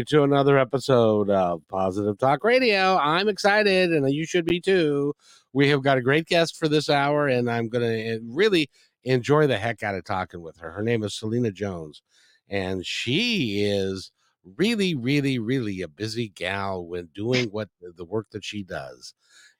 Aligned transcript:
To 0.00 0.22
another 0.22 0.56
episode 0.56 1.28
of 1.28 1.68
Positive 1.68 2.16
Talk 2.16 2.44
Radio. 2.44 2.96
I'm 2.96 3.28
excited, 3.28 3.92
and 3.92 4.10
you 4.10 4.24
should 4.24 4.46
be 4.46 4.58
too. 4.58 5.12
We 5.52 5.68
have 5.68 5.82
got 5.82 5.98
a 5.98 6.02
great 6.02 6.26
guest 6.26 6.56
for 6.56 6.66
this 6.66 6.88
hour, 6.88 7.28
and 7.28 7.50
I'm 7.50 7.68
going 7.68 7.84
to 7.84 8.14
eh, 8.14 8.18
really 8.24 8.70
enjoy 9.04 9.46
the 9.46 9.58
heck 9.58 9.82
out 9.82 9.94
of 9.94 10.04
talking 10.04 10.40
with 10.40 10.56
her. 10.56 10.70
Her 10.70 10.82
name 10.82 11.02
is 11.02 11.14
Selena 11.14 11.50
Jones, 11.50 12.00
and 12.48 12.86
she 12.86 13.64
is 13.64 14.12
really, 14.56 14.94
really, 14.94 15.38
really 15.38 15.82
a 15.82 15.88
busy 15.88 16.30
gal 16.30 16.86
when 16.86 17.10
doing 17.14 17.48
what 17.50 17.68
the 17.82 18.06
work 18.06 18.28
that 18.30 18.44
she 18.44 18.62
does. 18.62 19.12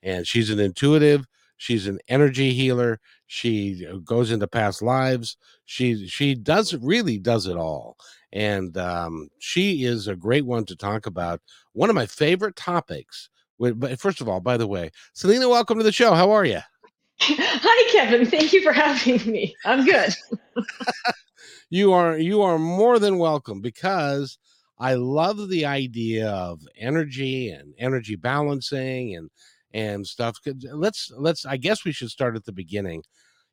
And 0.03 0.27
she's 0.27 0.48
an 0.48 0.59
intuitive, 0.59 1.27
she's 1.59 1.87
an 1.87 1.98
energy 2.09 2.55
healer, 2.55 3.01
she 3.27 3.87
uh, 3.87 3.98
goes 3.98 4.33
into 4.33 4.48
past 4.48 4.81
lives. 4.81 5.37
She 5.67 6.09
she 6.09 6.35
does 6.35 6.75
really 6.75 7.19
does 7.19 7.47
it 7.47 7.57
all 7.59 7.98
and 8.33 8.77
um, 8.77 9.29
she 9.39 9.85
is 9.85 10.09
a 10.09 10.17
great 10.17 10.47
one 10.47 10.65
to 10.67 10.77
talk 10.77 11.07
about. 11.07 11.41
One 11.73 11.91
of 11.91 11.97
my 11.97 12.07
favorite 12.07 12.57
topics. 12.57 13.29
But 13.59 14.01
first 14.01 14.21
of 14.21 14.29
all, 14.29 14.41
by 14.41 14.57
the 14.57 14.67
way, 14.67 14.91
Selena, 15.13 15.49
welcome 15.49 15.79
to 15.79 15.85
the 15.85 15.93
show. 15.93 16.15
How 16.15 16.31
are 16.33 16.45
you? 16.45 16.61
Hi, 17.21 17.93
Kevin. 17.93 18.27
Thank 18.27 18.53
you 18.53 18.63
for 18.63 18.73
having 18.73 19.31
me. 19.31 19.55
I'm 19.65 19.85
good. 19.85 20.15
you 21.71 21.93
are 21.93 22.19
you 22.19 22.43
are 22.43 22.59
more 22.59 22.99
than 22.99 23.19
welcome 23.19 23.61
because 23.61 24.39
I 24.79 24.95
love 24.95 25.49
the 25.49 25.65
idea 25.65 26.29
of 26.29 26.61
energy 26.77 27.51
and 27.51 27.75
energy 27.79 28.17
balancing 28.17 29.15
and 29.15 29.31
and 29.73 30.07
stuff. 30.07 30.39
Let's 30.73 31.13
let's. 31.17 31.47
I 31.47 31.57
guess 31.57 31.85
we 31.85 31.93
should 31.93 32.11
start 32.11 32.35
at 32.35 32.45
the 32.45 32.53
beginning. 32.53 33.05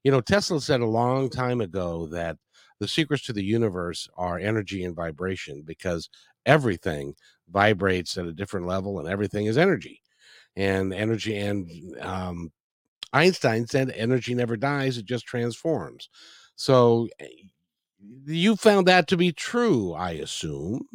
You 0.03 0.11
know, 0.11 0.21
Tesla 0.21 0.59
said 0.61 0.81
a 0.81 0.87
long 0.87 1.29
time 1.29 1.61
ago 1.61 2.07
that 2.07 2.37
the 2.79 2.87
secrets 2.87 3.23
to 3.23 3.33
the 3.33 3.43
universe 3.43 4.07
are 4.17 4.39
energy 4.39 4.83
and 4.83 4.95
vibration 4.95 5.63
because 5.65 6.09
everything 6.45 7.15
vibrates 7.49 8.17
at 8.17 8.25
a 8.25 8.33
different 8.33 8.67
level 8.67 8.99
and 8.99 9.07
everything 9.07 9.45
is 9.45 9.57
energy. 9.57 10.01
And 10.55 10.93
energy 10.93 11.37
and 11.37 11.69
um, 12.01 12.51
einstein 13.13 13.67
said 13.67 13.91
energy 13.91 14.33
never 14.33 14.57
dies 14.57 14.97
it 14.97 15.05
just 15.05 15.25
transforms. 15.25 16.09
So 16.55 17.07
eh, 17.19 17.27
you 18.25 18.55
found 18.55 18.87
that 18.87 19.07
to 19.07 19.17
be 19.17 19.31
true 19.31 19.93
i 19.93 20.11
assume. 20.11 20.87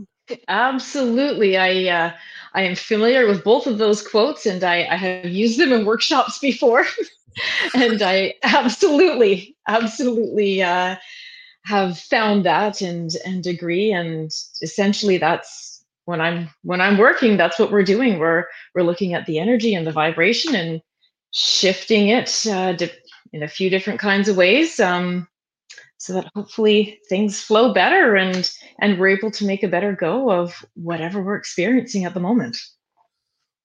Absolutely 0.48 1.56
i 1.56 1.86
uh, 1.88 2.12
i 2.54 2.62
am 2.62 2.74
familiar 2.74 3.26
with 3.26 3.44
both 3.44 3.66
of 3.66 3.78
those 3.78 4.06
quotes 4.06 4.46
and 4.46 4.64
i, 4.64 4.86
I 4.90 4.96
have 4.96 5.26
used 5.26 5.58
them 5.58 5.72
in 5.72 5.84
workshops 5.84 6.38
before. 6.50 6.86
And 7.74 8.00
i 8.02 8.34
absolutely 8.42 9.56
absolutely 9.68 10.62
uh, 10.62 10.96
have 11.64 11.98
found 11.98 12.44
that 12.44 12.80
and 12.80 13.12
and 13.24 13.46
agree 13.46 13.90
and 13.90 14.30
essentially 14.62 15.16
that's 15.16 15.84
when 16.04 16.20
i'm 16.20 16.48
when 16.62 16.80
i'm 16.80 16.98
working 16.98 17.36
that's 17.36 17.58
what 17.58 17.70
we're 17.70 17.82
doing. 17.82 18.18
We're 18.18 18.46
we're 18.74 18.82
looking 18.82 19.14
at 19.14 19.26
the 19.26 19.38
energy 19.38 19.74
and 19.74 19.86
the 19.86 19.92
vibration 19.92 20.54
and 20.54 20.80
shifting 21.32 22.08
it 22.08 22.46
uh, 22.46 22.76
in 23.32 23.42
a 23.42 23.48
few 23.48 23.68
different 23.70 24.00
kinds 24.00 24.28
of 24.28 24.36
ways 24.36 24.78
um, 24.78 25.26
so 25.98 26.12
that 26.14 26.30
hopefully 26.34 27.00
things 27.08 27.42
flow 27.42 27.72
better 27.72 28.16
and 28.16 28.52
and 28.80 28.98
we're 28.98 29.08
able 29.08 29.30
to 29.32 29.46
make 29.46 29.62
a 29.62 29.68
better 29.68 29.92
go 29.92 30.30
of 30.30 30.64
whatever 30.74 31.22
we're 31.22 31.36
experiencing 31.36 32.04
at 32.04 32.14
the 32.14 32.20
moment. 32.20 32.56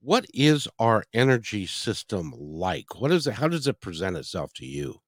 What 0.02 0.26
is 0.34 0.68
our 0.80 1.04
energy 1.14 1.66
system 1.66 2.34
like? 2.38 3.00
What 3.00 3.12
is 3.12 3.28
it 3.28 3.34
how 3.34 3.48
does 3.48 3.68
it 3.68 3.82
present 3.82 4.18
itself 4.18 4.54
to 4.56 4.66
you 4.66 5.02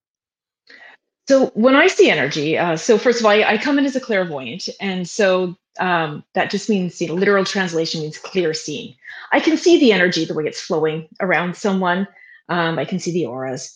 so 1.28 1.46
when 1.54 1.74
I 1.76 1.86
see 1.86 2.10
energy, 2.10 2.58
uh, 2.58 2.76
so 2.76 2.98
first 2.98 3.20
of 3.20 3.26
all, 3.26 3.32
I, 3.32 3.42
I, 3.42 3.58
come 3.58 3.78
in 3.78 3.84
as 3.84 3.94
a 3.94 4.00
clairvoyant, 4.00 4.68
and 4.80 5.08
so 5.08 5.56
um, 5.78 6.24
that 6.34 6.50
just 6.50 6.68
means, 6.68 7.00
you 7.00 7.08
know, 7.08 7.14
literal 7.14 7.44
translation 7.44 8.00
means 8.00 8.18
clear 8.18 8.52
seeing. 8.52 8.94
I 9.30 9.40
can 9.40 9.56
see 9.56 9.78
the 9.78 9.92
energy, 9.92 10.24
the 10.24 10.34
way 10.34 10.44
it's 10.44 10.60
flowing 10.60 11.08
around 11.20 11.56
someone. 11.56 12.08
Um, 12.48 12.78
I 12.78 12.84
can 12.84 12.98
see 12.98 13.12
the 13.12 13.26
auras, 13.26 13.74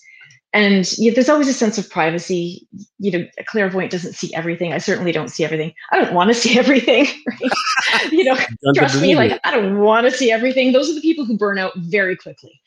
and 0.53 0.91
you 0.99 1.11
know, 1.11 1.15
there's 1.15 1.29
always 1.29 1.49
a 1.49 1.53
sense 1.53 1.79
of 1.79 1.89
privacy. 1.89 2.67
You 2.99 3.13
know, 3.13 3.27
a 3.39 3.45
clairvoyant 3.45 3.93
doesn't 3.93 4.15
see 4.15 4.35
everything. 4.35 4.73
I 4.73 4.79
certainly 4.79 5.13
don't 5.13 5.29
see 5.29 5.45
everything. 5.45 5.73
I 5.93 6.01
don't 6.01 6.15
want 6.15 6.29
to 6.29 6.35
see 6.43 6.59
everything. 6.59 7.07
Right? 7.27 8.13
you 8.13 8.25
know, 8.25 8.37
trust 8.75 9.01
me, 9.01 9.15
like 9.15 9.39
I 9.45 9.53
don't 9.53 9.79
want 9.79 10.07
to 10.07 10.11
see 10.11 10.33
everything. 10.33 10.73
Those 10.73 10.91
are 10.91 10.95
the 10.95 11.01
people 11.01 11.25
who 11.25 11.39
burn 11.39 11.59
out 11.59 11.77
very 11.77 12.17
quickly. 12.17 12.61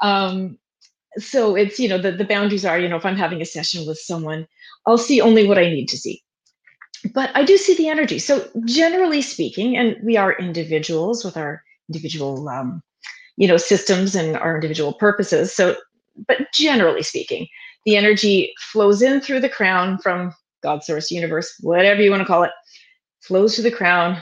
Um, 0.00 0.58
so 1.18 1.54
it's 1.54 1.78
you 1.78 1.88
know 1.88 1.98
the, 1.98 2.12
the 2.12 2.24
boundaries 2.24 2.64
are 2.64 2.78
you 2.78 2.88
know 2.88 2.96
if 2.96 3.04
i'm 3.04 3.16
having 3.16 3.42
a 3.42 3.46
session 3.46 3.86
with 3.86 3.98
someone 3.98 4.46
i'll 4.86 4.98
see 4.98 5.20
only 5.20 5.46
what 5.46 5.58
i 5.58 5.68
need 5.68 5.88
to 5.88 5.96
see. 5.96 6.22
But 7.14 7.30
i 7.34 7.44
do 7.44 7.56
see 7.56 7.76
the 7.76 7.88
energy. 7.88 8.18
So 8.18 8.48
generally 8.64 9.22
speaking 9.22 9.76
and 9.76 9.96
we 10.04 10.16
are 10.16 10.38
individuals 10.38 11.24
with 11.24 11.36
our 11.36 11.62
individual 11.88 12.48
um, 12.48 12.82
you 13.36 13.48
know 13.48 13.56
systems 13.56 14.14
and 14.14 14.36
our 14.36 14.54
individual 14.54 14.92
purposes. 14.92 15.54
So 15.54 15.76
but 16.28 16.52
generally 16.52 17.02
speaking 17.02 17.48
the 17.84 17.96
energy 17.96 18.52
flows 18.58 19.02
in 19.02 19.20
through 19.20 19.40
the 19.40 19.48
crown 19.48 19.98
from 19.98 20.32
god 20.62 20.84
source 20.84 21.10
universe 21.10 21.52
whatever 21.60 22.02
you 22.02 22.10
want 22.10 22.20
to 22.20 22.26
call 22.26 22.42
it 22.42 22.52
flows 23.20 23.54
through 23.54 23.64
the 23.64 23.76
crown 23.76 24.18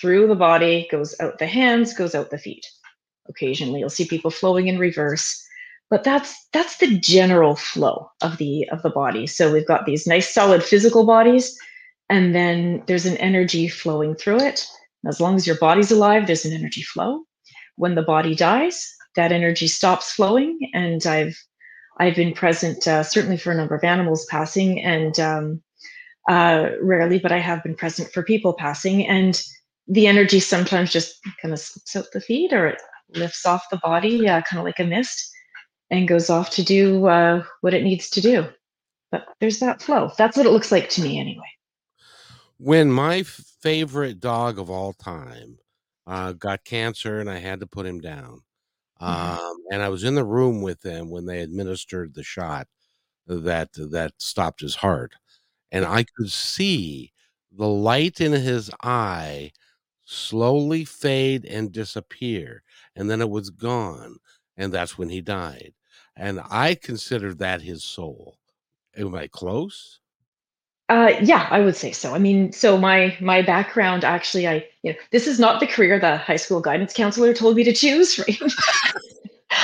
through 0.00 0.26
the 0.28 0.36
body 0.36 0.88
goes 0.90 1.18
out 1.20 1.38
the 1.38 1.46
hands 1.46 1.94
goes 1.94 2.14
out 2.14 2.30
the 2.30 2.38
feet. 2.38 2.66
Occasionally 3.28 3.80
you'll 3.80 3.90
see 3.90 4.06
people 4.06 4.30
flowing 4.30 4.68
in 4.68 4.78
reverse 4.78 5.41
but 5.92 6.04
that's 6.04 6.48
that's 6.54 6.78
the 6.78 6.98
general 6.98 7.54
flow 7.54 8.10
of 8.22 8.38
the 8.38 8.66
of 8.72 8.80
the 8.80 8.88
body. 8.88 9.26
So 9.26 9.52
we've 9.52 9.66
got 9.66 9.84
these 9.84 10.06
nice 10.06 10.32
solid 10.32 10.64
physical 10.64 11.04
bodies 11.04 11.54
and 12.08 12.34
then 12.34 12.82
there's 12.86 13.04
an 13.04 13.18
energy 13.18 13.68
flowing 13.68 14.14
through 14.14 14.40
it. 14.40 14.66
As 15.06 15.20
long 15.20 15.36
as 15.36 15.46
your 15.46 15.58
body's 15.58 15.90
alive 15.90 16.26
there's 16.26 16.46
an 16.46 16.54
energy 16.54 16.80
flow. 16.80 17.24
When 17.76 17.94
the 17.94 18.08
body 18.14 18.34
dies 18.34 18.88
that 19.16 19.32
energy 19.32 19.68
stops 19.68 20.12
flowing 20.12 20.58
and 20.72 21.06
i've 21.06 21.36
i've 22.00 22.16
been 22.16 22.32
present 22.32 22.86
uh, 22.86 23.02
certainly 23.02 23.36
for 23.36 23.52
a 23.52 23.54
number 23.54 23.74
of 23.74 23.84
animals 23.84 24.26
passing 24.30 24.82
and 24.82 25.20
um, 25.20 25.62
uh, 26.30 26.70
rarely 26.80 27.18
but 27.18 27.32
i 27.32 27.38
have 27.38 27.62
been 27.62 27.74
present 27.74 28.10
for 28.12 28.22
people 28.22 28.54
passing 28.54 29.06
and 29.06 29.42
the 29.88 30.06
energy 30.06 30.40
sometimes 30.40 30.92
just 30.92 31.18
kind 31.40 31.52
of 31.52 31.60
slips 31.60 31.96
out 31.96 32.06
the 32.12 32.20
feet 32.20 32.52
or 32.52 32.66
it 32.68 32.80
lifts 33.14 33.44
off 33.44 33.68
the 33.70 33.76
body 33.78 34.26
uh, 34.28 34.40
kind 34.42 34.58
of 34.58 34.64
like 34.64 34.78
a 34.78 34.84
mist 34.84 35.31
and 35.92 36.08
goes 36.08 36.30
off 36.30 36.48
to 36.50 36.64
do 36.64 37.06
uh, 37.06 37.44
what 37.60 37.74
it 37.74 37.84
needs 37.84 38.08
to 38.10 38.20
do. 38.22 38.48
But 39.12 39.26
there's 39.40 39.60
that 39.60 39.82
flow. 39.82 40.10
That's 40.16 40.38
what 40.38 40.46
it 40.46 40.52
looks 40.52 40.72
like 40.72 40.88
to 40.90 41.02
me, 41.02 41.20
anyway. 41.20 41.44
When 42.56 42.90
my 42.90 43.22
favorite 43.22 44.18
dog 44.18 44.58
of 44.58 44.70
all 44.70 44.94
time 44.94 45.58
uh, 46.06 46.32
got 46.32 46.64
cancer 46.64 47.20
and 47.20 47.28
I 47.28 47.38
had 47.38 47.60
to 47.60 47.66
put 47.66 47.84
him 47.84 48.00
down, 48.00 48.40
mm-hmm. 49.00 49.44
um, 49.44 49.56
and 49.70 49.82
I 49.82 49.90
was 49.90 50.02
in 50.02 50.14
the 50.14 50.24
room 50.24 50.62
with 50.62 50.80
them 50.80 51.10
when 51.10 51.26
they 51.26 51.42
administered 51.42 52.14
the 52.14 52.24
shot 52.24 52.68
that 53.26 53.68
that 53.74 54.12
stopped 54.16 54.62
his 54.62 54.76
heart, 54.76 55.14
and 55.70 55.84
I 55.84 56.04
could 56.16 56.30
see 56.30 57.12
the 57.52 57.68
light 57.68 58.20
in 58.20 58.32
his 58.32 58.70
eye 58.82 59.52
slowly 60.06 60.86
fade 60.86 61.44
and 61.44 61.70
disappear, 61.70 62.62
and 62.96 63.10
then 63.10 63.20
it 63.20 63.28
was 63.28 63.50
gone, 63.50 64.16
and 64.56 64.72
that's 64.72 64.96
when 64.96 65.10
he 65.10 65.20
died 65.20 65.74
and 66.16 66.40
I 66.50 66.74
consider 66.74 67.34
that 67.34 67.62
his 67.62 67.82
soul. 67.82 68.36
Am 68.96 69.14
I 69.14 69.26
close? 69.26 70.00
Uh, 70.88 71.14
yeah, 71.22 71.48
I 71.50 71.60
would 71.60 71.76
say 71.76 71.92
so. 71.92 72.14
I 72.14 72.18
mean, 72.18 72.52
so 72.52 72.76
my 72.76 73.16
my 73.20 73.40
background 73.40 74.04
actually, 74.04 74.46
I 74.46 74.66
you 74.82 74.92
know, 74.92 74.98
this 75.10 75.26
is 75.26 75.38
not 75.38 75.60
the 75.60 75.66
career 75.66 75.98
the 75.98 76.18
high 76.18 76.36
school 76.36 76.60
guidance 76.60 76.92
counselor 76.92 77.32
told 77.32 77.56
me 77.56 77.64
to 77.64 77.72
choose, 77.72 78.18
right? 78.28 78.38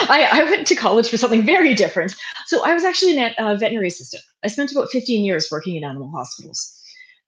I, 0.09 0.29
I, 0.31 0.45
went 0.45 0.67
to 0.69 0.75
college 0.75 1.09
for 1.09 1.17
something 1.17 1.45
very 1.45 1.75
different. 1.75 2.15
So 2.47 2.65
I 2.65 2.75
was 2.75 2.85
actually 2.85 3.19
a 3.19 3.35
uh, 3.39 3.57
veterinary 3.57 3.89
assistant. 3.89 4.23
I 4.45 4.49
spent 4.49 4.71
about 4.71 4.91
15 4.91 5.25
years 5.25 5.49
working 5.51 5.77
in 5.77 5.85
animal 5.85 6.11
hospitals. 6.11 6.75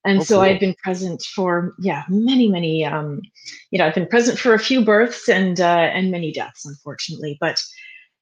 And 0.05 0.19
oh, 0.19 0.23
so 0.23 0.35
cool. 0.35 0.43
I've 0.43 0.59
been 0.59 0.75
present 0.83 1.21
for, 1.23 1.73
yeah, 1.79 2.03
many, 2.09 2.49
many, 2.49 2.85
um, 2.85 3.21
you 3.69 3.77
know, 3.77 3.85
I've 3.85 3.95
been 3.95 4.07
present 4.07 4.39
for 4.39 4.53
a 4.53 4.59
few 4.59 4.83
births 4.83 5.29
and, 5.29 5.59
uh, 5.59 5.89
and 5.93 6.11
many 6.11 6.31
deaths, 6.31 6.65
unfortunately. 6.65 7.37
But 7.39 7.61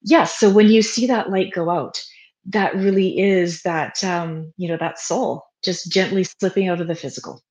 yes, 0.04 0.38
so 0.38 0.50
when 0.50 0.68
you 0.68 0.82
see 0.82 1.06
that 1.08 1.30
light 1.30 1.54
go 1.54 1.70
out, 1.70 2.02
that 2.46 2.76
really 2.76 3.20
is 3.20 3.62
that, 3.64 4.04
um, 4.04 4.52
you 4.58 4.68
know, 4.68 4.78
that 4.78 5.00
soul 5.00 5.46
just 5.64 5.92
gently 5.92 6.24
slipping 6.24 6.68
out 6.68 6.82
of 6.82 6.88
the 6.88 6.96
physical. 6.96 7.42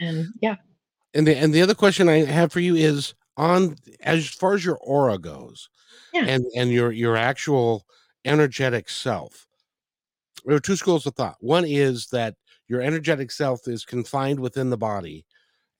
And 0.00 0.26
yeah. 0.40 0.56
And 1.14 1.26
the, 1.26 1.36
and 1.36 1.52
the 1.52 1.62
other 1.62 1.74
question 1.74 2.08
I 2.08 2.24
have 2.24 2.52
for 2.52 2.60
you 2.60 2.76
is, 2.76 3.14
on 3.40 3.74
as 4.02 4.28
far 4.28 4.52
as 4.54 4.64
your 4.64 4.76
aura 4.82 5.18
goes 5.18 5.70
yeah. 6.12 6.24
and 6.26 6.44
and 6.54 6.70
your 6.70 6.92
your 6.92 7.16
actual 7.16 7.86
energetic 8.26 8.88
self 8.88 9.46
there 10.44 10.56
are 10.56 10.60
two 10.60 10.76
schools 10.76 11.06
of 11.06 11.14
thought 11.14 11.36
one 11.40 11.64
is 11.64 12.08
that 12.08 12.34
your 12.68 12.82
energetic 12.82 13.30
self 13.30 13.66
is 13.66 13.84
confined 13.84 14.38
within 14.38 14.68
the 14.68 14.76
body 14.76 15.24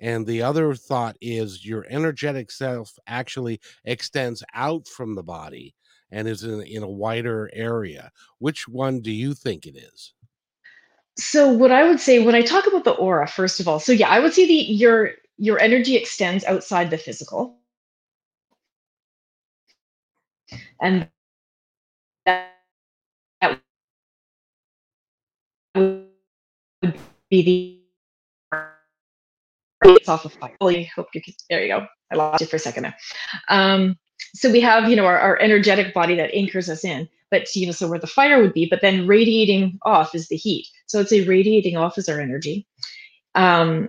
and 0.01 0.27
the 0.27 0.43
other 0.43 0.75
thought 0.75 1.17
is 1.21 1.67
your 1.67 1.87
energetic 1.89 2.51
self 2.51 2.99
actually 3.07 3.61
extends 3.85 4.43
out 4.55 4.87
from 4.87 5.15
the 5.15 5.23
body 5.23 5.75
and 6.11 6.27
is 6.27 6.45
in, 6.45 6.63
in 6.63 6.83
a 6.83 6.89
wider 6.89 7.51
area 7.53 8.11
which 8.39 8.67
one 8.67 9.01
do 9.01 9.11
you 9.11 9.35
think 9.35 9.67
it 9.67 9.77
is 9.77 10.15
so 11.17 11.49
what 11.49 11.71
i 11.71 11.87
would 11.87 12.01
say 12.01 12.25
when 12.25 12.35
i 12.35 12.43
talk 12.43 12.67
about 12.67 12.85
the 12.85 12.93
aura 12.93 13.27
first 13.27 13.61
of 13.61 13.69
all 13.69 13.79
so 13.79 13.93
yeah 13.93 14.09
i 14.09 14.19
would 14.19 14.33
say 14.33 14.47
the 14.47 14.55
your 14.55 15.11
your 15.41 15.59
energy 15.59 15.97
extends 15.97 16.45
outside 16.45 16.91
the 16.91 16.99
physical. 16.99 17.57
And 20.83 21.09
that, 22.27 22.53
would 25.75 26.11
be 27.31 27.43
the 27.43 27.80
it's 29.85 30.09
off 30.09 30.25
of 30.25 30.33
fire. 30.35 30.57
I 30.61 30.91
hope 30.95 31.09
you 31.15 31.23
can, 31.23 31.35
there 31.49 31.63
you 31.63 31.69
go. 31.69 31.87
I 32.13 32.17
lost 32.17 32.41
you 32.41 32.47
for 32.47 32.57
a 32.57 32.61
second 32.61 32.85
there. 32.85 32.97
Um, 33.49 33.97
so 34.35 34.51
we 34.51 34.61
have, 34.61 34.89
you 34.89 34.97
know, 34.97 35.07
our, 35.07 35.19
our 35.19 35.41
energetic 35.41 35.95
body 35.95 36.15
that 36.17 36.35
anchors 36.35 36.69
us 36.69 36.85
in, 36.85 37.09
but 37.31 37.47
you 37.55 37.67
know, 37.67 37.73
so 37.73 37.89
where 37.89 37.99
the 37.99 38.07
fire 38.07 38.41
would 38.41 38.53
be, 38.53 38.67
but 38.69 38.81
then 38.83 39.07
radiating 39.07 39.79
off 39.85 40.15
is 40.15 40.29
the 40.29 40.37
heat. 40.37 40.67
So 40.87 41.01
it's 41.01 41.13
a 41.13 41.27
radiating 41.27 41.77
off 41.77 41.99
is 41.99 42.09
our 42.09 42.21
energy. 42.21 42.67
Um, 43.35 43.89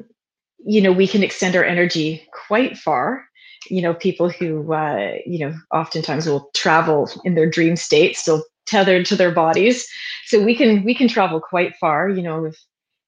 you 0.65 0.81
know 0.81 0.91
we 0.91 1.07
can 1.07 1.23
extend 1.23 1.55
our 1.55 1.63
energy 1.63 2.27
quite 2.47 2.77
far 2.77 3.25
you 3.69 3.81
know 3.81 3.93
people 3.93 4.29
who 4.29 4.73
uh, 4.73 5.13
you 5.25 5.39
know 5.39 5.53
oftentimes 5.73 6.27
will 6.27 6.49
travel 6.53 7.09
in 7.23 7.35
their 7.35 7.49
dream 7.49 7.75
state 7.75 8.15
still 8.15 8.43
tethered 8.67 9.05
to 9.05 9.15
their 9.15 9.31
bodies 9.31 9.87
so 10.25 10.41
we 10.41 10.55
can 10.55 10.83
we 10.83 10.95
can 10.95 11.07
travel 11.07 11.39
quite 11.41 11.75
far 11.79 12.09
you 12.09 12.21
know 12.21 12.45
if, 12.45 12.55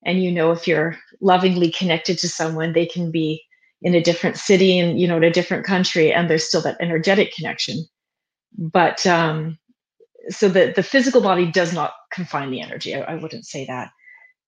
and 0.05 0.23
you 0.23 0.31
know 0.31 0.51
if 0.51 0.67
you're 0.67 0.97
lovingly 1.21 1.71
connected 1.71 2.17
to 2.19 2.27
someone 2.27 2.73
they 2.73 2.85
can 2.85 3.11
be 3.11 3.41
in 3.81 3.95
a 3.95 4.01
different 4.01 4.37
city 4.37 4.79
and 4.79 4.99
you 4.99 5.07
know 5.07 5.17
in 5.17 5.23
a 5.23 5.31
different 5.31 5.65
country 5.65 6.11
and 6.13 6.29
there's 6.29 6.47
still 6.47 6.61
that 6.61 6.77
energetic 6.79 7.33
connection. 7.33 7.85
But 8.57 9.05
um 9.05 9.57
so 10.29 10.47
the 10.47 10.73
the 10.75 10.83
physical 10.83 11.21
body 11.21 11.51
does 11.51 11.73
not 11.73 11.93
confine 12.13 12.51
the 12.51 12.61
energy 12.61 12.95
i, 12.95 13.01
I 13.01 13.15
wouldn't 13.15 13.45
say 13.45 13.65
that. 13.65 13.89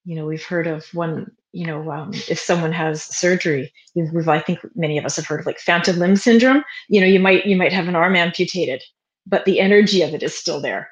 You 0.06 0.16
know 0.16 0.26
we've 0.26 0.46
heard 0.46 0.68
of 0.68 0.86
one 0.94 1.32
you 1.52 1.66
know 1.66 1.90
um, 1.92 2.12
if 2.14 2.40
someone 2.40 2.72
has 2.72 3.04
surgery 3.04 3.72
we've, 3.96 4.28
i 4.28 4.40
think 4.40 4.60
many 4.76 4.98
of 4.98 5.06
us 5.06 5.16
have 5.16 5.26
heard 5.26 5.40
of 5.40 5.46
like 5.46 5.60
phantom 5.60 5.98
limb 5.98 6.16
syndrome. 6.16 6.64
You 6.90 7.02
know 7.02 7.08
you 7.08 7.20
might 7.20 7.46
you 7.46 7.56
might 7.56 7.74
have 7.74 7.88
an 7.88 7.96
arm 7.96 8.16
amputated 8.16 8.84
but 9.26 9.46
the 9.46 9.60
energy 9.60 10.02
of 10.02 10.14
it 10.14 10.24
is 10.24 10.38
still 10.38 10.62
there 10.62 10.90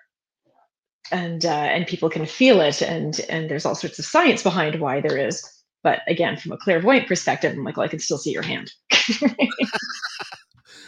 and 1.12 1.46
uh, 1.46 1.50
and 1.50 1.88
people 1.88 2.10
can 2.10 2.26
feel 2.26 2.62
it 2.62 2.82
and 2.82 3.22
and 3.30 3.50
there's 3.50 3.66
all 3.66 3.76
sorts 3.76 4.00
of 4.00 4.06
science 4.06 4.44
behind 4.44 4.80
why 4.80 5.02
there 5.02 5.18
is 5.18 5.44
but 5.84 6.02
again 6.08 6.38
from 6.38 6.52
a 6.52 6.58
clairvoyant 6.58 7.08
perspective 7.08 7.54
i'm 7.54 7.64
like 7.64 7.78
well 7.78 7.86
i 7.86 7.90
can 7.90 8.00
still 8.00 8.18
see 8.18 8.32
your 8.32 8.44
hand 8.44 8.72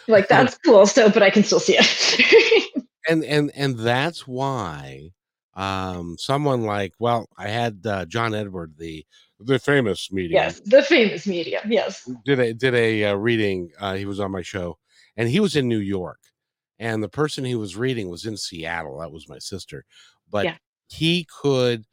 like 0.08 0.28
that's 0.28 0.58
cool 0.60 0.86
so 0.86 1.10
but 1.10 1.22
i 1.22 1.30
can 1.30 1.44
still 1.44 1.60
see 1.60 1.76
it 1.78 2.84
and 3.10 3.24
and 3.26 3.52
and 3.56 3.78
that's 3.78 4.26
why 4.26 5.12
um, 5.56 6.18
someone 6.18 6.64
like, 6.64 6.94
well, 7.00 7.30
I 7.38 7.48
had 7.48 7.80
uh, 7.86 8.06
John 8.06 8.36
Edward, 8.36 8.74
the 8.78 9.06
the 9.40 9.60
famous 9.60 10.12
medium. 10.12 10.34
Yes, 10.34 10.60
the 10.62 10.82
famous 10.82 11.28
medium. 11.28 11.72
Yes, 11.72 12.10
did 12.26 12.40
a 12.40 12.54
did 12.54 12.76
a 12.76 13.06
uh, 13.06 13.16
reading. 13.16 13.72
Uh, 13.80 13.96
he 13.96 14.06
was 14.06 14.20
on 14.20 14.32
my 14.32 14.42
show, 14.42 14.78
and 15.18 15.30
he 15.30 15.40
was 15.40 15.56
in 15.56 15.68
New 15.68 15.80
York, 15.80 16.20
and 16.80 17.02
the 17.02 17.10
person 17.10 17.46
he 17.46 17.56
was 17.56 17.76
reading 17.76 18.10
was 18.10 18.26
in 18.26 18.38
Seattle. 18.38 19.00
That 19.00 19.12
was 19.12 19.30
my 19.30 19.40
sister, 19.40 19.86
but 20.30 20.46
yeah. 20.46 20.58
he 20.88 21.28
could. 21.42 21.86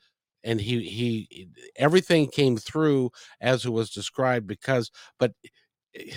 And 0.44 0.60
he 0.60 0.82
he 0.82 1.48
everything 1.76 2.26
came 2.26 2.56
through 2.56 3.12
as 3.40 3.64
it 3.64 3.70
was 3.70 3.90
described 3.90 4.44
because 4.48 4.90
but 5.16 5.32
eh, 5.94 6.14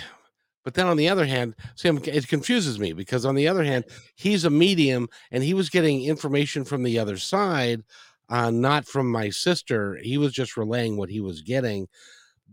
but 0.66 0.74
then 0.74 0.88
on 0.88 0.96
the 0.96 1.08
other 1.08 1.24
hand, 1.24 1.54
Sam, 1.76 2.00
it 2.02 2.26
confuses 2.26 2.80
me 2.80 2.92
because 2.92 3.24
on 3.24 3.36
the 3.36 3.46
other 3.46 3.62
hand, 3.62 3.84
he's 4.16 4.44
a 4.44 4.50
medium 4.50 5.08
and 5.30 5.44
he 5.44 5.54
was 5.54 5.70
getting 5.70 6.02
information 6.02 6.64
from 6.64 6.82
the 6.82 6.98
other 6.98 7.18
side, 7.18 7.84
uh, 8.30 8.50
not 8.50 8.84
from 8.84 9.08
my 9.08 9.30
sister. 9.30 9.96
He 10.02 10.18
was 10.18 10.32
just 10.32 10.56
relaying 10.56 10.96
what 10.96 11.08
he 11.08 11.20
was 11.20 11.40
getting, 11.40 11.86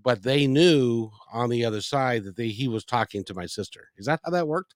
but 0.03 0.21
they 0.21 0.45
knew 0.45 1.09
on 1.31 1.49
the 1.49 1.65
other 1.65 1.81
side 1.81 2.23
that 2.25 2.35
they, 2.35 2.49
he 2.49 2.67
was 2.67 2.85
talking 2.85 3.23
to 3.23 3.33
my 3.33 3.47
sister. 3.47 3.89
Is 3.97 4.05
that 4.05 4.19
how 4.23 4.29
that 4.29 4.47
worked? 4.47 4.75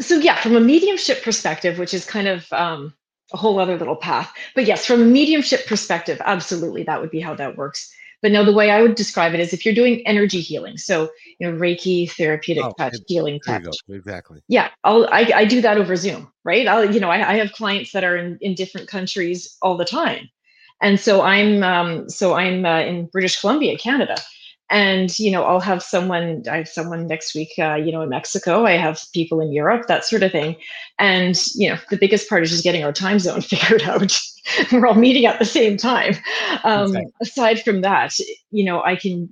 So 0.00 0.16
yeah, 0.16 0.40
from 0.40 0.56
a 0.56 0.60
mediumship 0.60 1.22
perspective, 1.22 1.78
which 1.78 1.94
is 1.94 2.04
kind 2.04 2.28
of 2.28 2.52
um, 2.52 2.94
a 3.32 3.36
whole 3.36 3.58
other 3.58 3.78
little 3.78 3.96
path, 3.96 4.32
but 4.54 4.64
yes, 4.64 4.84
from 4.84 5.02
a 5.02 5.04
mediumship 5.04 5.66
perspective, 5.66 6.20
absolutely, 6.24 6.82
that 6.84 7.00
would 7.00 7.10
be 7.10 7.20
how 7.20 7.34
that 7.34 7.56
works. 7.56 7.92
But 8.22 8.32
no, 8.32 8.42
the 8.42 8.54
way 8.54 8.70
I 8.70 8.80
would 8.80 8.94
describe 8.94 9.34
it 9.34 9.40
is 9.40 9.52
if 9.52 9.66
you're 9.66 9.74
doing 9.74 10.00
energy 10.06 10.40
healing, 10.40 10.78
so 10.78 11.10
you 11.38 11.46
know 11.46 11.58
Reiki, 11.58 12.10
therapeutic 12.10 12.64
oh, 12.64 12.72
touch, 12.78 12.96
healing 13.06 13.38
touch. 13.46 13.66
Exactly. 13.88 14.40
Yeah, 14.48 14.70
I'll 14.82 15.06
I, 15.12 15.30
I 15.34 15.44
do 15.44 15.60
that 15.60 15.76
over 15.76 15.94
Zoom, 15.94 16.32
right? 16.42 16.66
I'll 16.66 16.90
you 16.90 17.00
know 17.00 17.10
I, 17.10 17.32
I 17.32 17.36
have 17.36 17.52
clients 17.52 17.92
that 17.92 18.02
are 18.02 18.16
in 18.16 18.38
in 18.40 18.54
different 18.54 18.88
countries 18.88 19.56
all 19.60 19.76
the 19.76 19.84
time, 19.84 20.30
and 20.80 20.98
so 20.98 21.20
I'm 21.20 21.62
um, 21.62 22.08
so 22.08 22.32
I'm 22.32 22.64
uh, 22.64 22.80
in 22.80 23.06
British 23.06 23.38
Columbia, 23.40 23.76
Canada, 23.76 24.16
and 24.70 25.18
you 25.18 25.30
know 25.30 25.44
i'll 25.44 25.60
have 25.60 25.82
someone 25.82 26.42
i 26.50 26.56
have 26.56 26.68
someone 26.68 27.06
next 27.06 27.34
week 27.34 27.50
uh, 27.58 27.74
you 27.74 27.92
know 27.92 28.02
in 28.02 28.08
mexico. 28.08 28.64
I 28.64 28.72
have 28.72 29.00
people 29.12 29.40
in 29.40 29.52
europe 29.52 29.86
that 29.88 30.04
sort 30.04 30.22
of 30.22 30.32
thing. 30.32 30.56
And 30.98 31.40
you 31.54 31.68
know 31.68 31.78
the 31.90 31.96
biggest 31.96 32.28
part 32.28 32.42
is 32.42 32.50
just 32.50 32.64
getting 32.64 32.84
our 32.84 32.92
time 32.92 33.18
zone 33.18 33.40
figured 33.42 33.82
out. 33.82 34.16
We're 34.72 34.86
all 34.86 34.94
meeting 34.94 35.26
at 35.26 35.38
the 35.38 35.44
same 35.44 35.76
time. 35.76 36.14
Um, 36.64 36.96
okay. 36.96 37.06
aside 37.20 37.62
from 37.62 37.82
that 37.82 38.14
you 38.50 38.64
know 38.64 38.82
i 38.82 38.96
can 38.96 39.28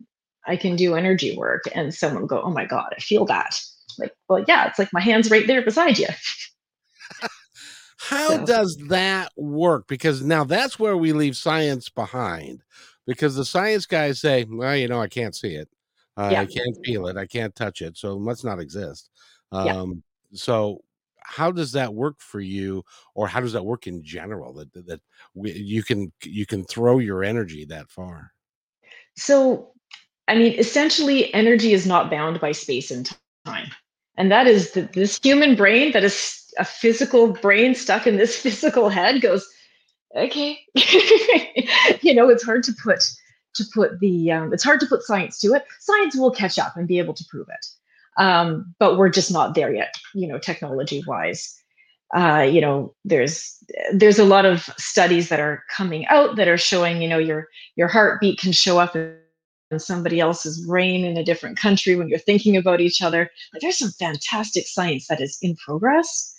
i 0.47 0.57
can 0.57 0.77
do 0.77 0.95
energy 0.95 1.37
work 1.37 1.65
and 1.75 1.95
someone 1.95 2.27
go 2.27 2.43
oh 2.43 2.51
my 2.51 2.67
god 2.67 2.93
i 2.97 3.01
feel 3.01 3.25
that. 3.27 3.61
Like 3.99 4.13
well 4.29 4.45
yeah 4.47 4.69
it's 4.69 4.79
like 4.79 4.93
my 4.93 5.01
hands 5.01 5.31
right 5.31 5.47
there 5.47 5.63
beside 5.63 5.99
you. 5.99 6.09
How 7.99 8.31
so. 8.31 8.45
does 8.45 8.77
that 8.89 9.31
work? 9.37 9.87
Because 9.87 10.23
now 10.23 10.43
that's 10.43 10.77
where 10.77 10.97
we 10.97 11.13
leave 11.13 11.37
science 11.37 11.89
behind 11.89 12.65
because 13.07 13.35
the 13.35 13.45
science 13.45 13.87
guys 13.87 14.21
say, 14.21 14.47
well, 14.49 14.77
you 14.77 14.89
know, 14.89 15.01
I 15.01 15.09
can't 15.09 15.35
see 15.35 15.55
it. 15.55 15.69
Uh, 16.17 16.29
yeah. 16.33 16.41
I 16.43 16.47
can't 16.47 16.77
feel 16.85 17.07
it. 17.09 17.17
I 17.17 17.27
can't 17.27 17.55
touch 17.55 17.83
it. 17.83 17.97
So 17.97 18.17
it 18.17 18.21
must 18.21 18.45
not 18.45 18.61
exist. 18.61 19.11
Um, 19.51 19.67
yeah. 19.67 19.85
So 20.35 20.83
how 21.25 21.51
does 21.51 21.73
that 21.73 21.93
work 21.93 22.17
for 22.19 22.41
you 22.41 22.85
or 23.15 23.29
how 23.29 23.41
does 23.41 23.53
that 23.53 23.65
work 23.65 23.87
in 23.87 24.03
general 24.03 24.53
that, 24.55 24.73
that, 24.73 24.87
that 24.87 25.01
we, 25.35 25.53
you 25.53 25.83
can, 25.83 26.13
you 26.25 26.47
can 26.47 26.65
throw 26.65 26.99
your 26.99 27.25
energy 27.25 27.65
that 27.67 27.91
far? 27.91 28.33
So, 29.17 29.73
I 30.29 30.37
mean, 30.37 30.59
essentially 30.59 31.33
energy 31.35 31.73
is 31.73 31.87
not 31.87 32.11
bound 32.11 32.41
by 32.41 32.53
space 32.53 32.91
and 32.91 33.11
time. 33.45 33.69
And 34.17 34.31
that 34.31 34.47
is 34.47 34.73
the, 34.73 34.83
this 34.93 35.19
human 35.23 35.57
brain 35.57 35.93
that 35.93 36.05
is 36.05 36.53
a 36.59 36.65
physical 36.65 37.29
brain 37.29 37.75
stuck 37.75 38.07
in 38.07 38.17
this 38.17 38.37
physical 38.43 38.89
head 38.89 39.21
goes, 39.21 39.47
okay. 40.17 40.59
You 42.03 42.15
know 42.15 42.29
it's 42.29 42.45
hard 42.45 42.63
to 42.65 42.73
put 42.83 43.03
to 43.55 43.65
put 43.75 44.01
the 44.01 44.33
um, 44.33 44.53
it's 44.53 44.65
hard 44.65 44.81
to 44.81 44.87
put 44.87 45.03
science 45.03 45.39
to 45.41 45.55
it. 45.55 45.65
Science 45.81 46.17
will 46.17 46.31
catch 46.31 46.59
up 46.59 46.77
and 46.77 46.89
be 46.89 46.99
able 46.99 47.15
to 47.15 47.25
prove 47.31 47.49
it. 47.49 47.67
Um, 48.21 48.75
but 48.79 48.99
we're 48.99 49.09
just 49.09 49.33
not 49.33 49.55
there 49.55 49.73
yet 49.73 49.95
you 50.15 50.29
know 50.29 50.39
technology 50.39 51.03
wise 51.07 51.59
uh, 52.15 52.47
you 52.49 52.61
know 52.61 52.95
there's 53.07 53.57
there's 53.95 54.19
a 54.19 54.25
lot 54.25 54.45
of 54.45 54.69
studies 54.77 55.31
that 55.31 55.41
are 55.41 55.65
coming 55.75 56.07
out 56.09 56.37
that 56.37 56.49
are 56.49 56.59
showing 56.59 57.01
you 57.01 57.09
know 57.09 57.19
your 57.19 57.49
your 57.77 57.89
heartbeat 57.89 58.39
can 58.39 58.53
show 58.53 58.79
up 58.79 58.95
in 58.95 59.17
somebody 59.79 60.21
else's 60.21 60.67
brain 60.67 61.07
in 61.07 61.17
a 61.17 61.25
different 61.25 61.59
country 61.59 61.97
when 61.97 62.09
you're 62.09 62.19
thinking 62.19 62.55
about 62.55 62.83
each 62.83 63.01
other. 63.01 63.31
Like 63.53 63.63
there's 63.63 63.79
some 63.79 63.93
fantastic 63.93 64.67
science 64.67 65.07
that 65.07 65.23
is 65.23 65.39
in 65.41 65.57
progress 65.57 66.35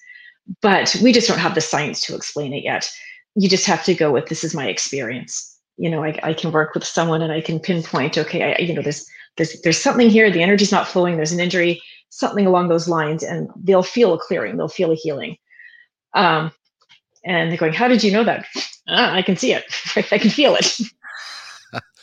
but 0.61 0.95
we 1.01 1.11
just 1.11 1.27
don't 1.27 1.39
have 1.39 1.55
the 1.55 1.61
science 1.61 2.01
to 2.01 2.15
explain 2.15 2.53
it 2.53 2.63
yet 2.63 2.91
you 3.35 3.49
just 3.49 3.65
have 3.65 3.83
to 3.83 3.93
go 3.93 4.11
with 4.11 4.27
this 4.27 4.43
is 4.43 4.53
my 4.53 4.67
experience 4.67 5.57
you 5.77 5.89
know 5.89 6.03
I, 6.03 6.19
I 6.23 6.33
can 6.33 6.51
work 6.51 6.73
with 6.73 6.83
someone 6.83 7.21
and 7.21 7.31
i 7.31 7.41
can 7.41 7.59
pinpoint 7.59 8.17
okay 8.17 8.53
I, 8.53 8.61
you 8.61 8.73
know 8.73 8.81
there's 8.81 9.05
there's 9.37 9.59
there's 9.61 9.81
something 9.81 10.09
here 10.09 10.29
the 10.31 10.43
energy's 10.43 10.71
not 10.71 10.87
flowing 10.87 11.17
there's 11.17 11.31
an 11.31 11.39
injury 11.39 11.81
something 12.13 12.45
along 12.45 12.69
those 12.69 12.87
lines, 12.87 13.23
and 13.23 13.49
they'll 13.55 13.83
feel 13.83 14.13
a 14.13 14.19
clearing, 14.19 14.55
they'll 14.57 14.67
feel 14.67 14.91
a 14.91 14.95
healing. 14.95 15.35
Um, 16.13 16.51
and 17.25 17.49
they're 17.49 17.57
going, 17.57 17.73
"How 17.73 17.87
did 17.87 18.03
you 18.03 18.11
know 18.11 18.23
that?" 18.23 18.45
Ah, 18.87 19.13
I 19.13 19.21
can 19.21 19.35
see 19.35 19.53
it. 19.53 19.63
I 19.95 20.17
can 20.17 20.29
feel 20.29 20.55
it. 20.55 20.79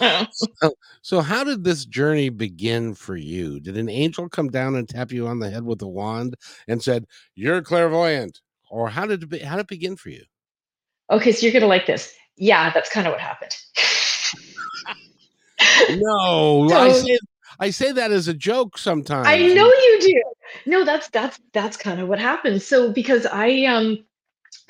so, 0.33 0.75
so, 1.03 1.21
how 1.21 1.45
did 1.45 1.63
this 1.63 1.85
journey 1.85 2.29
begin 2.29 2.95
for 2.95 3.17
you? 3.17 3.61
Did 3.61 3.77
an 3.77 3.89
angel 3.89 4.29
come 4.29 4.49
down 4.49 4.75
and 4.75 4.89
tap 4.89 5.13
you 5.13 5.29
on 5.29 5.39
the 5.39 5.51
head 5.51 5.65
with 5.65 5.81
a 5.83 5.89
wand 5.89 6.35
and 6.67 6.83
said, 6.83 7.07
"You're 7.35 7.63
clairvoyant," 7.63 8.41
or 8.69 8.89
how 8.89 9.07
did 9.07 9.23
it 9.23 9.29
be, 9.29 9.39
how 9.39 9.57
did 9.57 9.63
it 9.63 9.69
begin 9.69 9.97
for 9.97 10.09
you? 10.09 10.25
Okay, 11.11 11.33
so 11.33 11.45
you're 11.45 11.53
gonna 11.53 11.67
like 11.67 11.87
this. 11.87 12.15
Yeah, 12.37 12.71
that's 12.73 12.91
kind 12.91 13.07
of 13.07 13.13
what 13.13 13.21
happened. 13.21 13.57
no, 16.01 16.69
so, 16.69 16.77
I 16.77 16.93
say 16.93 17.19
I 17.59 17.71
say 17.71 17.93
that 17.93 18.11
as 18.13 18.29
a 18.29 18.35
joke 18.35 18.79
sometimes. 18.79 19.27
I 19.27 19.39
know 19.39 19.67
you 19.67 19.99
do. 20.01 20.23
No, 20.67 20.85
that's 20.85 21.09
that's 21.09 21.39
that's 21.53 21.77
kind 21.77 22.01
of 22.01 22.09
what 22.09 22.19
happened. 22.19 22.63
So 22.63 22.93
because 22.93 23.27
I 23.27 23.65
um 23.65 24.05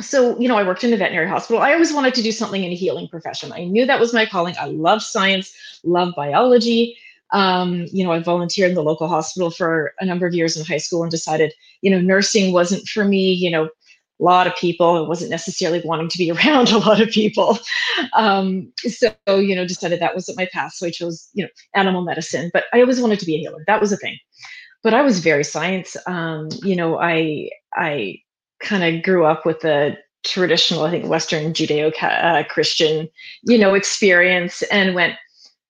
so 0.01 0.39
you 0.39 0.49
know 0.49 0.57
i 0.57 0.63
worked 0.63 0.85
in 0.85 0.93
a 0.93 0.97
veterinary 0.97 1.29
hospital 1.29 1.63
i 1.63 1.73
always 1.73 1.93
wanted 1.93 2.15
to 2.15 2.23
do 2.23 2.33
something 2.33 2.65
in 2.65 2.73
a 2.73 2.75
healing 2.75 3.09
profession 3.09 3.53
i 3.53 3.65
knew 3.65 3.87
that 3.87 4.01
was 4.01 4.13
my 4.13 4.27
calling 4.27 4.55
i 4.59 4.67
love 4.67 5.03
science 5.03 5.55
love 5.85 6.13
biology 6.17 6.97
um, 7.33 7.87
you 7.93 8.05
know 8.05 8.13
i 8.13 8.19
volunteered 8.19 8.71
in 8.71 8.75
the 8.75 8.83
local 8.83 9.09
hospital 9.09 9.51
for 9.51 9.93
a 10.01 10.05
number 10.05 10.27
of 10.27 10.35
years 10.35 10.57
in 10.57 10.65
high 10.65 10.79
school 10.79 11.03
and 11.03 11.11
decided 11.11 11.53
you 11.81 11.91
know 11.91 12.01
nursing 12.01 12.53
wasn't 12.53 12.87
for 12.89 13.05
me 13.05 13.33
you 13.33 13.51
know 13.51 13.69
a 14.21 14.25
lot 14.25 14.47
of 14.47 14.55
people 14.57 14.97
i 14.97 15.01
wasn't 15.01 15.31
necessarily 15.31 15.81
wanting 15.85 16.09
to 16.09 16.19
be 16.19 16.31
around 16.47 16.71
a 16.71 16.79
lot 16.79 17.01
of 17.01 17.09
people 17.09 17.59
um, 18.15 18.71
so 18.79 19.15
you 19.27 19.55
know 19.55 19.67
decided 19.67 20.01
that 20.01 20.15
wasn't 20.15 20.37
my 20.37 20.49
path 20.53 20.73
so 20.73 20.87
i 20.87 20.91
chose 20.91 21.29
you 21.35 21.45
know 21.45 21.51
animal 21.75 22.03
medicine 22.03 22.51
but 22.53 22.65
i 22.73 22.81
always 22.81 23.01
wanted 23.01 23.19
to 23.19 23.27
be 23.27 23.37
a 23.37 23.39
healer 23.39 23.63
that 23.67 23.81
was 23.81 23.93
a 23.93 23.97
thing 23.97 24.17
but 24.83 24.95
i 24.95 25.03
was 25.03 25.21
very 25.21 25.45
science 25.45 25.97
um, 26.07 26.49
you 26.63 26.77
know 26.77 26.99
i 26.99 27.49
i 27.75 28.17
kind 28.61 28.85
of 28.85 29.03
grew 29.03 29.25
up 29.25 29.47
with 29.47 29.61
the 29.61 29.97
traditional, 30.25 30.85
I 30.85 30.91
think, 30.91 31.07
Western 31.07 31.53
Judeo 31.53 31.93
uh, 32.03 32.45
Christian, 32.45 33.09
you 33.43 33.59
know, 33.59 33.75
experience 33.75 34.63
and 34.65 34.95
went, 34.95 35.15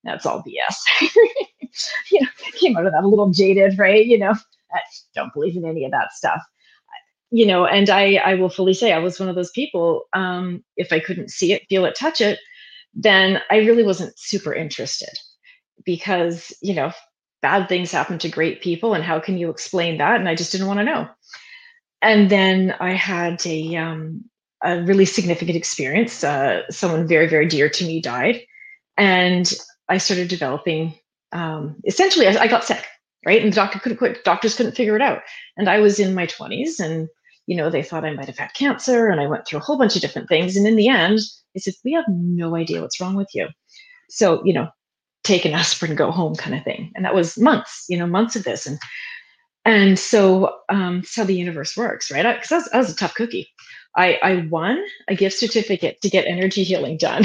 that's 0.05 0.27
all 0.27 0.43
BS. 0.43 1.11
you 2.11 2.21
know, 2.21 2.29
came 2.55 2.77
out 2.77 2.87
of 2.87 2.93
that 2.93 3.05
a 3.05 3.09
little 3.09 3.31
jaded, 3.31 3.79
right? 3.79 4.05
You 4.05 4.19
know, 4.19 4.35
I 4.73 4.81
don't 5.15 5.33
believe 5.33 5.57
in 5.57 5.65
any 5.65 5.85
of 5.85 5.93
that 5.93 6.13
stuff. 6.13 6.43
You 7.31 7.47
know, 7.47 7.65
and 7.65 7.89
I, 7.89 8.17
I 8.17 8.35
will 8.35 8.49
fully 8.49 8.75
say 8.75 8.93
I 8.93 8.99
was 8.99 9.21
one 9.21 9.29
of 9.29 9.37
those 9.37 9.53
people. 9.53 10.05
Um, 10.13 10.65
if 10.77 10.93
I 10.93 10.99
couldn't 10.99 11.31
see 11.31 11.53
it, 11.53 11.63
feel 11.69 11.85
it, 11.85 11.95
touch 11.95 12.21
it, 12.21 12.41
then 12.93 13.41
I 13.51 13.59
really 13.59 13.85
wasn't 13.85 14.19
super 14.19 14.53
interested 14.53 15.17
because, 15.85 16.53
you 16.61 16.75
know, 16.75 16.93
bad 17.41 17.69
things 17.69 17.93
happen 17.93 18.19
to 18.19 18.29
great 18.29 18.63
people. 18.63 18.95
And 18.95 19.05
how 19.05 19.21
can 19.21 19.39
you 19.39 19.49
explain 19.49 19.99
that? 19.99 20.19
And 20.19 20.29
I 20.29 20.35
just 20.35 20.51
didn't 20.51 20.67
want 20.67 20.81
to 20.81 20.85
know 20.85 21.09
and 22.03 22.31
then 22.31 22.75
I 22.81 22.93
had 22.93 23.45
a 23.47 23.77
um, 23.77 24.25
a 24.63 24.83
really 24.83 25.05
significant 25.05 25.57
experience. 25.57 26.23
Uh, 26.25 26.63
someone 26.71 27.07
very 27.07 27.29
very 27.29 27.47
dear 27.47 27.69
to 27.69 27.87
me 27.87 28.01
died, 28.01 28.41
and 28.97 29.53
I 29.89 29.99
started 29.99 30.29
developing. 30.29 30.95
Um, 31.33 31.77
essentially, 31.87 32.27
I, 32.27 32.43
I, 32.43 32.47
got 32.49 32.65
sick, 32.65 32.85
right? 33.25 33.41
And 33.41 33.53
the 33.53 33.57
doctor 33.57 33.79
couldn't 33.79 33.99
quit. 33.99 34.25
Doctors 34.25 34.57
couldn't 34.57 34.75
figure 34.75 34.97
it 34.97 35.03
out. 35.03 35.23
And 35.57 35.69
I 35.69 35.79
was 35.79 36.01
in 36.01 36.15
my 36.15 36.27
twenties, 36.27 36.81
and 36.81 37.09
you 37.51 37.57
know 37.57 37.69
they 37.69 37.83
thought 37.83 38.05
I 38.05 38.13
might 38.13 38.29
have 38.29 38.39
had 38.39 38.55
cancer, 38.55 39.09
and 39.09 39.21
I 39.21 39.27
went 39.27 39.45
through 39.45 39.59
a 39.59 39.63
whole 39.63 39.77
bunch 39.77 39.97
of 39.97 40.03
different 40.03 40.29
things. 40.29 40.57
And 40.57 40.69
in 40.69 40.77
the 40.77 40.87
end, 40.87 41.19
they 41.53 41.61
said 41.61 41.75
we 41.85 41.93
have 41.95 42.05
no 42.09 42.55
idea 42.55 42.81
what's 42.81 43.01
wrong 43.01 43.17
with 43.17 43.27
you. 43.35 43.49
So 44.09 44.41
you 44.45 44.53
know, 44.53 44.69
take 45.25 45.45
an 45.45 45.53
aspirin, 45.63 45.97
go 45.97 46.13
home, 46.13 46.37
kind 46.37 46.55
of 46.55 46.63
thing. 46.63 46.93
And 46.95 47.05
that 47.05 47.15
was 47.15 47.37
months, 47.37 47.87
you 47.89 47.99
know, 47.99 48.07
months 48.07 48.37
of 48.37 48.45
this. 48.45 48.67
And 48.67 48.79
and 49.65 49.99
so 49.99 50.55
um, 50.69 51.01
that's 51.01 51.17
how 51.17 51.25
the 51.25 51.35
universe 51.35 51.77
works, 51.77 52.09
right? 52.09 52.41
Because 52.41 52.53
I, 52.53 52.77
I, 52.77 52.77
I, 52.77 52.79
was 52.79 52.91
a 52.91 52.97
tough 52.97 53.15
cookie. 53.15 53.49
I, 53.97 54.19
I 54.23 54.47
won 54.49 54.81
a 55.09 55.17
gift 55.17 55.37
certificate 55.37 56.01
to 56.03 56.09
get 56.09 56.27
energy 56.27 56.63
healing 56.63 56.99
done. 56.99 57.25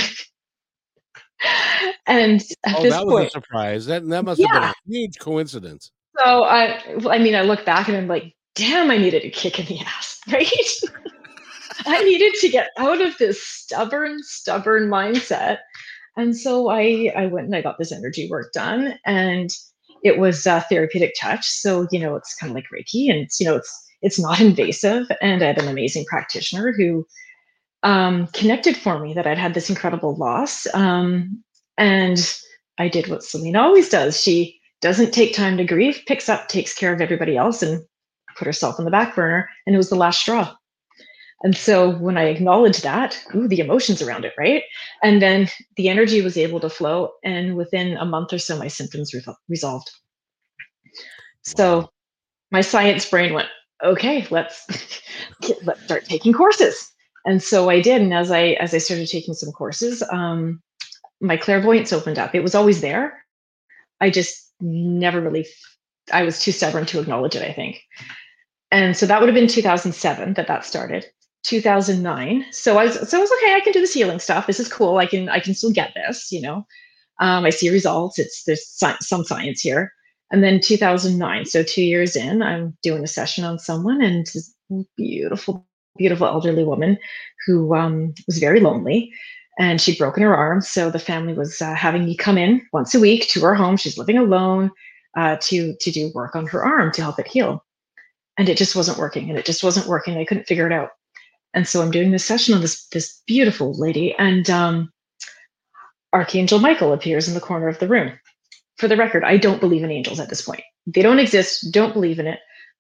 and 2.08 2.42
at 2.66 2.80
oh, 2.80 2.90
that 2.90 3.06
was 3.06 3.14
point, 3.14 3.28
a 3.28 3.30
surprise. 3.30 3.86
That 3.86 4.08
that 4.10 4.26
must 4.26 4.42
yeah. 4.42 4.48
have 4.52 4.62
been 4.86 4.96
a 4.96 4.98
huge 4.98 5.20
coincidence. 5.20 5.92
So 6.18 6.44
I, 6.44 6.82
I 7.10 7.20
mean, 7.20 7.36
I 7.36 7.42
look 7.42 7.64
back 7.64 7.88
and 7.88 7.96
I'm 7.96 8.08
like, 8.08 8.36
damn, 8.56 8.90
I 8.90 8.98
needed 8.98 9.24
a 9.24 9.30
kick 9.30 9.60
in 9.60 9.66
the 9.66 9.80
ass, 9.82 10.20
right? 10.32 10.50
I 11.86 12.04
needed 12.04 12.34
to 12.40 12.50
get 12.50 12.70
out 12.78 13.02
of 13.02 13.18
this 13.18 13.42
stubborn, 13.42 14.24
stubborn 14.24 14.90
mindset. 14.90 15.60
And 16.18 16.36
so 16.36 16.70
I, 16.70 17.12
I 17.16 17.26
went 17.28 17.48
and 17.48 17.56
I 17.56 17.62
got 17.62 17.78
this 17.78 17.92
energy 17.92 18.30
work 18.30 18.54
done, 18.54 18.98
and 19.06 19.50
it 20.04 20.18
was 20.18 20.46
a 20.46 20.62
therapeutic 20.62 21.14
touch. 21.20 21.48
So, 21.48 21.88
you 21.92 22.00
know, 22.00 22.16
it's 22.16 22.36
kind 22.36 22.52
of 22.52 22.56
like 22.56 22.66
Reiki 22.74 23.10
and 23.10 23.20
it's, 23.20 23.40
you 23.40 23.46
know, 23.46 23.56
it's, 23.56 23.86
it's 24.02 24.20
not 24.20 24.40
invasive. 24.40 25.08
And 25.22 25.44
I 25.44 25.48
had 25.48 25.58
an 25.58 25.68
amazing 25.68 26.06
practitioner 26.06 26.74
who 26.78 27.06
um, 27.84 28.28
connected 28.28 28.78
for 28.78 29.00
me 29.00 29.14
that 29.14 29.28
I'd 29.28 29.38
had 29.38 29.54
this 29.54 29.70
incredible 29.70 30.16
loss. 30.16 30.68
Um, 30.74 31.44
and 31.78 32.20
I 32.78 32.88
did 32.88 33.08
what 33.08 33.24
Selena 33.24 33.62
always 33.62 33.90
does. 33.90 34.22
She 34.22 34.60
doesn't 34.82 35.12
take 35.12 35.34
time 35.34 35.58
to 35.58 35.64
grieve, 35.64 36.02
picks 36.08 36.30
up, 36.30 36.48
takes 36.48 36.74
care 36.74 36.94
of 36.94 37.02
everybody 37.02 37.36
else, 37.36 37.62
and 37.62 37.84
put 38.38 38.48
herself 38.48 38.80
on 38.80 38.86
the 38.86 38.92
back 38.92 39.16
burner. 39.16 39.50
And 39.66 39.76
it 39.76 39.78
was 39.78 39.90
the 39.90 39.96
last 39.96 40.20
straw. 40.20 40.54
And 41.44 41.56
so 41.56 41.98
when 41.98 42.18
I 42.18 42.24
acknowledged 42.24 42.84
that, 42.84 43.22
ooh, 43.36 43.48
the 43.48 43.60
emotions 43.60 44.02
around 44.02 44.26
it, 44.26 44.34
right? 44.38 44.64
And 45.04 45.22
then 45.22 45.50
the 45.76 45.90
energy 45.90 46.22
was 46.22 46.38
able 46.38 46.60
to 46.62 46.70
flow. 46.70 47.12
And 47.24 47.56
within 47.56 47.98
a 47.98 48.06
month 48.06 48.34
or 48.34 48.40
so, 48.40 48.58
my 48.58 48.68
symptoms 48.68 49.14
re- 49.14 49.22
resolved. 49.50 49.92
So 51.44 51.90
my 52.52 52.62
science 52.62 53.08
brain 53.08 53.34
went, 53.34 53.50
okay, 53.84 54.26
let's 54.32 54.66
let's 55.64 55.84
start 55.84 56.06
taking 56.06 56.34
courses. 56.34 56.92
And 57.26 57.44
so 57.44 57.70
I 57.70 57.82
did. 57.82 58.02
And 58.02 58.14
as 58.14 58.32
I 58.32 58.50
as 58.62 58.74
I 58.74 58.78
started 58.78 59.08
taking 59.08 59.34
some 59.34 59.52
courses, 59.52 60.04
um, 60.12 60.62
my 61.22 61.38
clairvoyance 61.38 61.92
opened 61.94 62.18
up. 62.18 62.34
It 62.34 62.44
was 62.44 62.56
always 62.56 62.82
there. 62.82 63.24
I 64.02 64.10
just 64.10 64.54
never 64.62 65.22
really 65.22 65.46
I 66.12 66.24
was 66.24 66.42
too 66.42 66.52
stubborn 66.52 66.86
to 66.88 67.00
acknowledge 67.00 67.36
it, 67.36 67.44
I 67.44 67.52
think. 67.52 67.82
And 68.72 68.98
so 68.98 69.06
that 69.06 69.20
would 69.20 69.30
have 69.30 69.36
been 69.36 69.48
2007 69.48 70.34
that 70.34 70.48
that 70.48 70.66
started. 70.66 71.06
2009. 71.44 72.46
So 72.52 72.78
I 72.78 72.86
was, 72.86 73.10
so 73.10 73.18
I 73.18 73.22
was 73.22 73.32
okay. 73.32 73.54
I 73.54 73.60
can 73.60 73.72
do 73.72 73.80
this 73.80 73.94
healing 73.94 74.20
stuff. 74.20 74.48
This 74.48 74.60
is 74.60 74.72
cool. 74.72 74.98
I 74.98 75.06
can 75.06 75.30
I 75.30 75.40
can 75.40 75.54
still 75.54 75.72
get 75.72 75.94
this. 75.94 76.32
You 76.32 76.42
know, 76.42 76.66
um, 77.20 77.46
I 77.46 77.52
see 77.52 77.70
results. 77.70 78.20
It's 78.20 78.44
there's 78.44 78.68
some 78.68 79.24
science 79.24 79.62
here. 79.62 79.94
And 80.32 80.44
then 80.44 80.60
2009. 80.60 81.46
So 81.46 81.64
two 81.64 81.84
years 81.84 82.16
in, 82.16 82.42
I'm 82.42 82.76
doing 82.82 83.04
a 83.04 83.08
session 83.08 83.44
on 83.44 83.60
someone, 83.60 84.02
and 84.02 84.26
this 84.26 84.54
beautiful, 84.98 85.68
beautiful 85.98 86.28
elderly 86.28 86.64
woman 86.64 86.98
who 87.46 87.76
um, 87.76 88.14
was 88.26 88.40
very 88.40 88.60
lonely, 88.60 89.14
and 89.60 89.80
she'd 89.80 90.00
broken 90.00 90.24
her 90.24 90.36
arm. 90.36 90.62
So 90.62 90.90
the 90.90 91.00
family 91.00 91.34
was 91.34 91.62
uh, 91.62 91.76
having 91.76 92.06
me 92.06 92.16
come 92.16 92.40
in 92.40 92.62
once 92.74 92.96
a 92.96 93.00
week 93.00 93.30
to 93.30 93.42
her 93.42 93.54
home. 93.54 93.78
She's 93.78 94.00
living 94.00 94.18
alone 94.18 94.72
uh, 95.16 95.38
to 95.44 95.76
to 95.80 95.92
do 95.92 96.12
work 96.16 96.36
on 96.36 96.48
her 96.48 96.66
arm 96.66 96.92
to 96.94 97.02
help 97.04 97.20
it 97.20 97.28
heal. 97.28 97.65
And 98.38 98.50
it 98.50 98.58
just 98.58 98.76
wasn't 98.76 98.98
working, 98.98 99.30
and 99.30 99.40
it 99.40 99.46
just 99.46 99.64
wasn't 99.64 99.88
working. 99.88 100.18
I 100.18 100.26
couldn't 100.26 100.48
figure 100.48 100.68
it 100.68 100.74
out. 100.74 100.90
And 101.54 101.68
so 101.68 101.82
I'm 101.82 101.92
doing 101.92 102.12
this 102.12 102.26
session 102.26 102.54
on 102.54 102.62
this 102.62 102.86
this 102.88 103.22
beautiful 103.26 103.74
lady, 103.80 104.14
and 104.20 104.50
um, 104.50 104.92
Archangel 106.14 106.60
Michael 106.60 106.94
appears 106.94 107.28
in 107.28 107.34
the 107.34 107.42
corner 107.42 107.68
of 107.68 107.80
the 107.80 107.88
room. 107.88 108.12
For 108.78 108.90
the 108.90 108.98
record, 108.98 109.24
I 109.24 109.38
don't 109.38 109.62
believe 109.62 109.84
in 109.84 109.92
angels 109.92 110.20
at 110.20 110.28
this 110.30 110.42
point. 110.42 110.64
They 110.86 111.02
don't 111.02 111.20
exist. 111.20 111.72
Don't 111.72 111.94
believe 111.94 112.20
in 112.20 112.28
it. 112.28 112.40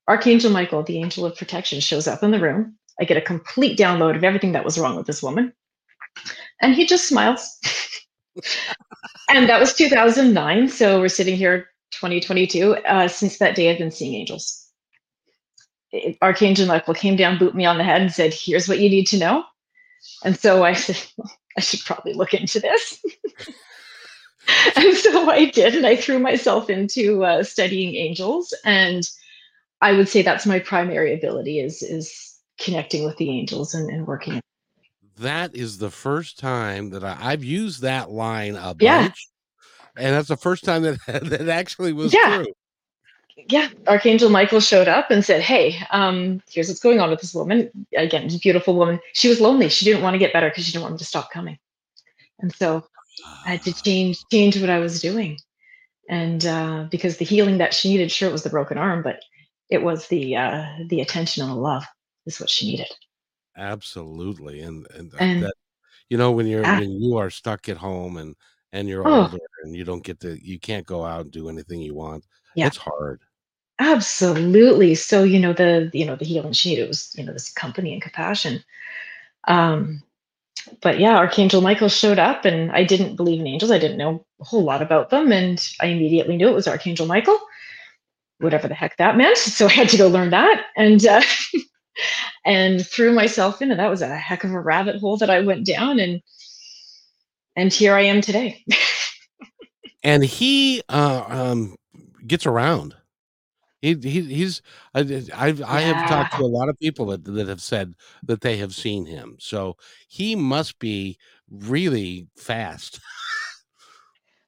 Archangel 0.09 0.51
Michael, 0.51 0.83
the 0.83 0.99
angel 0.99 1.25
of 1.25 1.37
protection, 1.37 1.79
shows 1.79 2.07
up 2.07 2.21
in 2.21 2.31
the 2.31 2.39
room. 2.39 2.77
I 2.99 3.05
get 3.05 3.17
a 3.17 3.21
complete 3.21 3.79
download 3.79 4.15
of 4.15 4.23
everything 4.23 4.51
that 4.51 4.65
was 4.65 4.77
wrong 4.77 4.95
with 4.97 5.07
this 5.07 5.23
woman, 5.23 5.53
and 6.61 6.75
he 6.75 6.85
just 6.85 7.07
smiles. 7.07 7.59
and 9.29 9.49
that 9.49 9.59
was 9.59 9.73
2009. 9.73 10.67
So 10.67 10.99
we're 10.99 11.07
sitting 11.07 11.35
here 11.35 11.67
2022. 11.91 12.75
Uh, 12.75 13.07
since 13.07 13.37
that 13.39 13.55
day, 13.55 13.71
I've 13.71 13.77
been 13.79 13.91
seeing 13.91 14.15
angels. 14.15 14.64
Archangel 16.21 16.67
Michael 16.67 16.93
came 16.93 17.15
down, 17.15 17.37
booped 17.37 17.53
me 17.53 17.65
on 17.65 17.77
the 17.77 17.83
head, 17.83 18.01
and 18.01 18.11
said, 18.11 18.33
"Here's 18.33 18.67
what 18.67 18.79
you 18.79 18.89
need 18.89 19.05
to 19.07 19.17
know." 19.17 19.43
And 20.23 20.37
so 20.37 20.63
I 20.63 20.73
said, 20.73 21.01
"I 21.57 21.61
should 21.61 21.81
probably 21.81 22.13
look 22.13 22.33
into 22.33 22.59
this." 22.59 23.03
and 24.75 24.95
so 24.95 25.29
I 25.29 25.45
did, 25.45 25.75
and 25.75 25.85
I 25.85 25.95
threw 25.95 26.19
myself 26.19 26.69
into 26.69 27.23
uh, 27.23 27.43
studying 27.43 27.95
angels. 27.95 28.53
And 28.63 29.07
I 29.81 29.93
would 29.93 30.09
say 30.09 30.21
that's 30.21 30.45
my 30.45 30.59
primary 30.59 31.13
ability 31.13 31.59
is 31.59 31.81
is 31.81 32.33
connecting 32.59 33.03
with 33.03 33.17
the 33.17 33.29
angels 33.29 33.73
and, 33.73 33.89
and 33.89 34.07
working. 34.07 34.41
That 35.17 35.55
is 35.55 35.77
the 35.77 35.91
first 35.91 36.39
time 36.39 36.89
that 36.89 37.03
I, 37.03 37.31
have 37.31 37.43
used 37.43 37.81
that 37.81 38.09
line 38.09 38.55
a 38.55 38.73
bunch, 38.73 38.81
yeah. 38.81 39.09
and 39.95 40.13
that's 40.13 40.27
the 40.27 40.37
first 40.37 40.65
time 40.65 40.81
that 40.81 40.99
that 41.07 41.47
actually 41.47 41.93
was 41.93 42.13
yeah. 42.13 42.43
true 42.43 42.53
yeah, 43.37 43.69
Archangel 43.87 44.29
Michael 44.29 44.59
showed 44.59 44.87
up 44.87 45.11
and 45.11 45.23
said, 45.23 45.41
"Hey, 45.41 45.77
um, 45.91 46.41
here's 46.49 46.67
what's 46.67 46.79
going 46.79 46.99
on 46.99 47.09
with 47.09 47.19
this 47.19 47.33
woman. 47.33 47.69
Again, 47.95 48.29
beautiful 48.41 48.75
woman. 48.75 48.99
She 49.13 49.27
was 49.27 49.41
lonely. 49.41 49.69
She 49.69 49.85
didn't 49.85 50.03
want 50.03 50.13
to 50.13 50.19
get 50.19 50.33
better 50.33 50.49
because 50.49 50.65
she 50.65 50.71
didn't 50.71 50.83
want 50.83 50.93
him 50.93 50.99
to 50.99 51.05
stop 51.05 51.31
coming. 51.31 51.57
And 52.39 52.53
so 52.53 52.85
I 53.45 53.51
had 53.51 53.63
to 53.63 53.73
change 53.73 54.23
change 54.31 54.59
what 54.59 54.69
I 54.69 54.79
was 54.79 55.01
doing. 55.01 55.37
And 56.09 56.45
uh, 56.45 56.87
because 56.89 57.17
the 57.17 57.25
healing 57.25 57.57
that 57.57 57.73
she 57.73 57.89
needed, 57.89 58.11
sure, 58.11 58.29
it 58.29 58.31
was 58.31 58.43
the 58.43 58.49
broken 58.49 58.77
arm, 58.77 59.01
but 59.03 59.19
it 59.69 59.81
was 59.81 60.07
the 60.07 60.37
uh, 60.37 60.65
the 60.87 61.01
attention 61.01 61.43
and 61.43 61.51
the 61.51 61.55
love 61.55 61.85
is 62.25 62.39
what 62.39 62.49
she 62.49 62.67
needed. 62.67 62.91
Absolutely, 63.57 64.61
and 64.61 64.87
and, 64.95 65.13
and 65.19 65.43
that 65.43 65.53
you 66.09 66.17
know 66.17 66.31
when 66.31 66.47
you're 66.47 66.65
ah, 66.65 66.79
when 66.79 66.91
you 66.91 67.17
are 67.17 67.29
stuck 67.29 67.67
at 67.69 67.77
home 67.77 68.17
and 68.17 68.35
and 68.71 68.87
you're 68.87 69.07
oh, 69.07 69.23
older 69.23 69.37
and 69.63 69.75
you 69.75 69.83
don't 69.83 70.03
get 70.03 70.19
to 70.19 70.37
you 70.41 70.59
can't 70.59 70.85
go 70.85 71.03
out 71.03 71.21
and 71.21 71.31
do 71.31 71.49
anything 71.49 71.81
you 71.81 71.95
want. 71.95 72.23
Yeah. 72.55 72.67
It's 72.67 72.77
hard. 72.77 73.21
Absolutely. 73.79 74.95
So, 74.95 75.23
you 75.23 75.39
know, 75.39 75.53
the 75.53 75.89
you 75.93 76.05
know, 76.05 76.15
the 76.15 76.25
healing 76.25 76.53
sheet, 76.53 76.79
it 76.79 76.87
was, 76.87 77.13
you 77.17 77.25
know, 77.25 77.33
this 77.33 77.51
company 77.51 77.93
and 77.93 78.01
compassion. 78.01 78.63
Um, 79.47 80.01
but 80.81 80.99
yeah, 80.99 81.17
Archangel 81.17 81.61
Michael 81.61 81.89
showed 81.89 82.19
up 82.19 82.45
and 82.45 82.71
I 82.71 82.83
didn't 82.83 83.15
believe 83.15 83.39
in 83.39 83.47
angels. 83.47 83.71
I 83.71 83.77
didn't 83.77 83.97
know 83.97 84.25
a 84.39 84.43
whole 84.43 84.63
lot 84.63 84.81
about 84.81 85.09
them. 85.09 85.31
And 85.31 85.63
I 85.81 85.87
immediately 85.87 86.37
knew 86.37 86.47
it 86.47 86.55
was 86.55 86.67
Archangel 86.67 87.05
Michael, 87.05 87.39
whatever 88.39 88.67
the 88.67 88.73
heck 88.73 88.97
that 88.97 89.17
meant. 89.17 89.37
So 89.55 89.67
I 89.67 89.71
had 89.71 89.89
to 89.89 89.97
go 89.97 90.07
learn 90.07 90.31
that 90.31 90.65
and 90.75 91.05
uh, 91.05 91.21
and 92.45 92.85
threw 92.85 93.13
myself 93.13 93.61
in. 93.61 93.71
And 93.71 93.79
that 93.79 93.89
was 93.89 94.01
a 94.01 94.15
heck 94.15 94.43
of 94.43 94.51
a 94.51 94.59
rabbit 94.59 94.99
hole 94.99 95.17
that 95.17 95.29
I 95.29 95.41
went 95.41 95.65
down 95.65 95.99
and 95.99 96.21
and 97.55 97.71
here 97.71 97.93
I 97.93 98.01
am 98.01 98.21
today. 98.21 98.63
and 100.03 100.23
he 100.23 100.81
uh, 100.89 101.23
um, 101.27 101.75
gets 102.27 102.45
around. 102.45 102.95
He, 103.81 103.93
he 104.01 104.21
he's 104.21 104.61
I 104.95 105.01
I've, 105.35 105.61
I 105.61 105.81
have 105.81 106.09
talked 106.09 106.35
to 106.35 106.43
a 106.43 106.47
lot 106.47 106.69
of 106.69 106.79
people 106.79 107.05
that 107.07 107.23
that 107.25 107.47
have 107.47 107.61
said 107.61 107.93
that 108.23 108.41
they 108.41 108.57
have 108.57 108.73
seen 108.73 109.05
him. 109.05 109.35
So 109.39 109.77
he 110.07 110.35
must 110.35 110.79
be 110.79 111.17
really 111.49 112.27
fast. 112.35 112.99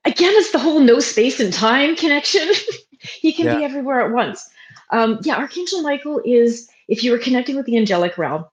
Again, 0.05 0.31
it's 0.35 0.51
the 0.51 0.59
whole 0.59 0.79
no 0.79 0.99
space 0.99 1.39
and 1.39 1.53
time 1.53 1.95
connection. 1.95 2.47
he 2.99 3.31
can 3.31 3.45
yeah. 3.45 3.57
be 3.57 3.63
everywhere 3.63 4.01
at 4.01 4.11
once. 4.11 4.49
Um, 4.91 5.19
yeah, 5.21 5.35
Archangel 5.35 5.81
Michael 5.81 6.21
is 6.25 6.69
if 6.87 7.03
you 7.03 7.11
were 7.11 7.17
connecting 7.17 7.55
with 7.55 7.65
the 7.65 7.77
angelic 7.77 8.17
realm, 8.17 8.45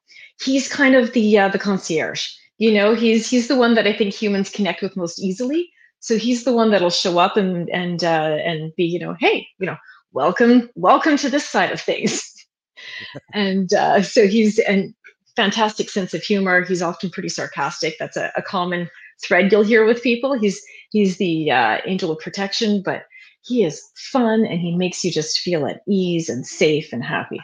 he's 0.43 0.67
kind 0.67 0.95
of 0.95 1.13
the 1.13 1.39
uh, 1.39 1.47
the 1.47 1.59
concierge. 1.59 2.27
You 2.57 2.73
know, 2.73 2.93
he's 2.93 3.29
he's 3.29 3.47
the 3.47 3.57
one 3.57 3.73
that 3.75 3.87
I 3.87 3.93
think 3.93 4.13
humans 4.13 4.49
connect 4.49 4.81
with 4.81 4.95
most 4.95 5.19
easily. 5.19 5.71
So 6.05 6.19
he's 6.19 6.43
the 6.43 6.53
one 6.53 6.69
that'll 6.69 6.91
show 6.91 7.17
up 7.17 7.35
and 7.35 7.67
and 7.71 8.03
uh, 8.03 8.37
and 8.45 8.71
be, 8.75 8.83
you 8.83 8.99
know, 8.99 9.15
hey, 9.19 9.47
you 9.57 9.65
know, 9.65 9.75
welcome, 10.11 10.69
welcome 10.75 11.17
to 11.17 11.29
this 11.31 11.49
side 11.49 11.71
of 11.71 11.81
things. 11.81 12.31
and 13.33 13.73
uh, 13.73 14.03
so 14.03 14.27
he's 14.27 14.59
a 14.59 14.93
fantastic 15.35 15.89
sense 15.89 16.13
of 16.13 16.21
humor. 16.21 16.63
He's 16.63 16.83
often 16.83 17.09
pretty 17.09 17.29
sarcastic. 17.29 17.95
That's 17.97 18.17
a, 18.17 18.31
a 18.37 18.43
common 18.43 18.87
thread 19.23 19.51
you'll 19.51 19.63
hear 19.63 19.83
with 19.83 20.03
people. 20.03 20.37
He's 20.37 20.61
he's 20.91 21.17
the 21.17 21.49
uh, 21.49 21.79
angel 21.87 22.11
of 22.11 22.19
protection, 22.19 22.83
but 22.85 23.05
he 23.41 23.63
is 23.63 23.81
fun 23.95 24.45
and 24.45 24.59
he 24.59 24.75
makes 24.75 25.03
you 25.03 25.11
just 25.11 25.39
feel 25.39 25.65
at 25.65 25.81
ease 25.89 26.29
and 26.29 26.45
safe 26.45 26.93
and 26.93 27.03
happy. 27.03 27.41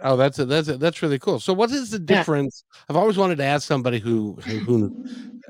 Oh, 0.00 0.16
that's 0.16 0.38
a, 0.38 0.46
that's 0.46 0.68
a, 0.68 0.78
that's 0.78 1.02
really 1.02 1.18
cool. 1.18 1.38
So, 1.38 1.52
what 1.52 1.70
is 1.70 1.90
the 1.90 1.98
difference? 1.98 2.64
Yeah. 2.72 2.80
I've 2.88 2.96
always 2.96 3.18
wanted 3.18 3.36
to 3.36 3.44
ask 3.44 3.68
somebody 3.68 3.98
who 3.98 4.36
who 4.36 5.04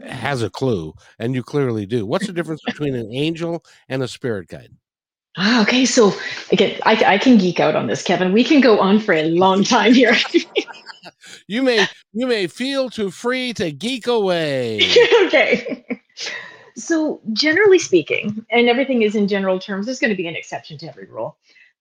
has 0.09 0.43
a 0.43 0.51
clue, 0.51 0.95
and 1.19 1.35
you 1.35 1.43
clearly 1.43 1.87
do. 1.87 2.07
What's 2.07 2.27
the 2.27 2.33
difference 2.39 2.63
between 2.65 2.95
an 2.95 3.13
angel 3.13 3.65
and 3.89 4.03
a 4.03 4.09
spirit 4.09 4.49
guide? 4.49 4.71
Ah, 5.37 5.63
okay, 5.63 5.85
so 5.85 6.13
again, 6.53 6.79
I, 6.85 7.15
I 7.15 7.19
can 7.19 7.39
geek 7.39 7.59
out 7.59 7.75
on 7.75 7.89
this, 7.89 8.03
Kevin. 8.03 8.33
We 8.33 8.45
can 8.45 8.61
go 8.61 8.79
on 8.79 9.01
for 9.01 9.13
a 9.15 9.25
long 9.25 9.65
time 9.65 9.93
here. 9.93 10.17
you 11.49 11.63
may 11.63 11.87
you 12.13 12.27
may 12.27 12.47
feel 12.47 12.89
too 12.89 13.11
free 13.11 13.53
to 13.55 13.73
geek 13.73 14.07
away. 14.07 14.81
okay. 15.25 15.85
So 16.77 17.21
generally 17.33 17.79
speaking, 17.79 18.45
and 18.51 18.69
everything 18.69 19.03
is 19.03 19.15
in 19.15 19.27
general 19.27 19.59
terms, 19.59 19.87
there's 19.87 19.99
going 19.99 20.11
to 20.11 20.17
be 20.17 20.29
an 20.29 20.37
exception 20.37 20.79
to 20.79 20.87
every 20.87 21.07
rule. 21.07 21.37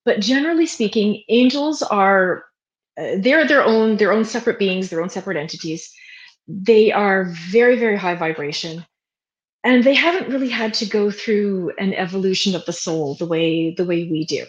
But 0.05 0.19
generally 0.19 0.65
speaking, 0.65 1.23
angels 1.29 1.81
are 1.83 2.45
uh, 2.97 3.15
they're 3.17 3.47
their 3.47 3.63
own 3.63 3.97
their 3.97 4.11
own 4.11 4.25
separate 4.25 4.59
beings, 4.59 4.89
their 4.89 5.01
own 5.01 5.09
separate 5.09 5.37
entities. 5.37 5.93
They 6.47 6.91
are 6.91 7.25
very 7.25 7.77
very 7.77 7.97
high 7.97 8.15
vibration. 8.15 8.85
And 9.65 9.85
they 9.85 9.93
haven't 9.93 10.29
really 10.29 10.49
had 10.49 10.73
to 10.75 10.85
go 10.85 11.09
through 11.09 11.71
an 11.79 11.93
evolution 11.93 12.53
of 12.53 12.65
the 12.65 12.73
soul 12.73 13.15
the 13.15 13.25
way 13.25 13.73
the 13.73 13.85
way 13.85 14.09
we 14.09 14.25
do. 14.25 14.45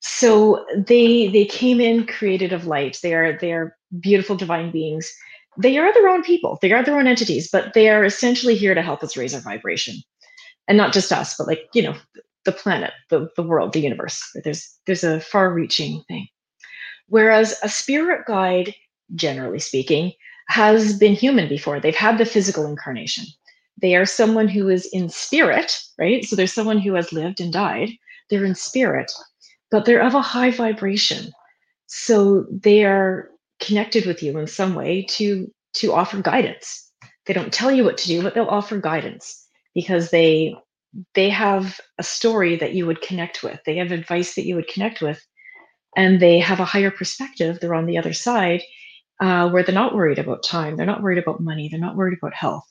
So 0.00 0.64
they 0.74 1.28
they 1.28 1.44
came 1.44 1.80
in 1.80 2.06
created 2.06 2.52
of 2.52 2.66
light. 2.66 2.98
They 3.02 3.14
are 3.14 3.38
they 3.38 3.52
are 3.52 3.76
beautiful 4.00 4.36
divine 4.36 4.70
beings. 4.70 5.12
They 5.58 5.76
are 5.76 5.92
their 5.92 6.08
own 6.08 6.22
people. 6.22 6.58
They 6.62 6.72
are 6.72 6.82
their 6.82 6.98
own 6.98 7.06
entities 7.06 7.48
but 7.50 7.74
they 7.74 7.90
are 7.90 8.04
essentially 8.04 8.56
here 8.56 8.74
to 8.74 8.82
help 8.82 9.02
us 9.02 9.16
raise 9.16 9.34
our 9.34 9.40
vibration. 9.40 9.96
And 10.66 10.78
not 10.78 10.92
just 10.92 11.12
us 11.12 11.36
but 11.36 11.46
like 11.46 11.68
you 11.74 11.82
know 11.82 11.94
the 12.44 12.52
planet 12.52 12.92
the, 13.10 13.28
the 13.36 13.42
world 13.42 13.74
the 13.74 13.80
universe. 13.80 14.22
There's 14.44 14.78
there's 14.86 15.04
a 15.04 15.20
far 15.20 15.52
reaching 15.52 16.02
thing. 16.08 16.26
Whereas 17.08 17.54
a 17.62 17.68
spirit 17.68 18.24
guide 18.26 18.74
generally 19.14 19.58
speaking 19.58 20.12
has 20.48 20.96
been 20.98 21.14
human 21.14 21.48
before 21.48 21.80
they've 21.80 21.94
had 21.94 22.18
the 22.18 22.24
physical 22.24 22.66
incarnation 22.66 23.24
they 23.82 23.96
are 23.96 24.06
someone 24.06 24.48
who 24.48 24.68
is 24.68 24.86
in 24.92 25.08
spirit, 25.08 25.78
right? 25.98 26.24
So 26.24 26.36
there's 26.36 26.52
someone 26.52 26.78
who 26.78 26.94
has 26.94 27.12
lived 27.12 27.40
and 27.40 27.52
died. 27.52 27.90
They're 28.30 28.44
in 28.44 28.54
spirit, 28.54 29.12
but 29.70 29.84
they're 29.84 30.02
of 30.02 30.14
a 30.14 30.22
high 30.22 30.50
vibration. 30.50 31.32
So 31.86 32.46
they 32.50 32.84
are 32.84 33.28
connected 33.60 34.06
with 34.06 34.22
you 34.22 34.38
in 34.38 34.46
some 34.46 34.74
way 34.74 35.04
to 35.10 35.50
to 35.74 35.92
offer 35.92 36.20
guidance. 36.20 36.90
They 37.26 37.32
don't 37.32 37.52
tell 37.52 37.72
you 37.72 37.84
what 37.84 37.98
to 37.98 38.06
do, 38.06 38.22
but 38.22 38.34
they'll 38.34 38.44
offer 38.46 38.78
guidance 38.78 39.46
because 39.74 40.10
they 40.10 40.54
they 41.14 41.30
have 41.30 41.80
a 41.98 42.02
story 42.02 42.56
that 42.56 42.74
you 42.74 42.86
would 42.86 43.00
connect 43.00 43.42
with. 43.42 43.58
They 43.64 43.76
have 43.76 43.92
advice 43.92 44.34
that 44.34 44.46
you 44.46 44.54
would 44.54 44.68
connect 44.68 45.00
with, 45.00 45.26
and 45.96 46.20
they 46.20 46.38
have 46.38 46.60
a 46.60 46.64
higher 46.64 46.90
perspective. 46.90 47.58
They're 47.60 47.74
on 47.74 47.86
the 47.86 47.98
other 47.98 48.12
side, 48.12 48.62
uh, 49.20 49.48
where 49.50 49.62
they're 49.62 49.74
not 49.74 49.94
worried 49.94 50.18
about 50.18 50.42
time. 50.42 50.76
They're 50.76 50.86
not 50.86 51.02
worried 51.02 51.18
about 51.18 51.40
money. 51.40 51.68
They're 51.68 51.80
not 51.80 51.96
worried 51.96 52.18
about 52.18 52.34
health. 52.34 52.64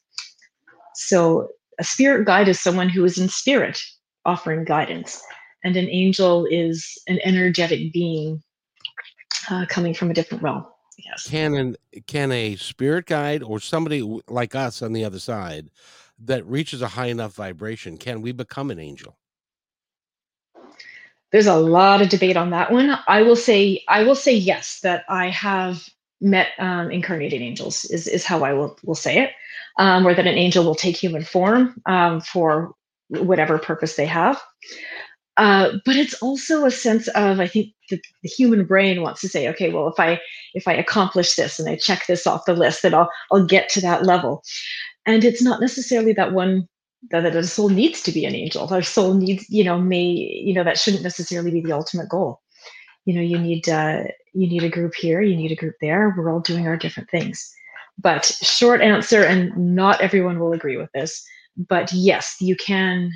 So 0.96 1.50
a 1.80 1.84
spirit 1.84 2.26
guide 2.26 2.48
is 2.48 2.60
someone 2.60 2.90
who 2.90 3.04
is 3.06 3.18
in 3.18 3.30
spirit 3.30 3.82
offering 4.26 4.66
guidance, 4.66 5.22
and 5.64 5.76
an 5.76 5.88
angel 5.90 6.46
is 6.50 6.98
an 7.08 7.20
energetic 7.24 7.92
being 7.94 8.42
uh, 9.50 9.66
coming 9.68 9.94
from 9.94 10.12
a 10.12 10.14
different 10.14 10.44
realm. 10.44 10.66
Yes. 10.98 11.28
Can 11.28 11.56
an, 11.56 11.76
can 12.08 12.32
a 12.32 12.56
spirit 12.58 13.06
guide 13.06 13.42
or 13.42 13.60
somebody 13.60 14.02
like 14.28 14.56
us 14.56 14.82
on 14.82 14.94
the 14.94 15.04
other 15.04 15.20
side 15.20 15.70
that 16.20 16.46
reaches 16.46 16.82
a 16.82 16.90
high 16.90 17.08
enough 17.08 17.34
vibration 17.34 17.98
can 17.98 18.22
we 18.22 18.32
become 18.32 18.70
an 18.70 18.80
angel? 18.80 19.18
There's 21.32 21.48
a 21.48 21.56
lot 21.56 22.02
of 22.02 22.10
debate 22.10 22.36
on 22.38 22.50
that 22.50 22.72
one. 22.72 22.98
I 23.08 23.22
will 23.22 23.38
say 23.38 23.84
I 23.88 24.04
will 24.04 24.16
say 24.16 24.36
yes 24.36 24.82
that 24.82 25.06
I 25.10 25.30
have 25.30 25.88
met 26.22 26.50
um, 26.60 26.92
incarnated 26.92 27.42
angels 27.42 27.86
is 27.86 28.08
is 28.08 28.24
how 28.24 28.44
I 28.44 28.54
will 28.54 28.78
will 28.84 28.96
say 28.96 29.20
it 29.24 29.32
um, 29.78 30.06
or 30.06 30.14
that 30.14 30.28
an 30.28 30.38
angel 30.38 30.64
will 30.64 30.76
take 30.76 30.96
human 30.96 31.24
form 31.24 31.82
um, 31.86 32.22
for 32.22 32.74
whatever 33.10 33.58
purpose 33.58 33.96
they 33.96 34.06
have. 34.06 34.42
Uh, 35.38 35.72
but 35.86 35.96
it's 35.96 36.14
also 36.22 36.66
a 36.66 36.72
sense 36.72 37.08
of 37.10 37.40
I 37.40 37.48
think 37.48 37.74
the, 37.90 38.00
the, 38.22 38.30
human 38.30 38.66
brain 38.66 39.02
wants 39.02 39.22
to 39.22 39.30
say, 39.30 39.48
okay, 39.50 39.72
well, 39.72 39.88
if 39.88 40.00
I 40.00 40.20
if 40.54 40.68
I 40.68 40.74
accomplish 40.74 41.36
this 41.36 41.58
and 41.58 41.70
I 41.70 41.78
check 41.78 42.06
this 42.06 42.28
off 42.28 42.46
the 42.46 42.54
list, 42.54 42.82
then 42.82 42.94
I'll 42.94 43.10
I'll 43.32 43.46
get 43.46 43.70
to 43.70 43.82
that 43.82 44.06
level. 44.06 44.44
And 45.06 45.24
it's 45.24 45.42
not 45.42 45.62
necessarily 45.62 46.14
that 46.14 46.34
one 46.34 46.68
that, 47.10 47.22
that 47.22 47.36
a 47.36 47.44
soul 47.44 47.70
needs 47.70 48.02
to 48.04 48.12
be 48.12 48.26
an 48.26 48.36
angel. 48.36 48.68
Our 48.72 48.84
soul 48.84 49.14
needs, 49.14 49.50
you 49.50 49.64
know, 49.64 49.80
may 49.80 50.04
you 50.04 50.54
know 50.54 50.64
that 50.64 50.78
shouldn't 50.78 51.04
necessarily 51.04 51.50
be 51.50 51.62
the 51.62 51.72
ultimate 51.72 52.10
goal. 52.10 52.42
You 53.06 53.16
know, 53.16 53.22
you 53.22 53.38
need 53.38 53.68
uh, 53.68 54.04
you 54.34 54.48
need 54.48 54.64
a 54.64 54.70
group 54.70 54.94
here, 54.96 55.22
you 55.22 55.36
need 55.36 55.52
a 55.52 55.56
group 55.56 55.76
there. 55.82 56.14
We're 56.18 56.32
all 56.32 56.40
doing 56.40 56.68
our 56.68 56.78
different 56.78 57.10
things. 57.10 57.54
But 57.98 58.26
short 58.26 58.82
answer, 58.82 59.24
and 59.24 59.76
not 59.76 60.02
everyone 60.02 60.40
will 60.40 60.54
agree 60.54 60.78
with 60.78 60.92
this, 60.94 61.24
but 61.58 61.92
yes, 61.92 62.38
you 62.40 62.56
can. 62.56 63.12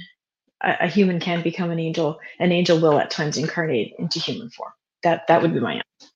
A, 0.62 0.76
a 0.82 0.88
human 0.88 1.20
can 1.20 1.42
become 1.42 1.70
an 1.70 1.80
angel. 1.80 2.18
An 2.40 2.52
angel 2.52 2.80
will 2.80 2.98
at 2.98 3.12
times 3.12 3.38
incarnate 3.38 3.94
into 4.00 4.20
human 4.20 4.50
form. 4.50 4.72
That 5.04 5.28
that 5.28 5.42
would 5.42 5.54
be 5.54 5.60
my 5.60 5.74
answer. 5.74 6.12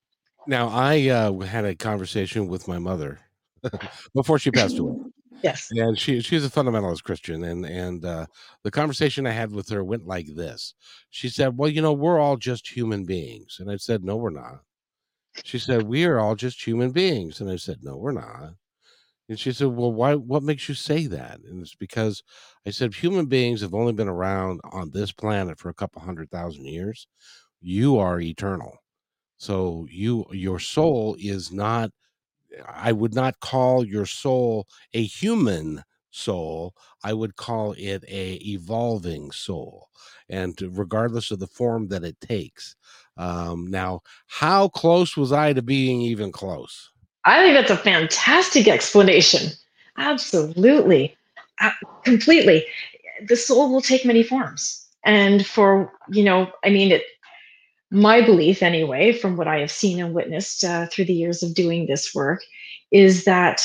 Now, 0.47 0.69
I 0.69 1.07
uh, 1.09 1.33
had 1.39 1.65
a 1.65 1.75
conversation 1.75 2.47
with 2.47 2.67
my 2.67 2.79
mother 2.79 3.19
before 4.13 4.39
she 4.39 4.49
passed 4.51 4.79
away. 4.79 4.95
Yes, 5.41 5.67
and 5.71 5.97
she 5.97 6.19
she's 6.21 6.45
a 6.45 6.49
fundamentalist 6.49 7.03
Christian, 7.03 7.43
and 7.45 7.65
and 7.65 8.03
uh, 8.03 8.25
the 8.63 8.71
conversation 8.71 9.25
I 9.25 9.31
had 9.31 9.51
with 9.51 9.69
her 9.69 9.83
went 9.83 10.05
like 10.05 10.27
this. 10.35 10.73
She 11.09 11.29
said, 11.29 11.57
"Well, 11.57 11.69
you 11.69 11.81
know, 11.81 11.93
we're 11.93 12.19
all 12.19 12.35
just 12.37 12.67
human 12.75 13.05
beings," 13.05 13.57
and 13.59 13.71
I 13.71 13.77
said, 13.77 14.03
"No, 14.03 14.17
we're 14.17 14.31
not." 14.31 14.63
She 15.43 15.59
said, 15.59 15.83
"We 15.83 16.05
are 16.05 16.19
all 16.19 16.35
just 16.35 16.65
human 16.67 16.91
beings," 16.91 17.41
and 17.41 17.49
I 17.51 17.57
said, 17.57 17.83
"No, 17.83 17.97
we're 17.97 18.11
not." 18.13 18.55
And 19.29 19.39
she 19.39 19.51
said, 19.53 19.69
"Well, 19.69 19.93
why? 19.93 20.15
What 20.15 20.43
makes 20.43 20.69
you 20.69 20.75
say 20.75 21.07
that?" 21.07 21.41
And 21.41 21.61
it's 21.61 21.75
because 21.75 22.23
I 22.65 22.71
said 22.71 22.95
human 22.95 23.27
beings 23.27 23.61
have 23.61 23.73
only 23.75 23.93
been 23.93 24.09
around 24.09 24.61
on 24.65 24.91
this 24.91 25.11
planet 25.13 25.59
for 25.59 25.69
a 25.69 25.73
couple 25.75 26.01
hundred 26.01 26.31
thousand 26.31 26.65
years. 26.67 27.07
You 27.61 27.97
are 27.99 28.21
eternal, 28.21 28.79
so 29.37 29.87
you 29.91 30.25
your 30.31 30.59
soul 30.59 31.15
is 31.19 31.51
not. 31.51 31.91
I 32.67 32.91
would 32.91 33.13
not 33.13 33.39
call 33.39 33.85
your 33.85 34.05
soul 34.05 34.67
a 34.93 35.03
human 35.03 35.83
soul 36.11 36.73
i 37.03 37.13
would 37.13 37.35
call 37.35 37.73
it 37.77 38.03
a 38.07 38.33
evolving 38.43 39.29
soul 39.29 39.89
and 40.29 40.59
regardless 40.71 41.31
of 41.31 41.39
the 41.39 41.47
form 41.47 41.87
that 41.87 42.03
it 42.03 42.19
takes. 42.21 42.75
Um, 43.17 43.67
now 43.69 44.01
how 44.27 44.69
close 44.69 45.17
was 45.17 45.31
i 45.31 45.53
to 45.53 45.61
being 45.61 46.01
even 46.01 46.31
close? 46.31 46.91
I 47.25 47.41
think 47.43 47.55
that's 47.55 47.71
a 47.71 47.83
fantastic 47.83 48.67
explanation. 48.67 49.51
Absolutely. 49.97 51.15
Uh, 51.61 51.71
completely. 52.05 52.65
The 53.27 53.35
soul 53.35 53.71
will 53.71 53.81
take 53.81 54.05
many 54.05 54.23
forms 54.23 54.85
and 55.05 55.45
for 55.45 55.93
you 56.09 56.23
know 56.23 56.51
i 56.65 56.69
mean 56.69 56.91
it 56.91 57.03
my 57.91 58.21
belief 58.21 58.61
anyway 58.61 59.11
from 59.11 59.35
what 59.35 59.47
i 59.47 59.59
have 59.59 59.71
seen 59.71 59.99
and 59.99 60.13
witnessed 60.13 60.63
uh, 60.63 60.85
through 60.87 61.05
the 61.05 61.13
years 61.13 61.41
of 61.41 61.55
doing 61.55 61.85
this 61.85 62.13
work 62.13 62.41
is 62.91 63.25
that 63.25 63.61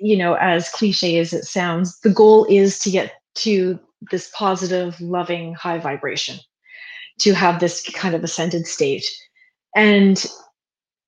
you 0.00 0.16
know 0.16 0.34
as 0.34 0.68
cliche 0.70 1.18
as 1.18 1.32
it 1.32 1.44
sounds 1.44 1.98
the 2.00 2.10
goal 2.10 2.46
is 2.48 2.78
to 2.78 2.90
get 2.90 3.12
to 3.34 3.78
this 4.10 4.30
positive 4.34 5.00
loving 5.00 5.54
high 5.54 5.78
vibration 5.78 6.38
to 7.18 7.32
have 7.32 7.60
this 7.60 7.88
kind 7.90 8.14
of 8.14 8.24
ascended 8.24 8.66
state. 8.66 9.04
And 9.76 10.24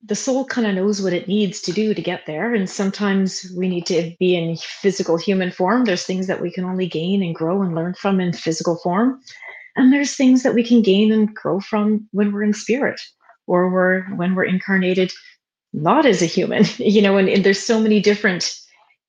the 0.05 0.15
soul 0.15 0.45
kind 0.45 0.67
of 0.67 0.75
knows 0.75 1.03
what 1.03 1.13
it 1.13 1.27
needs 1.27 1.61
to 1.63 1.73
do 1.73 1.93
to 1.93 2.03
get 2.03 2.27
there 2.27 2.55
and 2.55 2.71
sometimes 2.71 3.51
we 3.57 3.69
need 3.69 3.87
to 3.87 4.15
be 4.21 4.37
in 4.37 4.57
physical 4.57 5.17
human 5.17 5.51
form. 5.51 5.85
There's 5.85 6.05
things 6.05 6.27
that 6.29 6.41
we 6.41 6.53
can 6.53 6.65
only 6.65 6.87
gain 6.87 7.23
and 7.23 7.35
grow 7.35 7.63
and 7.63 7.75
learn 7.75 7.95
from 7.95 8.21
in 8.21 8.33
physical 8.33 8.77
form 8.83 9.21
and 9.77 9.93
there's 9.93 10.17
things 10.17 10.43
that 10.43 10.55
we 10.55 10.65
can 10.65 10.83
gain 10.83 11.13
and 11.13 11.35
grow 11.35 11.61
from 11.61 12.09
when 12.13 12.33
we're 12.33 12.43
in 12.43 12.53
spirit 12.53 13.01
or 13.47 13.71
we're 13.71 14.03
when 14.17 14.35
we're 14.35 14.45
incarnated 14.45 15.13
not 15.73 16.07
as 16.07 16.23
a 16.23 16.27
human 16.27 16.65
you 16.79 17.03
know 17.03 17.17
and, 17.17 17.29
and 17.29 17.45
there's 17.45 17.61
so 17.61 17.81
many 17.81 18.01
different 18.01 18.55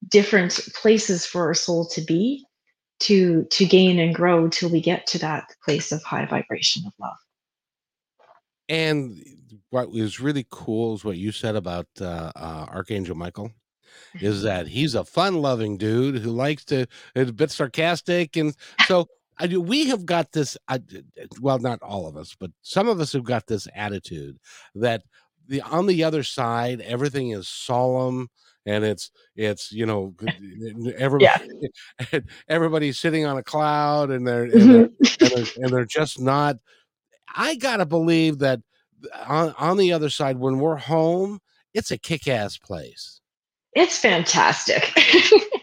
different 0.10 0.60
places 0.76 1.26
for 1.26 1.48
our 1.48 1.54
soul 1.54 1.86
to 1.88 2.02
be 2.02 2.46
to 3.00 3.44
to 3.46 3.66
gain 3.66 4.00
and 4.00 4.16
grow 4.16 4.48
till 4.48 4.70
we 4.70 4.82
get 4.82 5.06
to 5.08 5.20
that 5.20 5.46
place 5.64 5.92
of 5.92 6.02
high 6.04 6.26
vibration 6.26 6.84
of 6.86 6.94
love. 7.00 7.18
And 8.70 9.24
what 9.70 9.92
was 9.92 10.20
really 10.20 10.46
cool 10.50 10.96
is 10.96 11.06
what 11.06 11.18
you 11.18 11.32
said 11.32 11.56
about 11.56 11.88
uh, 12.02 12.32
uh, 12.36 12.66
archangel 12.70 13.16
michael 13.16 13.52
is 14.22 14.44
that 14.44 14.68
he's 14.68 14.96
a 14.96 15.04
fun-loving 15.04 15.78
dude 15.78 16.18
who 16.18 16.32
likes 16.32 16.64
to 16.66 16.86
is 17.16 17.30
a 17.30 17.34
bit 17.34 17.52
sarcastic 17.52 18.36
and 18.36 18.56
so 18.86 19.08
I 19.40 19.48
do, 19.48 19.62
we 19.62 19.88
have 19.88 20.06
got 20.06 20.32
this 20.32 20.58
I, 20.68 20.82
well 21.42 21.60
not 21.60 21.82
all 21.82 22.08
of 22.08 22.18
us 22.18 22.36
but 22.40 22.52
some 22.62 22.88
of 22.88 23.00
us 23.00 23.14
have 23.14 23.24
got 23.24 23.48
this 23.48 23.68
attitude 23.76 24.38
that 24.76 25.04
the 25.48 25.62
on 25.62 25.88
the 25.88 26.04
other 26.04 26.24
side 26.24 26.82
everything 26.82 27.32
is 27.32 27.48
solemn 27.48 28.28
and 28.66 28.84
it's 28.84 29.12
it's 29.36 29.72
you 29.72 29.86
know 29.86 30.14
everybody 30.98 31.48
yeah. 32.12 32.20
everybody's 32.50 33.00
sitting 33.00 33.26
on 33.26 33.38
a 33.38 33.44
cloud 33.44 34.12
and 34.12 34.28
they're, 34.28 34.44
and 34.44 34.54
they're, 34.54 34.88
mm-hmm. 34.88 35.24
and 35.26 35.32
they're, 35.32 35.54
and 35.58 35.74
they're 35.74 35.86
just 35.86 36.20
not 36.20 36.58
i 37.36 37.56
gotta 37.56 37.86
believe 37.86 38.40
that 38.40 38.60
uh, 39.14 39.26
on, 39.28 39.56
on 39.58 39.78
the 39.78 39.94
other 39.94 40.10
side 40.10 40.38
when 40.38 40.60
we're 40.60 40.76
home 40.78 41.40
it's 41.78 41.92
a 41.92 41.98
kick-ass 41.98 42.58
place. 42.58 43.22
It's 43.74 44.00
fantastic 44.00 44.92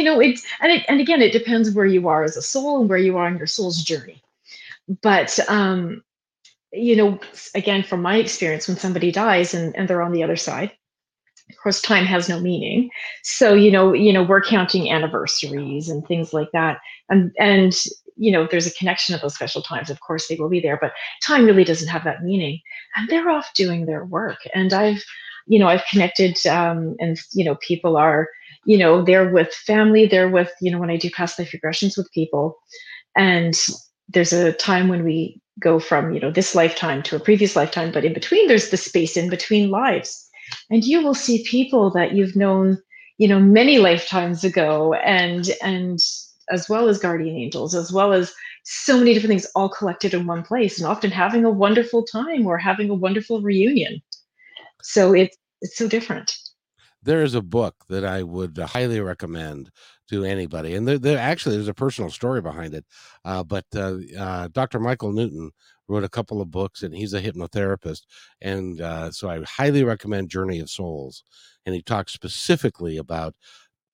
you 0.00 0.06
know 0.06 0.18
it's 0.18 0.42
and, 0.62 0.72
it, 0.72 0.84
and 0.88 0.98
again 0.98 1.20
it 1.20 1.30
depends 1.30 1.70
where 1.72 1.84
you 1.84 2.08
are 2.08 2.24
as 2.24 2.34
a 2.34 2.42
soul 2.42 2.80
and 2.80 2.88
where 2.88 2.98
you 2.98 3.18
are 3.18 3.26
on 3.26 3.36
your 3.36 3.46
soul's 3.46 3.82
journey. 3.82 4.22
But 5.02 5.38
um 5.46 6.02
you 6.72 6.96
know 6.96 7.20
again 7.54 7.82
from 7.82 8.00
my 8.00 8.16
experience 8.16 8.66
when 8.66 8.78
somebody 8.78 9.12
dies 9.12 9.52
and, 9.52 9.76
and 9.76 9.86
they're 9.86 10.00
on 10.00 10.12
the 10.12 10.22
other 10.22 10.36
side 10.36 10.72
of 11.50 11.56
course 11.62 11.82
time 11.82 12.06
has 12.06 12.28
no 12.30 12.40
meaning. 12.40 12.88
So 13.22 13.52
you 13.52 13.70
know 13.70 13.92
you 13.92 14.10
know 14.10 14.22
we're 14.22 14.40
counting 14.40 14.90
anniversaries 14.90 15.90
and 15.90 16.06
things 16.06 16.32
like 16.32 16.48
that. 16.54 16.78
And 17.10 17.30
and 17.38 17.76
you 18.16 18.32
know 18.32 18.48
there's 18.50 18.66
a 18.66 18.78
connection 18.78 19.14
of 19.14 19.20
those 19.20 19.34
special 19.34 19.60
times. 19.60 19.90
Of 19.90 20.00
course 20.00 20.28
they 20.28 20.36
will 20.36 20.48
be 20.48 20.60
there 20.60 20.78
but 20.80 20.92
time 21.22 21.44
really 21.44 21.64
doesn't 21.64 21.88
have 21.88 22.04
that 22.04 22.24
meaning. 22.24 22.58
And 22.96 23.06
they're 23.10 23.28
off 23.28 23.52
doing 23.54 23.84
their 23.84 24.06
work. 24.06 24.38
And 24.54 24.72
i've 24.72 25.04
you 25.46 25.58
know 25.58 25.68
i've 25.68 25.84
connected 25.90 26.34
um, 26.46 26.96
and 27.00 27.20
you 27.32 27.44
know 27.44 27.56
people 27.56 27.96
are 27.96 28.28
you 28.64 28.76
know 28.76 29.02
they're 29.02 29.30
with 29.30 29.52
family 29.52 30.06
they're 30.06 30.28
with 30.28 30.50
you 30.60 30.70
know 30.70 30.78
when 30.78 30.90
i 30.90 30.96
do 30.96 31.10
past 31.10 31.38
life 31.38 31.52
regressions 31.52 31.96
with 31.96 32.10
people. 32.12 32.56
And 33.16 33.54
there's 34.08 34.32
a 34.32 34.52
time 34.52 34.88
when 34.88 35.04
we 35.04 35.40
go 35.58 35.78
from 35.78 36.12
you 36.12 36.20
know 36.20 36.30
this 36.30 36.54
lifetime 36.54 37.02
to 37.04 37.16
a 37.16 37.20
previous 37.20 37.56
lifetime 37.56 37.92
but 37.92 38.04
in 38.04 38.14
between 38.14 38.48
there's 38.48 38.70
the 38.70 38.76
space 38.76 39.16
in 39.16 39.28
between 39.28 39.70
lives. 39.70 40.28
And 40.68 40.84
you 40.84 41.02
will 41.02 41.14
see 41.14 41.44
people 41.44 41.90
that 41.90 42.14
you've 42.14 42.36
known 42.36 42.78
you 43.18 43.28
know 43.28 43.40
many 43.40 43.78
lifetimes 43.78 44.44
ago 44.44 44.94
and 44.94 45.50
and 45.62 45.98
as 46.50 46.68
well 46.68 46.88
as 46.88 46.98
guardian 46.98 47.36
angels 47.36 47.74
as 47.74 47.92
well 47.92 48.12
as 48.12 48.32
so 48.64 48.98
many 48.98 49.14
different 49.14 49.30
things 49.30 49.46
all 49.54 49.68
collected 49.68 50.12
in 50.12 50.26
one 50.26 50.42
place 50.42 50.78
and 50.78 50.86
often 50.86 51.10
having 51.10 51.44
a 51.44 51.50
wonderful 51.50 52.04
time 52.04 52.46
or 52.46 52.58
having 52.58 52.90
a 52.90 52.94
wonderful 52.94 53.40
reunion. 53.40 54.02
So 54.82 55.14
it's 55.14 55.36
it's 55.62 55.76
so 55.76 55.88
different 55.88 56.36
there 57.02 57.22
is 57.22 57.34
a 57.34 57.42
book 57.42 57.74
that 57.88 58.04
I 58.04 58.22
would 58.22 58.58
highly 58.58 59.00
recommend 59.00 59.70
to 60.08 60.24
anybody, 60.24 60.74
and 60.74 60.86
there, 60.86 60.98
there 60.98 61.18
actually 61.18 61.56
there's 61.56 61.68
a 61.68 61.74
personal 61.74 62.10
story 62.10 62.42
behind 62.42 62.74
it. 62.74 62.84
Uh, 63.24 63.42
but 63.42 63.64
uh, 63.74 63.96
uh, 64.18 64.48
Dr. 64.48 64.80
Michael 64.80 65.12
Newton 65.12 65.50
wrote 65.88 66.04
a 66.04 66.08
couple 66.08 66.40
of 66.40 66.50
books, 66.50 66.82
and 66.82 66.94
he's 66.94 67.14
a 67.14 67.22
hypnotherapist, 67.22 68.02
and 68.42 68.80
uh, 68.80 69.10
so 69.10 69.30
I 69.30 69.42
highly 69.44 69.84
recommend 69.84 70.30
Journey 70.30 70.60
of 70.60 70.70
Souls. 70.70 71.24
And 71.66 71.74
he 71.74 71.82
talks 71.82 72.12
specifically 72.12 72.96
about 72.96 73.34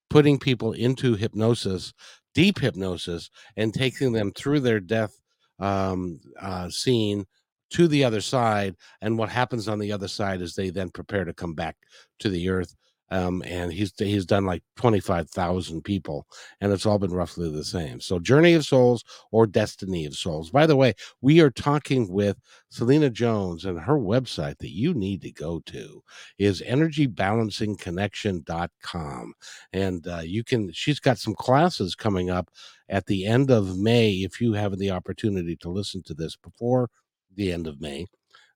putting 0.09 0.39
people 0.39 0.73
into 0.73 1.15
hypnosis, 1.15 1.93
deep 2.35 2.61
hypnosis, 2.61 3.31
and 3.57 3.75
taking 3.75 4.13
them 4.13 4.33
through 4.33 4.61
their 4.61 4.81
death 4.81 5.21
um, 5.59 6.21
uh, 6.41 6.69
scene 6.71 7.27
to 7.71 7.89
the 7.89 8.05
other 8.05 8.21
side. 8.21 8.77
And 9.01 9.19
what 9.19 9.29
happens 9.29 9.69
on 9.69 9.79
the 9.79 9.93
other 9.93 10.09
side 10.09 10.41
is 10.41 10.55
they 10.55 10.71
then 10.71 10.91
prepare 10.91 11.25
to 11.25 11.35
come 11.35 11.55
back 11.55 11.77
to 12.21 12.29
the 12.29 12.49
earth 12.49 12.75
um, 13.11 13.43
and 13.47 13.73
he's 13.73 13.93
he's 13.97 14.27
done 14.27 14.45
like 14.47 14.63
twenty 14.77 15.01
five 15.01 15.29
thousand 15.31 15.83
people, 15.83 16.27
and 16.61 16.73
it's 16.73 16.87
all 16.87 16.99
been 16.99 17.13
roughly 17.13 17.49
the 17.51 17.65
same. 17.65 18.01
So, 18.01 18.19
Journey 18.19 18.55
of 18.55 18.65
Souls 18.65 19.05
or 19.31 19.47
Destiny 19.47 20.07
of 20.07 20.15
Souls. 20.15 20.51
By 20.51 20.67
the 20.67 20.75
way, 20.77 20.95
we 21.21 21.41
are 21.41 21.51
talking 21.51 22.11
with 22.11 22.37
Selena 22.69 23.11
Jones, 23.11 23.65
and 23.65 23.79
her 23.81 23.99
website 23.99 24.59
that 24.59 24.73
you 24.73 24.93
need 24.93 25.23
to 25.23 25.31
go 25.31 25.61
to 25.67 26.03
is 26.39 26.63
EnergyBalancingConnection.com, 26.63 29.35
and 29.73 30.09
uh, 30.09 30.23
you 30.25 30.43
can. 30.43 30.73
She's 30.73 30.99
got 31.01 31.19
some 31.19 31.35
classes 31.35 31.95
coming 31.95 32.31
up 32.31 32.51
at 32.89 33.05
the 33.07 33.27
end 33.27 33.51
of 33.51 33.79
May. 33.79 34.13
If 34.13 34.41
you 34.41 34.55
have 34.55 34.79
the 34.79 34.91
opportunity 34.91 35.55
to 35.57 35.69
listen 35.71 36.03
to 36.05 36.15
this 36.15 36.35
before 36.37 36.89
the 37.35 37.53
end 37.53 37.67
of 37.67 37.81
May 37.81 38.07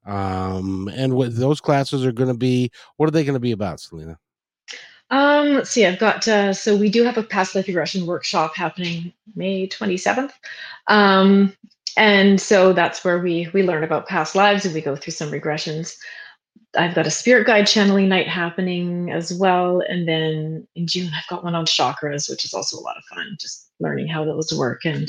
um 0.07 0.89
and 0.95 1.13
what 1.13 1.37
those 1.37 1.61
classes 1.61 2.07
are 2.07 2.13
going 2.13 2.31
to 2.31 2.35
be 2.35 2.71
what 2.97 3.07
are 3.07 3.13
they 3.13 3.23
going 3.23 3.35
to 3.35 3.39
be 3.39 3.53
about 3.53 3.79
selena 3.79 4.19
um, 5.11 5.55
let's 5.55 5.71
see, 5.71 5.87
I've 5.87 5.99
got, 5.99 6.27
uh, 6.29 6.53
so 6.53 6.77
we 6.77 6.89
do 6.89 7.03
have 7.03 7.19
a 7.19 7.23
past 7.23 7.55
life 7.55 7.67
regression 7.67 8.07
workshop 8.07 8.55
happening 8.55 9.13
May 9.35 9.67
27th. 9.67 10.33
Um, 10.87 11.57
and 11.97 12.41
so 12.41 12.73
that's 12.73 13.05
where 13.05 13.19
we 13.19 13.49
we 13.53 13.65
learn 13.65 13.83
about 13.83 14.07
past 14.07 14.37
lives 14.37 14.65
and 14.65 14.73
we 14.73 14.81
go 14.81 14.95
through 14.95 15.13
some 15.13 15.31
regressions. 15.31 15.97
I've 16.79 16.95
got 16.95 17.07
a 17.07 17.11
spirit 17.11 17.49
guide 17.49 17.67
channeling 17.67 18.09
night 18.09 18.29
happening 18.29 19.11
as 19.11 19.35
well. 19.35 19.83
And 19.89 20.07
then 20.07 20.69
in 20.77 20.87
June, 20.87 21.11
I've 21.13 21.27
got 21.27 21.43
one 21.43 21.57
on 21.57 21.67
chakras, 21.67 22.31
which 22.31 22.45
is 22.45 22.55
also 22.55 22.79
a 22.79 22.81
lot 22.81 22.97
of 22.97 23.03
fun, 23.05 23.37
just 23.41 23.71
learning 23.81 24.07
how 24.07 24.25
those 24.25 24.53
work 24.57 24.85
and 24.85 25.09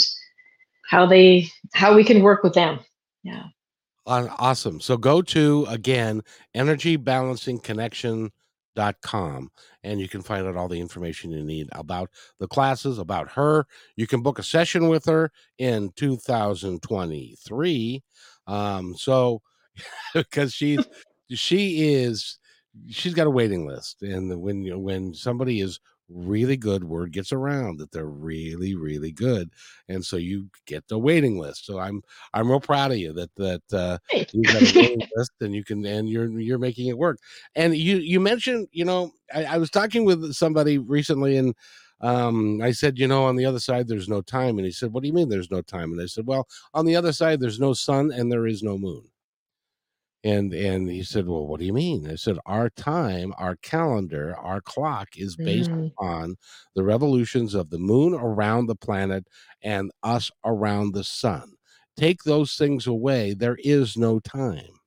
how 0.89 1.05
they, 1.05 1.47
how 1.73 1.95
we 1.95 2.03
can 2.03 2.23
work 2.23 2.41
with 2.41 2.53
them. 2.53 2.79
Yeah. 3.21 3.43
Awesome. 4.07 4.81
So 4.81 4.97
go 4.97 5.21
to 5.21 5.67
again, 5.69 6.23
energy 6.55 6.95
balancing 6.95 7.59
connection 7.59 8.31
dot 8.75 8.95
com 9.01 9.49
and 9.83 9.99
you 9.99 10.07
can 10.07 10.21
find 10.21 10.47
out 10.47 10.55
all 10.55 10.67
the 10.67 10.79
information 10.79 11.31
you 11.31 11.43
need 11.43 11.67
about 11.73 12.09
the 12.39 12.47
classes 12.47 12.99
about 12.99 13.31
her. 13.31 13.65
You 13.95 14.07
can 14.07 14.21
book 14.21 14.39
a 14.39 14.43
session 14.43 14.87
with 14.87 15.05
her 15.05 15.31
in 15.57 15.91
2023 15.95 18.03
um 18.47 18.95
so 18.95 19.41
because 20.13 20.53
she's 20.53 20.85
she 21.29 21.93
is 21.93 22.39
she's 22.89 23.13
got 23.13 23.27
a 23.27 23.31
waiting 23.31 23.67
list 23.67 24.01
and 24.01 24.41
when 24.41 24.65
when 24.81 25.13
somebody 25.13 25.61
is 25.61 25.79
really 26.13 26.57
good 26.57 26.83
word 26.83 27.11
gets 27.11 27.31
around 27.31 27.79
that 27.79 27.91
they're 27.91 28.05
really 28.05 28.75
really 28.75 29.11
good 29.11 29.49
and 29.87 30.05
so 30.05 30.17
you 30.17 30.47
get 30.65 30.87
the 30.87 30.97
waiting 30.97 31.37
list 31.39 31.65
so 31.65 31.79
i'm 31.79 32.01
i'm 32.33 32.49
real 32.49 32.59
proud 32.59 32.91
of 32.91 32.97
you 32.97 33.13
that 33.13 33.29
that 33.35 33.61
uh 33.73 33.97
you 34.33 34.43
got 34.43 34.61
a 34.61 34.79
waiting 34.79 35.07
list 35.15 35.31
and 35.41 35.55
you 35.55 35.63
can 35.63 35.85
and 35.85 36.09
you're 36.09 36.29
you're 36.39 36.59
making 36.59 36.87
it 36.87 36.97
work 36.97 37.17
and 37.55 37.75
you 37.75 37.97
you 37.97 38.19
mentioned 38.19 38.67
you 38.71 38.85
know 38.85 39.11
i, 39.33 39.45
I 39.45 39.57
was 39.57 39.69
talking 39.69 40.05
with 40.05 40.33
somebody 40.33 40.77
recently 40.77 41.37
and 41.37 41.55
um, 42.01 42.61
I 42.61 42.71
said, 42.71 42.97
you 42.97 43.07
know, 43.07 43.25
on 43.25 43.35
the 43.35 43.45
other 43.45 43.59
side, 43.59 43.87
there's 43.87 44.09
no 44.09 44.21
time. 44.21 44.57
And 44.57 44.65
he 44.65 44.71
said, 44.71 44.91
what 44.91 45.03
do 45.03 45.07
you 45.07 45.13
mean 45.13 45.29
there's 45.29 45.51
no 45.51 45.61
time? 45.61 45.91
And 45.91 46.01
I 46.01 46.07
said, 46.07 46.25
well, 46.25 46.47
on 46.73 46.85
the 46.85 46.95
other 46.95 47.13
side, 47.13 47.39
there's 47.39 47.59
no 47.59 47.73
sun 47.73 48.11
and 48.11 48.31
there 48.31 48.47
is 48.47 48.63
no 48.63 48.75
moon. 48.77 49.10
And 50.23 50.53
and 50.53 50.89
he 50.89 51.03
said 51.03 51.27
well 51.27 51.47
what 51.47 51.59
do 51.59 51.65
you 51.65 51.73
mean? 51.73 52.09
I 52.09 52.15
said 52.15 52.37
our 52.45 52.69
time 52.69 53.33
our 53.37 53.55
calendar 53.57 54.35
our 54.37 54.61
clock 54.61 55.09
is 55.17 55.35
based 55.35 55.71
Mm, 55.71 55.91
on 55.97 56.35
the 56.75 56.83
revolutions 56.83 57.53
of 57.55 57.69
the 57.69 57.79
moon 57.79 58.13
around 58.13 58.67
the 58.67 58.75
planet 58.75 59.27
and 59.61 59.91
us 60.03 60.31
around 60.45 60.93
the 60.93 61.03
sun. 61.03 61.53
Take 61.97 62.23
those 62.23 62.55
things 62.55 62.87
away. 62.87 63.33
There 63.33 63.57
is 63.63 63.97
no 63.97 64.19
time. 64.19 64.79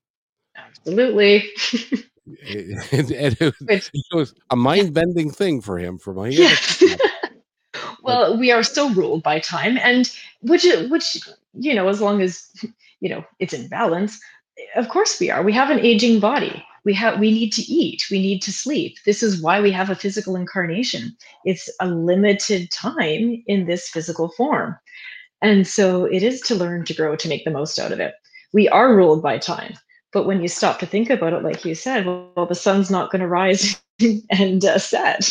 Absolutely. 0.56 1.44
and, 2.92 3.10
and 3.10 3.36
it, 3.40 3.54
Which, 3.66 3.90
it 3.92 4.14
was 4.14 4.34
a 4.50 4.56
mind-bending 4.56 5.30
thing 5.30 5.60
for 5.60 5.78
him 5.78 5.98
for 5.98 6.14
my 6.14 6.28
yes. 6.28 6.82
Well, 8.02 8.38
we 8.38 8.52
are 8.52 8.62
still 8.62 8.92
ruled 8.94 9.22
by 9.22 9.40
time, 9.40 9.78
and 9.78 10.10
which 10.42 10.66
which 10.90 11.18
you 11.54 11.74
know, 11.74 11.88
as 11.88 12.00
long 12.00 12.20
as 12.20 12.50
you 13.00 13.08
know 13.08 13.24
it's 13.38 13.54
in 13.54 13.68
balance, 13.68 14.20
of 14.76 14.88
course 14.88 15.18
we 15.20 15.30
are. 15.30 15.42
We 15.42 15.52
have 15.52 15.70
an 15.70 15.80
aging 15.80 16.20
body. 16.20 16.64
We 16.84 16.94
have 16.94 17.18
we 17.18 17.30
need 17.30 17.52
to 17.54 17.62
eat. 17.62 18.04
We 18.10 18.20
need 18.20 18.42
to 18.42 18.52
sleep. 18.52 18.96
This 19.06 19.22
is 19.22 19.40
why 19.40 19.60
we 19.60 19.72
have 19.72 19.90
a 19.90 19.94
physical 19.94 20.36
incarnation. 20.36 21.16
It's 21.44 21.68
a 21.80 21.88
limited 21.88 22.70
time 22.70 23.42
in 23.46 23.66
this 23.66 23.88
physical 23.88 24.30
form. 24.36 24.76
And 25.40 25.66
so 25.66 26.04
it 26.04 26.22
is 26.22 26.40
to 26.42 26.54
learn 26.54 26.84
to 26.84 26.94
grow 26.94 27.16
to 27.16 27.28
make 27.28 27.44
the 27.44 27.50
most 27.50 27.78
out 27.78 27.92
of 27.92 28.00
it. 28.00 28.14
We 28.52 28.68
are 28.68 28.94
ruled 28.94 29.22
by 29.22 29.38
time. 29.38 29.74
But 30.12 30.26
when 30.26 30.40
you 30.40 30.48
stop 30.48 30.78
to 30.78 30.86
think 30.86 31.10
about 31.10 31.32
it, 31.32 31.42
like 31.42 31.64
you 31.64 31.74
said, 31.74 32.06
well, 32.06 32.30
well 32.36 32.46
the 32.46 32.54
sun's 32.54 32.90
not 32.90 33.10
going 33.10 33.20
to 33.20 33.28
rise 33.28 33.82
and 34.30 34.64
uh, 34.64 34.78
set. 34.78 35.28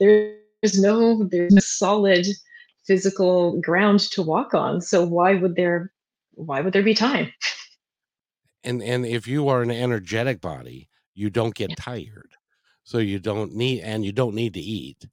there's 0.00 0.80
no 0.80 1.24
there's 1.24 1.54
no 1.54 1.60
solid 1.60 2.26
physical 2.86 3.60
ground 3.60 4.00
to 4.00 4.22
walk 4.22 4.54
on. 4.54 4.80
So 4.80 5.04
why 5.04 5.34
would 5.34 5.56
there 5.56 5.92
why 6.34 6.60
would 6.60 6.72
there 6.72 6.82
be 6.82 6.94
time? 6.94 7.32
And 8.64 8.82
and 8.82 9.06
if 9.06 9.26
you 9.26 9.48
are 9.48 9.62
an 9.62 9.70
energetic 9.70 10.40
body 10.40 10.88
you 11.14 11.30
don't 11.30 11.54
get 11.54 11.70
Yeah. 11.70 11.76
tired 11.76 12.32
so 12.84 12.98
you 12.98 13.18
don't 13.18 13.54
need 13.54 13.80
and 13.82 14.04
you 14.04 14.12
don't 14.12 14.34
need 14.34 14.54
to 14.54 14.60
eat 14.60 15.06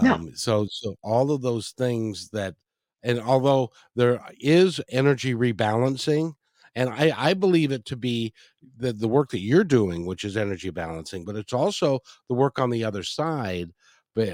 No. 0.00 0.18
um 0.18 0.32
so 0.34 0.66
so 0.70 0.96
all 1.02 1.30
of 1.30 1.42
those 1.42 1.70
things 1.72 2.30
that 2.30 2.54
and 3.02 3.20
although 3.20 3.70
there 3.96 4.20
is 4.40 4.80
energy 4.90 5.34
rebalancing 5.34 6.34
and 6.74 6.90
i 6.90 7.12
i 7.30 7.34
believe 7.34 7.72
it 7.72 7.84
to 7.84 7.96
be 7.96 8.32
the 8.78 8.92
the 8.92 9.08
work 9.08 9.30
that 9.30 9.40
you're 9.40 9.64
doing 9.64 10.06
which 10.06 10.24
is 10.24 10.36
energy 10.36 10.70
balancing 10.70 11.24
but 11.24 11.36
it's 11.36 11.52
also 11.52 12.00
the 12.28 12.34
work 12.34 12.58
on 12.58 12.70
the 12.70 12.84
other 12.84 13.02
side 13.04 13.72
but 14.14 14.28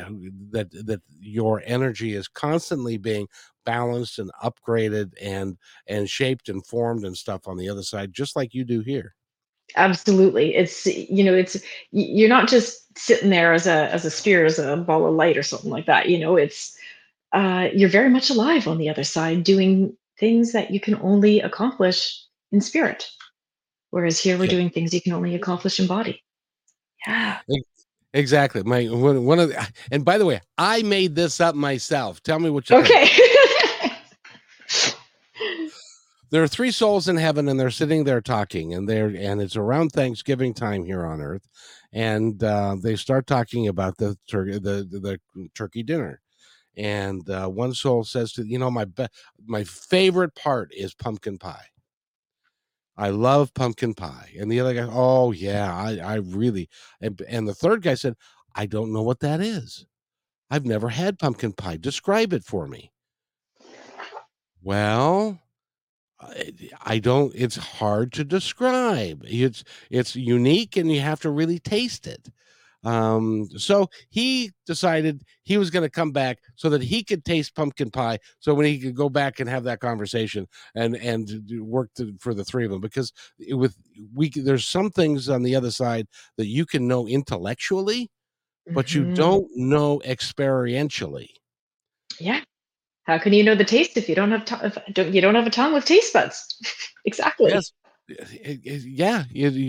that 0.51 0.70
that 0.87 1.03
your 1.20 1.62
energy 1.66 2.14
is 2.14 2.29
constantly 2.29 2.96
being 2.96 3.27
balanced 3.66 4.18
and 4.18 4.31
upgraded 4.42 5.12
and 5.20 5.59
and 5.87 6.09
shaped 6.09 6.48
and 6.48 6.66
formed 6.66 7.05
and 7.05 7.16
stuff 7.16 7.46
on 7.46 7.59
the 7.59 7.68
other 7.68 7.83
side 7.83 8.12
just 8.12 8.35
like 8.35 8.55
you 8.55 8.64
do 8.64 8.81
here 8.81 9.14
Absolutely. 9.74 10.55
It's 10.55 10.87
you 10.87 11.24
know, 11.24 11.35
it's 11.35 11.61
you're 11.90 12.29
not 12.29 12.48
just 12.48 12.96
sitting 12.96 13.31
there 13.31 13.52
as 13.52 13.66
a 13.66 13.92
as 13.92 14.05
a 14.05 14.11
sphere, 14.11 14.44
as 14.44 14.59
a 14.59 14.76
ball 14.76 15.07
of 15.07 15.14
light 15.14 15.37
or 15.37 15.42
something 15.42 15.70
like 15.70 15.87
that. 15.87 16.09
You 16.09 16.18
know, 16.18 16.37
it's 16.37 16.76
uh, 17.33 17.68
you're 17.74 17.88
very 17.88 18.09
much 18.09 18.31
alive 18.31 18.68
on 18.68 18.79
the 18.79 18.88
other 18.88 19.05
side, 19.05 19.42
doing 19.42 19.96
things 20.18 20.52
that 20.52 20.70
you 20.70 20.81
can 20.81 20.94
only 21.02 21.40
accomplish 21.40 22.22
in 22.52 22.61
spirit. 22.61 23.09
Whereas 23.90 24.20
here 24.20 24.38
we're 24.38 24.46
doing 24.46 24.70
things 24.70 24.94
you 24.94 25.02
can 25.02 25.12
only 25.12 25.35
accomplish 25.35 25.81
in 25.81 25.87
body. 25.87 26.22
Yeah. 27.07 27.38
exactly 28.12 28.62
my 28.62 28.85
one, 28.87 29.24
one 29.26 29.38
of 29.38 29.48
the, 29.50 29.68
and 29.92 30.05
by 30.05 30.16
the 30.18 30.24
way 30.24 30.40
i 30.59 30.83
made 30.83 31.14
this 31.14 31.40
up 31.40 31.55
myself 31.55 32.20
tell 32.22 32.38
me 32.38 32.50
what 32.50 32.68
you 32.68 32.83
think 32.83 32.90
Okay. 32.90 33.22
there 36.31 36.43
are 36.43 36.49
three 36.49 36.71
souls 36.71 37.09
in 37.09 37.17
heaven 37.17 37.49
and 37.49 37.59
they're 37.59 37.71
sitting 37.71 38.05
there 38.05 38.21
talking 38.21 38.75
and 38.75 38.89
they're 38.89 39.15
and 39.17 39.41
it's 39.41 39.57
around 39.57 39.91
thanksgiving 39.91 40.53
time 40.55 40.85
here 40.85 41.07
on 41.07 41.21
earth 41.21 41.49
and 41.93 42.43
uh, 42.43 42.77
they 42.81 42.97
start 42.97 43.27
talking 43.27 43.69
about 43.69 43.97
the 43.97 44.17
turkey 44.29 44.53
the, 44.53 44.87
the, 44.91 45.19
the 45.35 45.49
turkey 45.55 45.83
dinner. 45.83 46.21
And 46.77 47.29
uh, 47.31 47.49
one 47.49 47.73
soul 47.73 48.05
says 48.05 48.33
to 48.35 48.47
you 48.47 48.59
know 48.59 48.71
my 48.71 48.85
be- 48.85 49.09
my 49.47 49.65
favorite 49.65 50.35
part 50.35 50.71
is 50.75 50.95
pumpkin 50.95 51.39
pie. 51.39 51.65
I 52.99 53.11
love 53.11 53.55
pumpkin 53.55 53.95
pie. 53.95 54.33
And 54.39 54.51
the 54.51 54.61
other 54.61 54.75
guy 54.75 54.89
oh 54.91 55.33
yeah 55.33 55.75
i 55.75 55.99
i 55.99 56.15
really 56.17 56.69
and, 57.01 57.21
and 57.29 57.49
the 57.49 57.55
third 57.55 57.83
guy 57.83 57.95
said 57.95 58.15
i 58.55 58.67
don't 58.67 58.93
know 58.93 59.03
what 59.03 59.21
that 59.21 59.41
is. 59.41 59.87
I've 60.51 60.67
never 60.67 60.89
had 60.89 61.19
pumpkin 61.19 61.53
pie. 61.53 61.77
Describe 61.77 62.33
it 62.33 62.45
for 62.45 62.69
me. 62.69 62.93
Well 64.62 65.41
I 66.83 66.98
don't 66.98 67.33
it's 67.35 67.57
hard 67.57 68.12
to 68.14 68.24
describe. 68.24 69.22
It's 69.26 69.64
it's 69.90 70.16
unique 70.16 70.76
and 70.76 70.90
you 70.90 71.00
have 71.00 71.20
to 71.20 71.31
really 71.31 71.59
taste 71.59 72.07
it. 72.07 72.29
Um 72.85 73.48
so 73.59 73.88
he 74.11 74.52
decided 74.66 75.24
he 75.42 75.59
was 75.59 75.70
going 75.70 75.83
to 75.83 75.90
come 75.90 76.12
back 76.12 76.38
so 76.57 76.70
that 76.70 76.83
he 76.83 77.02
could 77.05 77.24
taste 77.24 77.55
pumpkin 77.55 77.90
pie 77.90 78.18
so 78.38 78.55
when 78.55 78.66
he 78.66 78.79
could 78.79 78.94
go 78.96 79.09
back 79.09 79.40
and 79.40 79.48
have 79.50 79.64
that 79.64 79.81
conversation 79.81 80.46
and 80.74 80.96
and 80.96 81.29
work 81.61 81.90
to, 81.96 82.14
for 82.20 82.33
the 82.35 82.44
three 82.44 82.64
of 82.64 82.70
them 82.70 82.81
because 82.81 83.12
it- 83.38 83.55
with 83.55 83.76
we 84.14 84.31
there's 84.31 84.66
some 84.66 84.90
things 84.90 85.29
on 85.29 85.42
the 85.42 85.55
other 85.57 85.70
side 85.70 86.07
that 86.37 86.46
you 86.46 86.64
can 86.66 86.87
know 86.88 87.07
intellectually 87.09 88.11
but 88.74 88.94
you 88.94 89.05
Mhm. 89.05 89.14
don't 89.14 89.48
know 89.57 90.00
experientially. 90.05 91.29
Yeah. 92.20 92.42
How 93.07 93.19
can 93.19 93.33
you 93.33 93.45
know 93.45 93.55
the 93.55 93.64
taste 93.64 93.97
if 93.97 94.09
you 94.09 94.14
don't 94.14 94.33
have 94.33 94.45
to- 94.47 94.66
if 94.66 94.79
don't, 94.92 95.14
you 95.14 95.21
don't 95.21 95.35
have 95.37 95.47
a 95.47 95.51
tongue 95.51 95.73
with 95.73 95.85
taste 95.85 96.12
buds? 96.12 96.45
exactly. 97.05 97.51
Yes. 97.53 97.73
It- 98.09 98.61
it- 98.64 98.83
yeah. 98.85 99.25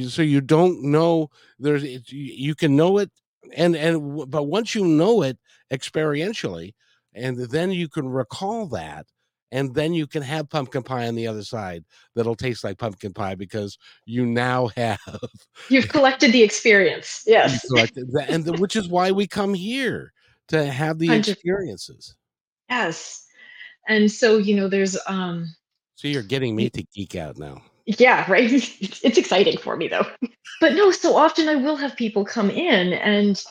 so 0.09 0.21
you 0.21 0.41
don't 0.41 0.83
know 0.83 1.29
there's 1.59 1.83
you 2.11 2.53
can 2.55 2.75
know 2.75 2.97
it 2.99 3.09
and 3.55 3.75
and 3.75 4.29
but 4.29 4.43
once 4.43 4.75
you 4.75 4.85
know 4.85 5.23
it 5.23 5.37
experientially 5.71 6.73
and 7.13 7.37
then 7.49 7.71
you 7.71 7.89
can 7.89 8.07
recall 8.07 8.67
that 8.67 9.07
and 9.51 9.73
then 9.73 9.93
you 9.93 10.05
can 10.05 10.21
have 10.21 10.49
pumpkin 10.49 10.83
pie 10.83 11.07
on 11.07 11.15
the 11.15 11.25
other 11.25 11.43
side 11.43 11.83
that'll 12.15 12.35
taste 12.35 12.63
like 12.63 12.77
pumpkin 12.77 13.11
pie 13.13 13.33
because 13.33 13.77
you 14.05 14.25
now 14.25 14.67
have 14.77 14.99
You've 15.69 15.89
collected 15.89 16.31
the 16.31 16.43
experience. 16.43 17.23
Yes. 17.25 17.65
collected 17.67 18.11
that 18.11 18.29
and 18.29 18.45
the, 18.45 18.53
which 18.53 18.75
is 18.75 18.87
why 18.87 19.09
we 19.11 19.25
come 19.25 19.53
here 19.55 20.13
to 20.49 20.65
have 20.71 20.99
the 20.99 21.11
experiences 21.11 22.15
Yes. 22.69 23.26
And 23.87 24.11
so, 24.11 24.37
you 24.37 24.55
know, 24.55 24.67
there's 24.67 24.97
um 25.07 25.47
so 25.95 26.07
you're 26.07 26.23
getting 26.23 26.55
me 26.55 26.69
to 26.69 26.83
geek 26.93 27.15
out 27.15 27.37
now 27.37 27.61
yeah, 27.87 28.29
right. 28.29 28.51
It's, 28.81 29.03
it's 29.03 29.17
exciting 29.17 29.57
for 29.57 29.75
me 29.75 29.87
though. 29.87 30.05
But 30.59 30.73
no, 30.73 30.91
so 30.91 31.15
often 31.15 31.47
I 31.47 31.55
will 31.55 31.77
have 31.77 31.95
people 31.95 32.25
come 32.25 32.49
in 32.49 32.93
and 32.93 33.41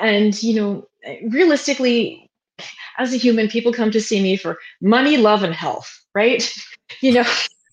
and 0.00 0.40
you 0.42 0.54
know, 0.54 0.88
realistically 1.28 2.28
as 2.98 3.12
a 3.12 3.16
human 3.16 3.48
people 3.48 3.72
come 3.72 3.90
to 3.90 4.00
see 4.00 4.22
me 4.22 4.36
for 4.36 4.58
money, 4.80 5.16
love 5.16 5.42
and 5.42 5.54
health, 5.54 5.90
right? 6.14 6.50
You 7.00 7.14
know, 7.14 7.24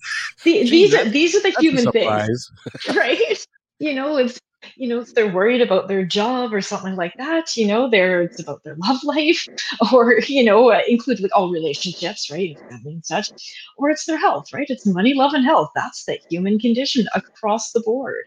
the, 0.46 0.64
these 0.70 0.94
are 0.94 1.04
these 1.04 1.36
are 1.36 1.42
the 1.42 1.54
human 1.60 1.92
things. 1.92 2.50
right 2.96 3.46
you 3.80 3.94
know 3.94 4.18
it's 4.18 4.40
you 4.76 4.88
know 4.88 5.00
if 5.00 5.14
they're 5.14 5.32
worried 5.34 5.62
about 5.62 5.88
their 5.88 6.06
job 6.06 6.54
or 6.54 6.62
something 6.62 6.96
like 6.96 7.14
that 7.18 7.56
you 7.56 7.66
know 7.68 7.90
they're 7.90 8.24
it's 8.24 8.40
about 8.40 8.64
their 8.64 8.76
love 8.88 9.04
life 9.04 9.48
or 9.94 10.20
you 10.28 10.44
know 10.44 10.72
uh, 10.72 10.82
include 10.88 11.20
with 11.22 11.32
all 11.34 11.52
relationships 11.52 12.30
right 12.32 12.60
family 12.70 12.94
and 12.94 13.06
such 13.06 13.32
or 13.78 13.90
it's 13.90 14.06
their 14.06 14.18
health 14.18 14.46
right 14.54 14.68
it's 14.70 14.86
money 14.86 15.14
love 15.14 15.34
and 15.34 15.46
health 15.46 15.70
that's 15.76 16.06
the 16.06 16.18
human 16.30 16.60
condition 16.60 17.08
across 17.16 17.72
the 17.72 17.82
board. 17.82 18.24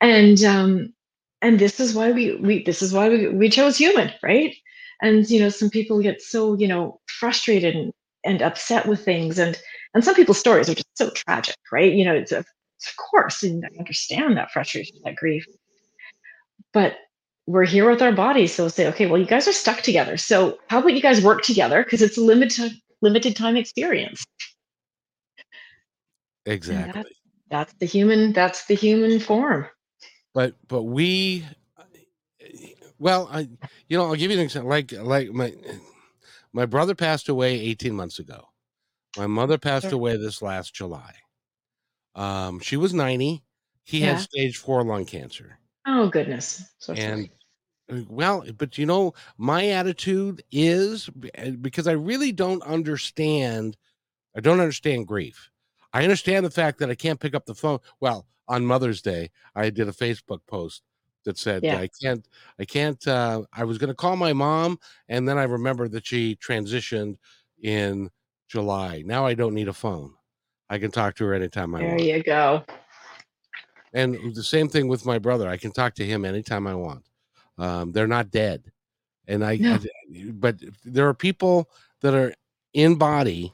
And 0.00 0.42
um 0.44 0.92
and 1.42 1.58
this 1.58 1.80
is 1.80 1.94
why 1.94 2.12
we 2.12 2.36
we 2.36 2.62
this 2.64 2.82
is 2.82 2.92
why 2.92 3.08
we, 3.08 3.28
we 3.28 3.48
chose 3.50 3.76
human 3.78 4.12
right? 4.22 4.54
And 5.02 5.28
you 5.30 5.40
know 5.40 5.48
some 5.48 5.70
people 5.70 6.00
get 6.02 6.22
so 6.22 6.54
you 6.54 6.68
know 6.68 7.00
frustrated 7.08 7.74
and, 7.74 7.92
and 8.24 8.42
upset 8.42 8.86
with 8.86 9.04
things 9.04 9.38
and 9.38 9.60
and 9.94 10.04
some 10.04 10.14
people's 10.14 10.38
stories 10.38 10.68
are 10.68 10.74
just 10.74 10.86
so 10.96 11.10
tragic 11.10 11.56
right? 11.72 11.92
You 11.92 12.04
know 12.04 12.14
it's 12.14 12.32
a 12.32 12.44
of 12.88 12.96
course 12.96 13.42
and 13.42 13.64
i 13.64 13.78
understand 13.78 14.36
that 14.36 14.50
frustration 14.50 14.96
that 15.04 15.16
grief. 15.16 15.46
But 16.72 16.96
we're 17.46 17.64
here 17.64 17.90
with 17.90 18.00
our 18.02 18.12
bodies 18.12 18.54
so 18.54 18.62
we'll 18.64 18.70
say 18.70 18.86
okay 18.88 19.06
well 19.06 19.20
you 19.20 19.26
guys 19.26 19.48
are 19.48 19.52
stuck 19.52 19.82
together 19.82 20.16
so 20.16 20.58
how 20.68 20.78
about 20.78 20.94
you 20.94 21.02
guys 21.02 21.22
work 21.22 21.42
together? 21.42 21.82
Because 21.82 22.00
it's 22.02 22.16
a 22.16 22.20
limited 22.20 22.72
limited 23.00 23.34
time 23.36 23.56
experience. 23.56 24.24
Exactly. 26.46 27.04
that's 27.50 27.72
the 27.74 27.86
human 27.86 28.32
that's 28.32 28.66
the 28.66 28.74
human 28.74 29.20
form. 29.20 29.66
But 30.34 30.56
but 30.68 30.84
we 30.84 31.44
well 32.98 33.28
i 33.32 33.48
you 33.88 33.96
know 33.96 34.04
i'll 34.06 34.14
give 34.14 34.30
you 34.30 34.36
an 34.38 34.42
example 34.44 34.70
like 34.70 34.92
like 34.92 35.30
my 35.30 35.52
my 36.52 36.66
brother 36.66 36.94
passed 36.94 37.28
away 37.28 37.58
18 37.60 37.94
months 37.94 38.18
ago. 38.18 38.48
My 39.16 39.26
mother 39.26 39.58
passed 39.58 39.86
Sure. 39.86 39.94
away 39.94 40.16
this 40.16 40.40
last 40.42 40.74
july 40.74 41.14
um 42.14 42.60
she 42.60 42.76
was 42.76 42.92
90 42.94 43.42
he 43.84 44.00
Yeah. 44.00 44.12
had 44.14 44.20
stage 44.20 44.56
four 44.58 44.84
lung 44.84 45.04
cancer 45.04 45.58
oh 45.86 46.08
goodness 46.08 46.62
so 46.78 46.92
and 46.94 47.28
sorry. 47.88 48.00
uh, 48.00 48.04
well 48.08 48.44
but 48.56 48.78
you 48.78 48.86
know 48.86 49.14
my 49.38 49.68
attitude 49.68 50.42
is 50.52 51.08
uh, 51.38 51.50
because 51.60 51.86
i 51.86 51.92
really 51.92 52.32
don't 52.32 52.62
understand 52.64 53.76
i 54.36 54.40
don't 54.40 54.60
understand 54.60 55.06
grief 55.06 55.50
I 55.94 56.04
understand 56.04 56.46
the 56.46 56.50
fact 56.50 56.78
that 56.78 56.88
I 56.88 56.94
can't 56.94 57.20
pick 57.20 57.34
up 57.34 57.44
the 57.44 57.54
phone. 57.54 57.78
Well, 58.00 58.26
on 58.48 58.64
Mother's 58.64 59.02
Day, 59.02 59.30
I 59.54 59.68
did 59.68 59.88
a 59.88 59.92
Facebook 59.92 60.40
post 60.46 60.82
that 61.24 61.36
said 61.36 61.62
Yeah. 61.62 61.76
I 61.78 61.88
can't 62.02 62.26
I 62.58 62.64
can't 62.64 63.06
uh 63.06 63.42
I 63.52 63.64
was 63.64 63.76
going 63.76 63.88
to 63.88 63.94
call 63.94 64.16
my 64.16 64.32
mom 64.32 64.78
and 65.08 65.28
then 65.28 65.36
I 65.36 65.42
remembered 65.44 65.92
that 65.92 66.06
she 66.06 66.36
transitioned 66.36 67.18
in 67.62 68.10
July. 68.48 69.02
Now 69.04 69.26
I 69.26 69.34
don't 69.34 69.52
need 69.52 69.68
a 69.68 69.74
phone. 69.74 70.14
I 70.72 70.78
can 70.78 70.90
talk 70.90 71.14
to 71.16 71.26
her 71.26 71.34
anytime 71.34 71.74
I 71.74 71.80
There 71.80 71.88
want. 71.88 71.98
There 72.00 72.16
you 72.16 72.22
go. 72.22 72.64
And 73.92 74.34
the 74.34 74.42
same 74.42 74.68
thing 74.70 74.88
with 74.88 75.04
my 75.04 75.18
brother. 75.18 75.46
I 75.46 75.58
can 75.58 75.70
talk 75.70 75.94
to 75.96 76.04
him 76.06 76.24
anytime 76.24 76.66
I 76.66 76.74
want. 76.74 77.04
Um, 77.58 77.92
they're 77.92 78.06
not 78.06 78.30
dead. 78.30 78.72
And 79.28 79.44
I, 79.44 79.56
No. 79.56 79.74
I- 79.74 80.30
but 80.32 80.56
there 80.82 81.06
are 81.06 81.12
people 81.12 81.68
that 82.00 82.14
are 82.14 82.32
in 82.72 82.94
body 82.94 83.52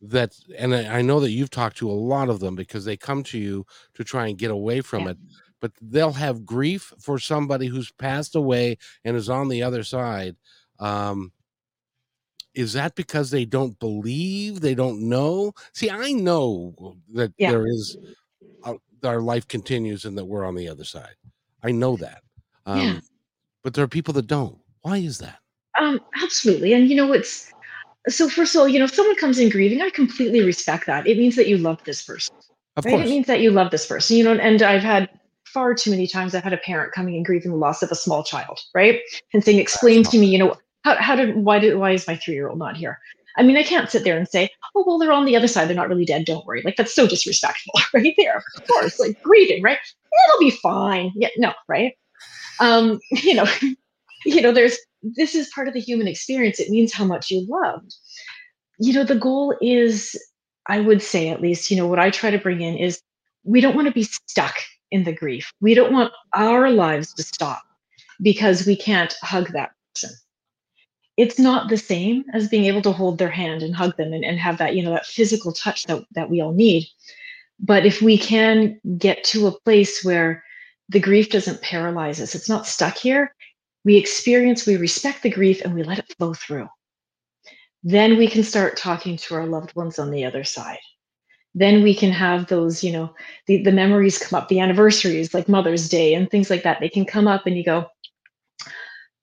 that, 0.00 0.36
and 0.58 0.74
I 0.74 0.98
I 0.98 1.02
know 1.02 1.20
that 1.20 1.30
you've 1.30 1.50
talked 1.50 1.76
to 1.78 1.88
a 1.90 1.92
lot 1.92 2.28
of 2.28 2.40
them 2.40 2.56
because 2.56 2.84
they 2.84 2.96
come 2.96 3.22
to 3.24 3.38
you 3.38 3.64
to 3.94 4.02
try 4.02 4.26
and 4.26 4.36
get 4.36 4.50
away 4.50 4.80
from 4.80 5.04
Yeah. 5.04 5.10
it. 5.10 5.18
But 5.60 5.70
they'll 5.80 6.12
have 6.14 6.44
grief 6.44 6.92
for 6.98 7.20
somebody 7.20 7.68
who's 7.68 7.92
passed 7.92 8.34
away 8.34 8.76
and 9.04 9.16
is 9.16 9.30
on 9.30 9.48
the 9.48 9.62
other 9.62 9.84
side. 9.84 10.34
Um, 10.80 11.30
is 12.54 12.72
that 12.72 12.94
because 12.94 13.30
they 13.30 13.44
don't 13.44 13.78
believe 13.78 14.60
they 14.60 14.74
don't 14.74 15.00
know 15.00 15.52
see 15.72 15.90
i 15.90 16.12
know 16.12 16.74
that 17.12 17.32
Yeah. 17.38 17.50
there 17.50 17.66
is 17.66 17.96
uh, 18.64 18.74
our 19.04 19.20
life 19.20 19.46
continues 19.48 20.04
and 20.04 20.16
that 20.16 20.24
we're 20.24 20.44
on 20.44 20.54
the 20.54 20.68
other 20.68 20.84
side 20.84 21.14
i 21.62 21.70
know 21.70 21.96
that 21.96 22.22
um 22.66 22.80
Yeah. 22.80 23.00
but 23.62 23.74
there 23.74 23.84
are 23.84 23.88
people 23.88 24.14
that 24.14 24.26
don't 24.26 24.58
why 24.82 24.98
is 24.98 25.18
that 25.18 25.38
Um, 25.80 26.00
absolutely. 26.22 26.72
And 26.72 26.88
you 26.88 26.96
know, 26.96 27.12
it's 27.12 27.50
so 28.08 28.28
first 28.28 28.54
of 28.54 28.60
all, 28.60 28.68
you 28.68 28.78
know, 28.78 28.84
if 28.84 28.94
someone 28.94 29.16
comes 29.16 29.38
in 29.38 29.48
grieving, 29.48 29.80
I 29.82 29.90
completely 29.90 30.42
respect 30.42 30.86
that. 30.86 31.06
It 31.06 31.18
means 31.18 31.36
that 31.36 31.48
you 31.48 31.58
love 31.58 31.82
this 31.84 32.04
person. 32.04 32.28
of 32.76 32.84
right? 32.84 32.94
course 32.94 33.08
It 33.08 33.10
means 33.10 33.26
that 33.26 33.40
you 33.40 33.50
love 33.50 33.70
this 33.70 33.86
person, 33.86 34.16
you 34.16 34.24
know, 34.24 34.34
and 34.34 34.62
I've 34.62 34.82
had 34.82 35.08
far 35.46 35.74
too 35.74 35.90
many 35.90 36.06
times 36.06 36.34
I've 36.34 36.44
had 36.44 36.52
a 36.52 36.58
parent 36.58 36.92
coming 36.92 37.16
and 37.16 37.24
grieving 37.24 37.52
the 37.52 37.56
loss 37.56 37.82
of 37.82 37.90
a 37.90 37.94
small 37.94 38.22
child, 38.24 38.58
right? 38.74 39.00
And 39.32 39.42
saying, 39.42 39.58
explain 39.58 40.02
to 40.04 40.18
me, 40.18 40.26
you 40.26 40.38
know, 40.38 40.54
how, 40.84 40.96
how 40.96 41.16
did 41.16 41.36
why 41.36 41.58
did 41.58 41.76
why 41.76 41.92
is 41.92 42.06
my 42.06 42.16
three-year-old 42.16 42.58
not 42.58 42.76
here? 42.76 42.98
I 43.36 43.42
mean, 43.42 43.56
I 43.56 43.64
can't 43.64 43.90
sit 43.90 44.04
there 44.04 44.16
and 44.16 44.28
say, 44.28 44.48
oh 44.76 44.84
well, 44.86 44.98
they're 44.98 45.12
on 45.12 45.24
the 45.24 45.36
other 45.36 45.48
side, 45.48 45.68
they're 45.68 45.74
not 45.74 45.88
really 45.88 46.04
dead, 46.04 46.24
don't 46.24 46.46
worry. 46.46 46.62
Like 46.64 46.76
that's 46.76 46.94
so 46.94 47.06
disrespectful, 47.06 47.74
right 47.94 48.14
there. 48.16 48.42
Of 48.56 48.66
course, 48.68 49.00
like 49.00 49.20
grieving, 49.22 49.62
right? 49.62 49.78
It'll 50.28 50.40
be 50.40 50.50
fine. 50.50 51.12
Yeah, 51.16 51.30
no, 51.36 51.52
right? 51.68 51.94
Um, 52.60 53.00
you 53.10 53.34
know, 53.34 53.46
you 54.24 54.40
know, 54.40 54.52
there's 54.52 54.78
this 55.16 55.34
is 55.34 55.50
part 55.54 55.68
of 55.68 55.74
the 55.74 55.80
human 55.80 56.08
experience. 56.08 56.60
It 56.60 56.70
means 56.70 56.92
how 56.92 57.04
much 57.04 57.30
you 57.30 57.46
loved. 57.48 57.94
You 58.78 58.92
know, 58.92 59.04
the 59.04 59.16
goal 59.16 59.56
is, 59.60 60.18
I 60.66 60.80
would 60.80 61.02
say 61.02 61.28
at 61.28 61.40
least, 61.40 61.70
you 61.70 61.76
know, 61.76 61.86
what 61.86 61.98
I 61.98 62.10
try 62.10 62.30
to 62.30 62.38
bring 62.38 62.60
in 62.60 62.76
is 62.76 63.00
we 63.44 63.60
don't 63.60 63.76
want 63.76 63.86
to 63.86 63.92
be 63.92 64.04
stuck 64.04 64.56
in 64.90 65.04
the 65.04 65.12
grief. 65.12 65.52
We 65.60 65.74
don't 65.74 65.92
want 65.92 66.12
our 66.34 66.70
lives 66.70 67.12
to 67.14 67.22
stop 67.22 67.62
because 68.22 68.66
we 68.66 68.76
can't 68.76 69.14
hug 69.22 69.52
that 69.52 69.72
person. 69.94 70.10
It's 71.16 71.38
not 71.38 71.68
the 71.68 71.76
same 71.76 72.24
as 72.32 72.48
being 72.48 72.64
able 72.64 72.82
to 72.82 72.92
hold 72.92 73.18
their 73.18 73.30
hand 73.30 73.62
and 73.62 73.74
hug 73.74 73.96
them 73.96 74.12
and, 74.12 74.24
and 74.24 74.38
have 74.38 74.58
that, 74.58 74.74
you 74.74 74.82
know, 74.82 74.90
that 74.90 75.06
physical 75.06 75.52
touch 75.52 75.84
that, 75.84 76.04
that 76.12 76.28
we 76.28 76.40
all 76.40 76.52
need. 76.52 76.86
But 77.60 77.86
if 77.86 78.02
we 78.02 78.18
can 78.18 78.80
get 78.98 79.22
to 79.24 79.46
a 79.46 79.60
place 79.60 80.04
where 80.04 80.42
the 80.88 81.00
grief 81.00 81.30
doesn't 81.30 81.62
paralyze 81.62 82.20
us, 82.20 82.34
it's 82.34 82.48
not 82.48 82.66
stuck 82.66 82.96
here, 82.96 83.34
we 83.84 83.96
experience, 83.96 84.66
we 84.66 84.76
respect 84.76 85.22
the 85.22 85.30
grief 85.30 85.60
and 85.64 85.74
we 85.74 85.82
let 85.82 85.98
it 85.98 86.14
flow 86.16 86.34
through. 86.34 86.68
Then 87.82 88.16
we 88.16 88.26
can 88.26 88.42
start 88.42 88.76
talking 88.76 89.16
to 89.18 89.34
our 89.34 89.46
loved 89.46 89.76
ones 89.76 89.98
on 89.98 90.10
the 90.10 90.24
other 90.24 90.42
side. 90.42 90.78
Then 91.54 91.82
we 91.82 91.94
can 91.94 92.10
have 92.10 92.48
those, 92.48 92.82
you 92.82 92.92
know, 92.92 93.14
the, 93.46 93.62
the 93.62 93.70
memories 93.70 94.18
come 94.18 94.36
up, 94.36 94.48
the 94.48 94.58
anniversaries 94.58 95.32
like 95.32 95.48
Mother's 95.48 95.88
Day 95.88 96.14
and 96.14 96.28
things 96.28 96.50
like 96.50 96.64
that. 96.64 96.80
They 96.80 96.88
can 96.88 97.04
come 97.04 97.28
up 97.28 97.46
and 97.46 97.56
you 97.56 97.62
go, 97.62 97.86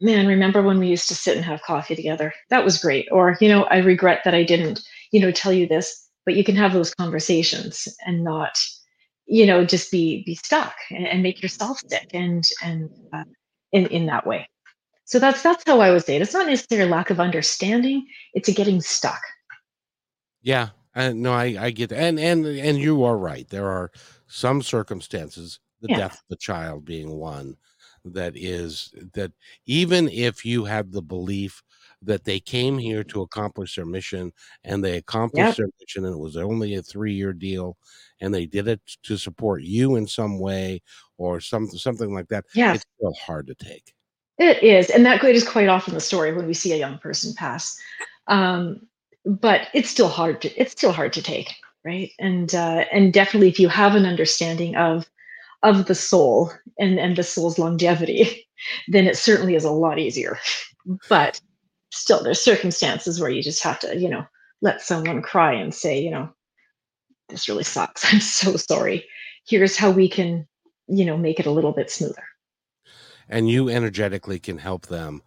man, 0.01 0.27
remember 0.27 0.61
when 0.61 0.79
we 0.79 0.87
used 0.87 1.07
to 1.09 1.15
sit 1.15 1.35
and 1.37 1.45
have 1.45 1.61
coffee 1.63 1.95
together? 1.95 2.33
That 2.49 2.65
was 2.65 2.77
great. 2.79 3.07
Or, 3.11 3.37
you 3.41 3.49
know, 3.49 3.63
I 3.65 3.77
regret 3.77 4.21
that 4.25 4.33
I 4.35 4.43
didn't, 4.43 4.81
you 5.11 5.21
know, 5.21 5.31
tell 5.31 5.53
you 5.53 5.67
this, 5.67 6.07
but 6.25 6.35
you 6.35 6.43
can 6.43 6.55
have 6.55 6.73
those 6.73 6.93
conversations 6.95 7.87
and 8.05 8.23
not, 8.23 8.57
you 9.25 9.45
know, 9.45 9.65
just 9.65 9.91
be 9.91 10.23
be 10.25 10.35
stuck 10.35 10.75
and, 10.91 11.07
and 11.07 11.23
make 11.23 11.41
yourself 11.41 11.79
sick 11.89 12.09
and 12.13 12.43
and 12.63 12.89
uh, 13.13 13.23
in 13.71 13.87
in 13.87 14.05
that 14.07 14.25
way. 14.27 14.49
So 15.05 15.19
that's 15.19 15.41
that's 15.43 15.63
how 15.65 15.81
I 15.81 15.91
would 15.91 16.05
say 16.05 16.15
it. 16.17 16.21
It's 16.21 16.33
not 16.33 16.47
necessarily 16.47 16.89
a 16.89 16.91
lack 16.91 17.09
of 17.09 17.19
understanding; 17.19 18.07
it's 18.33 18.49
a 18.49 18.53
getting 18.53 18.81
stuck. 18.81 19.21
yeah 20.41 20.69
I, 20.95 21.11
no 21.13 21.33
i 21.33 21.55
i 21.59 21.71
get 21.71 21.89
that 21.89 21.99
and 21.99 22.19
and 22.19 22.45
and 22.45 22.77
you 22.77 23.03
are 23.03 23.17
right 23.17 23.47
there 23.49 23.69
are 23.69 23.91
some 24.27 24.61
circumstances 24.61 25.59
the 25.81 25.89
Yeah. 25.89 25.97
death 25.97 26.15
of 26.15 26.23
the 26.29 26.35
child 26.37 26.85
being 26.85 27.11
one 27.11 27.57
that 28.05 28.33
is 28.35 28.93
that 29.13 29.31
even 29.65 30.09
if 30.09 30.45
you 30.45 30.65
have 30.65 30.91
the 30.91 31.01
belief 31.01 31.61
that 32.01 32.23
they 32.23 32.39
came 32.39 32.77
here 32.77 33.03
to 33.03 33.21
accomplish 33.21 33.75
their 33.75 33.85
mission 33.85 34.31
and 34.63 34.83
they 34.83 34.97
accomplished 34.97 35.57
Yep. 35.57 35.57
their 35.57 35.67
mission 35.79 36.05
and 36.05 36.15
it 36.15 36.19
was 36.19 36.37
only 36.37 36.75
a 36.75 36.81
three 36.81 37.13
year 37.13 37.33
deal 37.33 37.77
and 38.19 38.33
they 38.33 38.45
did 38.45 38.67
it 38.67 38.81
to 39.03 39.17
support 39.17 39.61
you 39.63 39.95
in 39.95 40.07
some 40.07 40.39
way 40.39 40.81
or 41.17 41.39
some 41.39 41.67
something 41.69 42.13
like 42.13 42.27
that 42.29 42.45
Yeah, 42.53 42.73
it's 42.73 42.85
still 42.97 43.13
hard 43.13 43.47
to 43.47 43.55
take 43.55 43.93
It 44.37 44.63
is, 44.63 44.89
and 44.89 45.05
that 45.05 45.23
is 45.23 45.47
quite 45.47 45.69
often 45.69 45.93
the 45.93 45.99
story 45.99 46.33
when 46.33 46.47
we 46.47 46.53
see 46.53 46.73
a 46.73 46.77
young 46.77 46.97
person 46.97 47.33
pass. 47.35 47.77
Um, 48.27 48.87
but 49.25 49.67
it's 49.73 49.89
still 49.89 50.07
hard 50.07 50.41
to 50.41 50.49
it's 50.59 50.71
still 50.71 50.91
hard 50.91 51.13
to 51.13 51.21
take, 51.21 51.53
right? 51.85 52.09
And 52.19 52.53
uh, 52.55 52.85
and 52.91 53.13
definitely, 53.13 53.49
if 53.49 53.59
you 53.59 53.69
have 53.69 53.95
an 53.95 54.05
understanding 54.05 54.75
of 54.75 55.07
of 55.63 55.85
the 55.85 55.95
soul 55.95 56.51
and 56.79 56.99
and 56.99 57.15
the 57.15 57.23
soul's 57.23 57.59
longevity, 57.59 58.47
then 58.87 59.07
it 59.07 59.17
certainly 59.17 59.55
is 59.55 59.63
a 59.65 59.71
lot 59.71 59.99
easier. 59.99 60.37
But 61.09 61.39
still, 61.91 62.23
there's 62.23 62.41
circumstances 62.43 63.19
where 63.19 63.29
you 63.29 63.43
just 63.43 63.63
have 63.63 63.79
to, 63.81 63.97
you 63.97 64.09
know, 64.09 64.25
let 64.61 64.81
someone 64.81 65.21
cry 65.21 65.53
and 65.53 65.73
say, 65.73 65.99
you 66.01 66.09
know, 66.11 66.29
this 67.29 67.47
really 67.49 67.63
sucks. 67.63 68.03
I'm 68.13 68.19
so 68.21 68.55
sorry. 68.57 69.05
Here's 69.47 69.77
how 69.77 69.91
we 69.91 70.07
can, 70.09 70.47
you 70.87 71.05
know, 71.05 71.17
make 71.17 71.39
it 71.39 71.45
a 71.45 71.51
little 71.51 71.71
bit 71.73 71.91
smoother. 71.91 72.23
and 73.29 73.49
you 73.49 73.69
energetically 73.69 74.39
can 74.39 74.57
help 74.57 74.87
them 74.87 75.21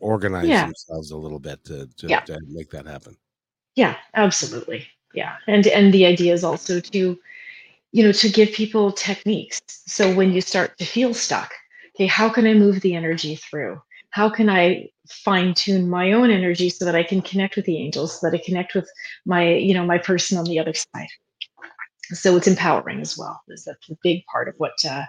organize 0.00 0.48
Yeah. 0.48 0.66
themselves 0.66 1.10
a 1.10 1.16
little 1.16 1.38
bit 1.40 1.64
to 1.64 1.86
to, 1.98 2.06
Yeah. 2.08 2.20
to 2.20 2.38
make 2.48 2.70
that 2.70 2.86
happen 2.86 3.16
Yeah, 3.76 3.96
absolutely. 4.14 4.86
Yeah. 5.14 5.36
And 5.46 5.66
and 5.68 5.92
the 5.94 6.06
idea 6.06 6.32
is 6.34 6.44
also 6.44 6.80
to, 6.80 7.18
you 7.92 8.04
know, 8.04 8.12
to 8.12 8.28
give 8.28 8.52
people 8.52 8.92
techniques. 8.92 9.60
So 9.66 10.14
when 10.14 10.32
you 10.32 10.40
start 10.40 10.78
to 10.78 10.84
feel 10.84 11.14
stuck, 11.14 11.52
okay, 11.96 12.06
how 12.06 12.28
can 12.28 12.46
I 12.46 12.54
move 12.54 12.80
the 12.80 12.94
energy 12.94 13.36
through? 13.36 13.80
How 14.10 14.28
can 14.28 14.48
I 14.48 14.88
fine 15.08 15.54
tune 15.54 15.88
my 15.88 16.12
own 16.12 16.30
energy 16.30 16.70
so 16.70 16.84
that 16.84 16.94
I 16.94 17.02
can 17.02 17.20
connect 17.22 17.56
with 17.56 17.64
the 17.64 17.78
angels, 17.78 18.20
so 18.20 18.28
that 18.28 18.36
I 18.36 18.42
connect 18.44 18.74
with 18.74 18.88
my, 19.24 19.54
you 19.54 19.74
know, 19.74 19.84
my 19.84 19.98
person 19.98 20.38
on 20.38 20.44
the 20.44 20.58
other 20.58 20.74
side. 20.74 21.08
So 22.12 22.36
it's 22.36 22.48
empowering 22.48 23.00
as 23.00 23.16
well. 23.16 23.40
Is 23.48 23.64
that's 23.64 23.88
a 23.88 23.96
big 24.02 24.24
part 24.26 24.48
of 24.48 24.54
what 24.58 24.72
uh, 24.88 25.04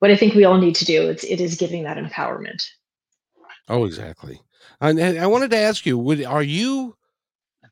what 0.00 0.10
I 0.10 0.16
think 0.16 0.34
we 0.34 0.44
all 0.44 0.58
need 0.58 0.74
to 0.76 0.84
do. 0.84 1.08
It's 1.08 1.24
it 1.24 1.40
is 1.40 1.56
giving 1.56 1.84
that 1.84 1.96
empowerment. 1.96 2.62
Oh, 3.68 3.86
exactly. 3.86 4.42
And, 4.80 4.98
and 4.98 5.18
I 5.18 5.26
wanted 5.26 5.50
to 5.52 5.56
ask 5.56 5.86
you: 5.86 5.96
Would 5.96 6.22
are 6.24 6.42
you? 6.42 6.96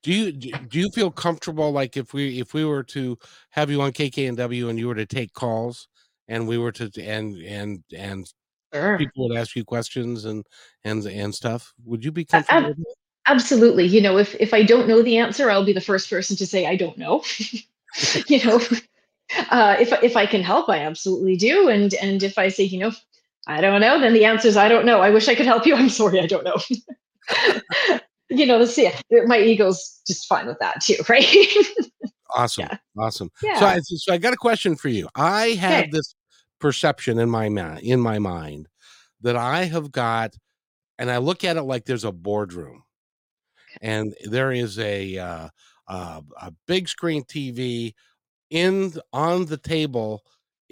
Do 0.02 0.12
you 0.12 0.32
do 0.32 0.80
you 0.80 0.90
feel 0.90 1.10
comfortable? 1.10 1.70
Like 1.70 1.96
if 1.96 2.12
we 2.12 2.40
if 2.40 2.54
we 2.54 2.64
were 2.64 2.82
to 2.84 3.18
have 3.50 3.70
you 3.70 3.80
on 3.82 3.92
KKNW 3.92 4.68
and 4.68 4.78
you 4.78 4.88
were 4.88 4.94
to 4.94 5.06
take 5.06 5.32
calls 5.32 5.88
and 6.28 6.48
we 6.48 6.58
were 6.58 6.72
to 6.72 6.90
and 7.00 7.36
and 7.36 7.82
and 7.96 8.26
Sure. 8.74 8.96
people 8.96 9.28
would 9.28 9.36
ask 9.36 9.54
you 9.54 9.64
questions 9.64 10.24
and 10.24 10.46
and 10.84 11.04
and 11.04 11.34
stuff, 11.34 11.74
would 11.84 12.04
you 12.04 12.10
be 12.10 12.24
comfortable? 12.24 12.74
that? 12.74 12.94
Absolutely. 13.26 13.84
You 13.86 14.00
know, 14.00 14.18
if 14.18 14.34
if 14.40 14.54
I 14.54 14.62
don't 14.62 14.88
know 14.88 15.02
the 15.02 15.18
answer, 15.18 15.50
I'll 15.50 15.64
be 15.64 15.72
the 15.72 15.80
first 15.80 16.08
person 16.08 16.36
to 16.36 16.46
say 16.46 16.66
I 16.66 16.76
don't 16.76 16.96
know. 16.96 17.22
you 18.26 18.44
know, 18.44 18.56
uh, 19.50 19.76
if 19.78 19.92
if 20.02 20.16
I 20.16 20.26
can 20.26 20.42
help, 20.42 20.68
I 20.68 20.78
absolutely 20.78 21.36
do. 21.36 21.68
And 21.68 21.94
and 21.94 22.22
if 22.22 22.38
I 22.38 22.48
say, 22.48 22.64
you 22.64 22.78
know, 22.78 22.92
I 23.46 23.60
don't 23.60 23.80
know, 23.80 24.00
then 24.00 24.14
the 24.14 24.24
answer 24.24 24.48
is 24.48 24.56
I 24.56 24.68
don't 24.68 24.86
know. 24.86 25.00
I 25.00 25.10
wish 25.10 25.28
I 25.28 25.34
could 25.34 25.46
help 25.46 25.66
you. 25.66 25.74
I'm 25.76 25.90
sorry, 25.90 26.20
I 26.20 26.26
don't 26.26 26.44
know. 26.44 27.98
you 28.34 28.46
know, 28.46 28.64
see, 28.64 28.90
my 29.26 29.38
ego's 29.38 30.00
just 30.06 30.26
fine 30.26 30.46
with 30.46 30.58
that 30.60 30.80
too, 30.82 30.96
right? 31.08 31.26
Awesome, 32.34 32.64
Yeah. 32.64 32.78
awesome. 32.98 33.30
So. 33.42 33.66
I 33.66 33.78
so 33.80 34.12
I 34.12 34.18
got 34.18 34.32
a 34.32 34.38
question 34.38 34.76
for 34.76 34.88
you. 34.88 35.08
I 35.14 35.48
have 35.48 35.80
Okay. 35.80 35.90
this 35.92 36.14
perception 36.60 37.18
in 37.18 37.28
my 37.28 37.48
mind 37.48 37.80
in 37.80 38.00
my 38.00 38.18
mind 38.18 38.68
that 39.20 39.36
I 39.36 39.64
have 39.64 39.92
got, 39.92 40.34
and 40.98 41.10
I 41.10 41.18
look 41.18 41.44
at 41.44 41.56
it 41.56 41.62
like 41.62 41.84
there's 41.84 42.04
a 42.04 42.12
boardroom, 42.12 42.84
and 43.80 44.14
there 44.24 44.52
is 44.52 44.78
a 44.78 45.18
uh, 45.18 45.48
uh, 45.88 46.20
a 46.40 46.52
big 46.66 46.88
screen 46.88 47.24
TV 47.24 47.92
in 48.50 48.94
on 49.12 49.46
the 49.46 49.58
table 49.58 50.22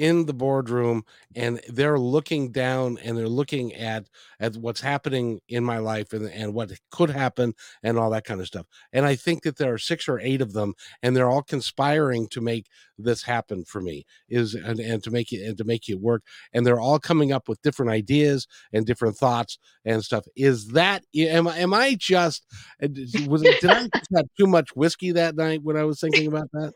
in 0.00 0.24
the 0.24 0.32
boardroom 0.32 1.04
and 1.36 1.60
they're 1.68 1.98
looking 1.98 2.50
down 2.50 2.96
and 3.04 3.18
they're 3.18 3.28
looking 3.28 3.74
at 3.74 4.08
at 4.40 4.56
what's 4.56 4.80
happening 4.80 5.38
in 5.48 5.62
my 5.62 5.76
life 5.76 6.14
and, 6.14 6.26
and 6.30 6.54
what 6.54 6.72
could 6.90 7.10
happen 7.10 7.52
and 7.82 7.98
all 7.98 8.08
that 8.08 8.24
kind 8.24 8.40
of 8.40 8.46
stuff. 8.46 8.64
And 8.94 9.04
i 9.04 9.14
think 9.14 9.42
that 9.42 9.58
there 9.58 9.74
are 9.74 9.78
six 9.78 10.08
or 10.08 10.18
eight 10.18 10.40
of 10.40 10.54
them 10.54 10.72
and 11.02 11.14
they're 11.14 11.28
all 11.28 11.42
conspiring 11.42 12.28
to 12.28 12.40
make 12.40 12.66
this 12.96 13.22
happen 13.22 13.62
for 13.62 13.82
me 13.82 14.06
is 14.30 14.54
and, 14.54 14.80
and 14.80 15.02
to 15.04 15.10
make 15.10 15.32
it 15.32 15.46
and 15.46 15.58
to 15.58 15.64
make 15.64 15.90
it 15.90 16.00
work. 16.00 16.22
And 16.54 16.66
they're 16.66 16.80
all 16.80 16.98
coming 16.98 17.30
up 17.30 17.46
with 17.46 17.60
different 17.60 17.92
ideas 17.92 18.46
and 18.72 18.86
different 18.86 19.18
thoughts 19.18 19.58
and 19.84 20.02
stuff. 20.02 20.24
Is 20.34 20.68
that 20.68 21.04
am, 21.14 21.46
am 21.46 21.74
i 21.74 21.94
just 21.94 22.46
uh, 22.82 22.88
was 23.28 23.42
did 23.42 23.66
i 23.66 23.82
have 24.16 24.26
too 24.38 24.46
much 24.46 24.74
whiskey 24.74 25.12
that 25.12 25.36
night 25.36 25.62
when 25.62 25.76
i 25.76 25.84
was 25.84 26.00
thinking 26.00 26.26
about 26.26 26.50
that 26.52 26.72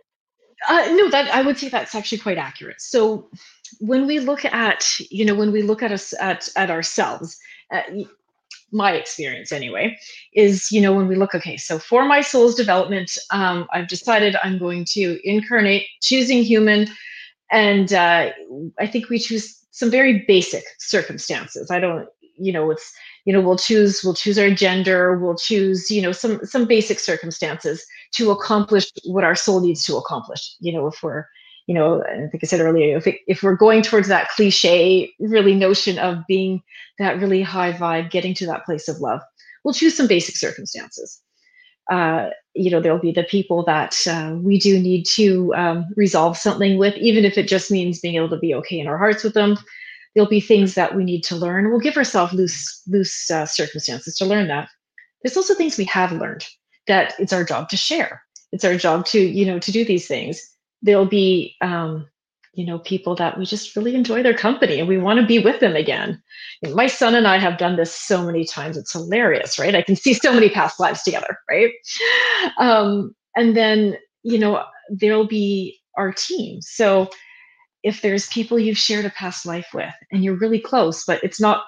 uh, 0.68 0.86
no, 0.92 1.10
that 1.10 1.32
I 1.34 1.42
would 1.42 1.58
say 1.58 1.68
that's 1.68 1.94
actually 1.94 2.18
quite 2.18 2.38
accurate. 2.38 2.80
So 2.80 3.28
when 3.80 4.06
we 4.06 4.20
look 4.20 4.44
at, 4.44 4.98
you 5.10 5.24
know, 5.24 5.34
when 5.34 5.52
we 5.52 5.62
look 5.62 5.82
at 5.82 5.92
us 5.92 6.14
at 6.20 6.48
at 6.56 6.70
ourselves, 6.70 7.38
uh, 7.72 7.82
my 8.72 8.92
experience 8.92 9.52
anyway, 9.52 9.96
is 10.32 10.70
you 10.72 10.80
know 10.80 10.92
when 10.92 11.08
we 11.08 11.16
look, 11.16 11.34
okay, 11.34 11.56
so 11.56 11.78
for 11.78 12.04
my 12.04 12.20
soul's 12.20 12.54
development, 12.54 13.16
um, 13.30 13.66
I've 13.72 13.88
decided 13.88 14.36
I'm 14.42 14.58
going 14.58 14.84
to 14.86 15.20
incarnate, 15.24 15.86
choosing 16.00 16.42
human, 16.42 16.88
and 17.50 17.92
uh, 17.92 18.30
I 18.78 18.86
think 18.86 19.08
we 19.08 19.18
choose 19.18 19.64
some 19.70 19.90
very 19.90 20.24
basic 20.26 20.64
circumstances. 20.78 21.70
I 21.70 21.80
don't, 21.80 22.08
you 22.36 22.52
know, 22.52 22.70
it's 22.70 22.92
you 23.24 23.32
know 23.32 23.40
we'll 23.40 23.56
choose 23.56 24.02
we'll 24.04 24.14
choose 24.14 24.38
our 24.38 24.50
gender, 24.50 25.18
we'll 25.18 25.36
choose 25.36 25.90
you 25.90 26.02
know 26.02 26.12
some 26.12 26.44
some 26.44 26.66
basic 26.66 26.98
circumstances 26.98 27.84
to 28.14 28.30
accomplish 28.30 28.90
what 29.04 29.24
our 29.24 29.34
soul 29.34 29.60
needs 29.60 29.84
to 29.86 29.96
accomplish. 29.96 30.54
You 30.60 30.72
know, 30.72 30.86
if 30.86 31.02
we're, 31.02 31.26
you 31.66 31.74
know, 31.74 32.02
I 32.02 32.28
think 32.28 32.42
I 32.42 32.46
said 32.46 32.60
earlier, 32.60 32.96
if, 32.96 33.06
it, 33.06 33.20
if 33.26 33.42
we're 33.42 33.56
going 33.56 33.82
towards 33.82 34.08
that 34.08 34.28
cliche, 34.30 35.12
really 35.18 35.54
notion 35.54 35.98
of 35.98 36.18
being 36.28 36.62
that 36.98 37.18
really 37.20 37.42
high 37.42 37.72
vibe, 37.72 38.10
getting 38.10 38.34
to 38.34 38.46
that 38.46 38.64
place 38.64 38.88
of 38.88 39.00
love, 39.00 39.20
we'll 39.64 39.74
choose 39.74 39.96
some 39.96 40.06
basic 40.06 40.36
circumstances. 40.36 41.20
Uh, 41.90 42.30
you 42.54 42.70
know, 42.70 42.80
there'll 42.80 42.98
be 42.98 43.12
the 43.12 43.24
people 43.24 43.64
that 43.64 43.96
uh, 44.06 44.34
we 44.40 44.58
do 44.58 44.78
need 44.78 45.04
to 45.04 45.52
um, 45.54 45.86
resolve 45.96 46.36
something 46.36 46.78
with, 46.78 46.96
even 46.96 47.24
if 47.24 47.36
it 47.36 47.48
just 47.48 47.70
means 47.70 48.00
being 48.00 48.14
able 48.14 48.28
to 48.30 48.38
be 48.38 48.54
okay 48.54 48.78
in 48.78 48.86
our 48.86 48.96
hearts 48.96 49.24
with 49.24 49.34
them. 49.34 49.56
There'll 50.14 50.28
be 50.28 50.40
things 50.40 50.74
that 50.74 50.94
we 50.94 51.04
need 51.04 51.22
to 51.24 51.36
learn. 51.36 51.70
We'll 51.70 51.80
give 51.80 51.96
ourselves 51.96 52.32
loose, 52.32 52.82
loose 52.86 53.30
uh, 53.30 53.46
circumstances 53.46 54.16
to 54.16 54.24
learn 54.24 54.48
that. 54.48 54.68
There's 55.22 55.36
also 55.36 55.54
things 55.54 55.76
we 55.76 55.84
have 55.84 56.12
learned 56.12 56.46
that 56.86 57.14
it's 57.18 57.32
our 57.32 57.44
job 57.44 57.68
to 57.70 57.76
share. 57.76 58.22
It's 58.52 58.64
our 58.64 58.76
job 58.76 59.06
to, 59.06 59.20
you 59.20 59.44
know, 59.46 59.58
to 59.58 59.72
do 59.72 59.84
these 59.84 60.06
things. 60.06 60.40
There'll 60.82 61.06
be, 61.06 61.56
um, 61.60 62.06
you 62.52 62.64
know, 62.64 62.78
people 62.78 63.16
that 63.16 63.36
we 63.36 63.44
just 63.44 63.74
really 63.74 63.94
enjoy 63.94 64.22
their 64.22 64.36
company 64.36 64.78
and 64.78 64.88
we 64.88 64.98
want 64.98 65.18
to 65.18 65.26
be 65.26 65.38
with 65.40 65.58
them 65.60 65.74
again. 65.74 66.22
My 66.62 66.86
son 66.86 67.14
and 67.14 67.26
I 67.26 67.38
have 67.38 67.58
done 67.58 67.76
this 67.76 67.92
so 67.92 68.24
many 68.24 68.44
times. 68.44 68.76
It's 68.76 68.92
hilarious, 68.92 69.58
right? 69.58 69.74
I 69.74 69.82
can 69.82 69.96
see 69.96 70.14
so 70.14 70.32
many 70.32 70.48
past 70.48 70.78
lives 70.78 71.02
together, 71.02 71.38
right? 71.50 71.72
Um, 72.58 73.14
and 73.34 73.56
then, 73.56 73.96
you 74.22 74.38
know, 74.38 74.62
there'll 74.90 75.26
be 75.26 75.80
our 75.96 76.12
team. 76.12 76.60
So 76.60 77.10
if 77.84 78.00
there's 78.00 78.26
people 78.28 78.58
you've 78.58 78.78
shared 78.78 79.04
a 79.04 79.10
past 79.10 79.44
life 79.46 79.68
with 79.74 79.94
and 80.10 80.24
you're 80.24 80.38
really 80.38 80.58
close, 80.58 81.04
but 81.04 81.22
it's 81.22 81.40
not, 81.40 81.64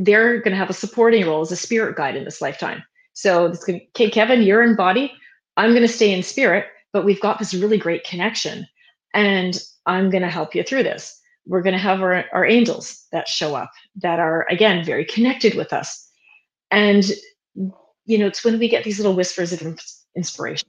they're 0.00 0.38
going 0.38 0.50
to 0.50 0.58
have 0.58 0.68
a 0.68 0.74
supporting 0.74 1.24
role 1.24 1.42
as 1.42 1.52
a 1.52 1.56
spirit 1.56 1.96
guide 1.96 2.16
in 2.16 2.24
this 2.24 2.42
lifetime. 2.42 2.82
So 3.12 3.46
it's 3.46 3.64
going 3.64 3.80
okay, 3.90 4.10
Kevin, 4.10 4.42
you're 4.42 4.64
in 4.64 4.74
body. 4.74 5.12
I'm 5.56 5.70
going 5.70 5.82
to 5.82 5.88
stay 5.88 6.12
in 6.12 6.24
spirit, 6.24 6.66
but 6.92 7.04
we've 7.04 7.20
got 7.20 7.38
this 7.38 7.54
really 7.54 7.78
great 7.78 8.02
connection. 8.04 8.66
And 9.14 9.62
I'm 9.86 10.10
going 10.10 10.24
to 10.24 10.28
help 10.28 10.56
you 10.56 10.64
through 10.64 10.82
this. 10.82 11.20
We're 11.46 11.62
going 11.62 11.74
to 11.74 11.78
have 11.78 12.02
our, 12.02 12.24
our 12.32 12.44
angels 12.44 13.06
that 13.12 13.28
show 13.28 13.54
up 13.54 13.70
that 14.02 14.18
are, 14.18 14.46
again, 14.50 14.84
very 14.84 15.04
connected 15.04 15.54
with 15.54 15.72
us. 15.72 16.10
And, 16.72 17.04
you 18.06 18.18
know, 18.18 18.26
it's 18.26 18.44
when 18.44 18.58
we 18.58 18.68
get 18.68 18.82
these 18.82 18.98
little 18.98 19.14
whispers 19.14 19.52
of 19.52 19.78
inspiration, 20.16 20.68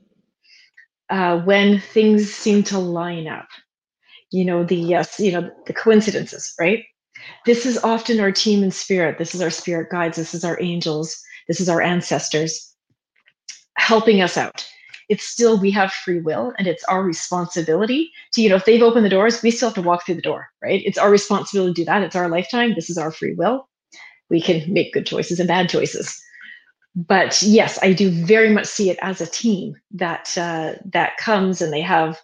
uh, 1.10 1.40
when 1.40 1.80
things 1.80 2.32
seem 2.32 2.62
to 2.64 2.78
line 2.78 3.28
up, 3.28 3.48
you 4.36 4.46
know, 4.46 4.64
the, 4.64 4.76
yes, 4.76 5.20
you 5.20 5.32
know, 5.32 5.50
the 5.66 5.74
coincidences, 5.74 6.54
right? 6.60 6.84
This 7.46 7.66
is 7.66 7.84
often 7.84 8.20
our 8.20 8.32
team 8.32 8.64
in 8.64 8.72
spirit. 8.72 9.18
This 9.18 9.34
is 9.34 9.42
our 9.42 9.50
spirit 9.50 9.90
guides. 9.90 10.18
This 10.18 10.34
is 10.34 10.44
our 10.44 10.62
angels 10.62 11.24
this 11.48 11.62
is 11.62 11.70
our 11.70 11.82
ancestors 11.82 12.74
helping 13.78 14.22
us 14.22 14.38
out. 14.38 14.68
It's 15.08 15.28
still, 15.28 15.60
we 15.60 15.70
have 15.72 15.92
free 15.92 16.20
will 16.20 16.54
and 16.58 16.68
it's 16.68 16.84
our 16.86 17.04
responsibility 17.04 18.12
to, 18.34 18.42
you 18.42 18.50
know, 18.50 18.56
if 18.56 18.66
they've 18.66 18.82
opened 18.82 19.06
the 19.06 19.10
doors, 19.10 19.44
we 19.44 19.52
still 19.52 19.70
have 19.70 19.76
to 19.76 19.82
walk 19.82 20.06
through 20.06 20.16
the 20.16 20.22
door, 20.22 20.48
right? 20.64 20.82
It's 20.84 20.98
our 20.98 21.12
responsibility 21.12 21.74
to 21.74 21.82
do 21.82 21.86
that. 21.86 22.02
It's 22.02 22.16
our 22.16 22.28
lifetime. 22.28 22.74
This 22.74 22.90
is 22.90 22.98
our 22.98 23.12
free 23.12 23.36
will. 23.36 23.70
We 24.30 24.42
can 24.42 24.74
make 24.74 24.94
good 24.94 25.06
choices 25.06 25.40
and 25.40 25.48
bad 25.48 25.70
choices. 25.70 26.20
But 26.96 27.40
yes, 27.44 27.78
I 27.84 27.94
do 27.94 28.10
very 28.10 28.50
much 28.50 28.66
see 28.66 28.90
it 28.90 28.98
as 29.02 29.22
a 29.22 29.28
team 29.28 29.76
that 29.92 30.36
uh, 30.38 30.76
that 30.86 31.18
comes 31.18 31.62
and 31.62 31.72
they 31.72 31.82
have 31.82 32.20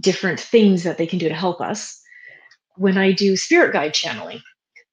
different 0.00 0.40
things 0.40 0.82
that 0.82 0.98
they 0.98 1.06
can 1.06 1.18
do 1.18 1.28
to 1.28 1.34
help 1.34 1.60
us. 1.60 2.00
When 2.76 2.98
I 2.98 3.12
do 3.12 3.36
spirit 3.36 3.72
guide 3.72 3.94
channeling, 3.94 4.40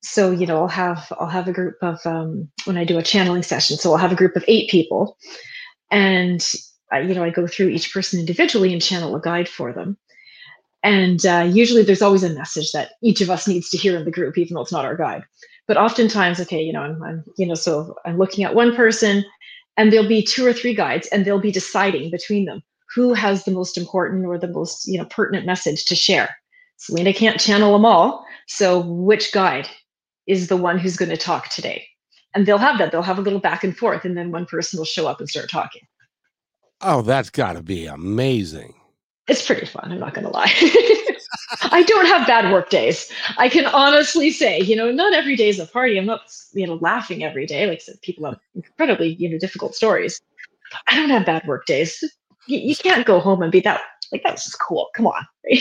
so 0.03 0.31
you 0.31 0.45
know 0.45 0.57
i'll 0.57 0.67
have 0.67 1.11
i'll 1.19 1.27
have 1.27 1.47
a 1.47 1.53
group 1.53 1.75
of 1.81 1.99
um, 2.05 2.49
when 2.65 2.77
i 2.77 2.83
do 2.83 2.97
a 2.97 3.03
channeling 3.03 3.43
session 3.43 3.77
so 3.77 3.91
i'll 3.91 3.97
have 3.97 4.11
a 4.11 4.15
group 4.15 4.35
of 4.35 4.45
eight 4.47 4.69
people. 4.69 5.17
And 5.89 6.45
I, 6.91 7.01
you 7.01 7.13
know 7.13 7.23
i 7.23 7.29
go 7.29 7.47
through 7.47 7.69
each 7.69 7.93
person 7.93 8.19
individually 8.19 8.73
and 8.73 8.81
channel 8.81 9.15
a 9.15 9.21
guide 9.21 9.49
for 9.49 9.73
them. 9.73 9.97
And 10.83 11.23
uh, 11.27 11.47
usually 11.51 11.83
there's 11.83 12.01
always 12.01 12.23
a 12.23 12.33
message 12.33 12.71
that 12.71 12.93
each 13.03 13.21
of 13.21 13.29
us 13.29 13.47
needs 13.47 13.69
to 13.69 13.77
hear 13.77 13.95
in 13.95 14.05
the 14.05 14.11
group 14.11 14.37
even 14.37 14.55
though 14.55 14.61
it's 14.61 14.71
not 14.71 14.85
our 14.85 14.97
guide. 14.97 15.23
But 15.67 15.77
oftentimes 15.77 16.39
okay 16.41 16.61
you 16.61 16.73
know 16.73 16.81
i'm, 16.81 17.01
I'm 17.03 17.23
you 17.37 17.45
know 17.45 17.55
so 17.55 17.95
i'm 18.05 18.17
looking 18.17 18.43
at 18.43 18.55
one 18.55 18.75
person 18.75 19.23
and 19.77 19.93
there'll 19.93 20.07
be 20.07 20.23
two 20.23 20.45
or 20.45 20.53
three 20.53 20.73
guides 20.73 21.07
and 21.07 21.23
they'll 21.23 21.39
be 21.39 21.51
deciding 21.51 22.11
between 22.11 22.45
them 22.45 22.61
who 22.95 23.13
has 23.13 23.43
the 23.43 23.51
most 23.51 23.77
important 23.77 24.25
or 24.25 24.37
the 24.37 24.47
most 24.47 24.87
you 24.87 24.97
know 24.97 25.05
pertinent 25.05 25.45
message 25.45 25.85
to 25.85 25.95
share 25.95 26.35
selena 26.77 27.13
can't 27.13 27.39
channel 27.39 27.73
them 27.73 27.85
all 27.85 28.25
so 28.47 28.81
which 28.81 29.31
guide 29.31 29.69
is 30.27 30.47
the 30.47 30.57
one 30.57 30.77
who's 30.77 30.97
going 30.97 31.09
to 31.09 31.17
talk 31.17 31.49
today. 31.49 31.87
And 32.33 32.45
they'll 32.45 32.57
have 32.57 32.77
that. 32.77 32.91
They'll 32.91 33.01
have 33.01 33.19
a 33.19 33.21
little 33.21 33.39
back 33.39 33.63
and 33.63 33.75
forth, 33.75 34.05
and 34.05 34.17
then 34.17 34.31
one 34.31 34.45
person 34.45 34.77
will 34.77 34.85
show 34.85 35.07
up 35.07 35.19
and 35.19 35.29
start 35.29 35.49
talking. 35.49 35.81
Oh, 36.79 37.01
that's 37.01 37.29
got 37.29 37.53
to 37.53 37.61
be 37.61 37.85
amazing. 37.85 38.73
It's 39.27 39.45
pretty 39.45 39.65
fun. 39.65 39.91
I'm 39.91 39.99
not 39.99 40.13
going 40.13 40.25
to 40.25 40.31
lie. 40.31 40.51
I 41.63 41.83
don't 41.83 42.05
have 42.05 42.25
bad 42.25 42.51
work 42.51 42.69
days. 42.69 43.11
I 43.37 43.49
can 43.49 43.65
honestly 43.65 44.31
say, 44.31 44.59
you 44.61 44.75
know, 44.75 44.91
not 44.91 45.13
every 45.13 45.35
day 45.35 45.49
is 45.49 45.59
a 45.59 45.65
party. 45.65 45.97
I'm 45.97 46.05
not, 46.05 46.21
you 46.53 46.65
know, 46.65 46.75
laughing 46.75 47.23
every 47.23 47.45
day. 47.45 47.67
Like 47.67 47.79
I 47.79 47.81
said, 47.81 48.01
people 48.01 48.25
have 48.25 48.39
incredibly, 48.55 49.15
you 49.15 49.29
know, 49.29 49.37
difficult 49.37 49.75
stories. 49.75 50.21
I 50.87 50.95
don't 50.95 51.09
have 51.09 51.25
bad 51.25 51.45
work 51.45 51.65
days. 51.65 52.03
You, 52.47 52.59
you 52.59 52.75
can't 52.75 53.05
go 53.05 53.19
home 53.19 53.41
and 53.41 53.51
be 53.51 53.59
that 53.61 53.81
like 54.11 54.23
that's 54.23 54.45
just 54.45 54.59
cool. 54.59 54.89
Come 54.95 55.07
on. 55.07 55.25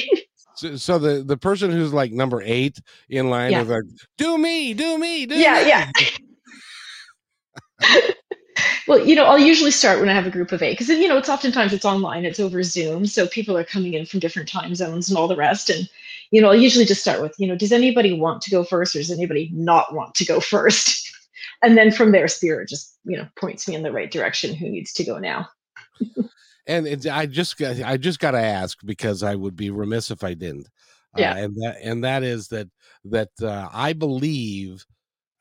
So, 0.56 0.76
so, 0.76 0.98
the 0.98 1.22
the 1.22 1.38
person 1.38 1.70
who's 1.70 1.94
like 1.94 2.12
number 2.12 2.42
eight 2.42 2.80
in 3.08 3.30
line 3.30 3.52
yeah. 3.52 3.62
is 3.62 3.68
like, 3.68 3.84
"Do 4.18 4.36
me, 4.36 4.74
do 4.74 4.98
me, 4.98 5.24
do 5.24 5.34
yeah, 5.34 5.62
me. 5.62 5.68
yeah." 5.68 5.90
Yeah. 7.80 8.00
Well, 8.90 9.06
you 9.06 9.14
know, 9.14 9.24
I'll 9.24 9.38
usually 9.38 9.70
start 9.70 10.00
when 10.00 10.08
I 10.08 10.14
have 10.14 10.26
a 10.26 10.30
group 10.30 10.50
of 10.50 10.62
eight 10.62 10.72
because 10.72 10.88
you 10.88 11.06
know 11.06 11.16
it's 11.16 11.28
oftentimes 11.28 11.72
it's 11.72 11.84
online, 11.84 12.24
it's 12.24 12.40
over 12.40 12.62
Zoom, 12.64 13.06
so 13.06 13.28
people 13.28 13.56
are 13.56 13.62
coming 13.62 13.94
in 13.94 14.04
from 14.04 14.18
different 14.18 14.48
time 14.48 14.74
zones 14.74 15.08
and 15.08 15.16
all 15.16 15.28
the 15.28 15.36
rest. 15.36 15.70
And 15.70 15.88
you 16.32 16.40
know, 16.40 16.48
I'll 16.48 16.56
usually 16.56 16.84
just 16.84 17.00
start 17.00 17.22
with, 17.22 17.34
you 17.38 17.46
know, 17.46 17.56
does 17.56 17.70
anybody 17.70 18.12
want 18.12 18.42
to 18.42 18.50
go 18.50 18.64
first, 18.64 18.96
or 18.96 18.98
does 18.98 19.12
anybody 19.12 19.48
not 19.52 19.94
want 19.94 20.16
to 20.16 20.24
go 20.24 20.40
first? 20.40 21.08
and 21.62 21.78
then 21.78 21.92
from 21.92 22.10
there, 22.10 22.26
spirit 22.26 22.68
just 22.68 22.98
you 23.04 23.16
know 23.16 23.28
points 23.36 23.68
me 23.68 23.76
in 23.76 23.84
the 23.84 23.92
right 23.92 24.10
direction. 24.10 24.54
Who 24.54 24.68
needs 24.68 24.92
to 24.94 25.04
go 25.04 25.18
now? 25.18 25.48
And 26.66 26.86
it, 26.86 27.06
I 27.06 27.26
just 27.26 27.60
I 27.62 27.96
just 27.96 28.20
got 28.20 28.32
to 28.32 28.40
ask 28.40 28.78
because 28.84 29.22
I 29.22 29.34
would 29.34 29.56
be 29.56 29.70
remiss 29.70 30.10
if 30.10 30.24
I 30.24 30.34
didn't. 30.34 30.68
Yeah, 31.16 31.32
uh, 31.32 31.36
and 31.36 31.54
that 31.56 31.76
and 31.82 32.04
that 32.04 32.22
is 32.22 32.48
that 32.48 32.68
that 33.06 33.30
uh, 33.42 33.68
I 33.72 33.92
believe, 33.92 34.84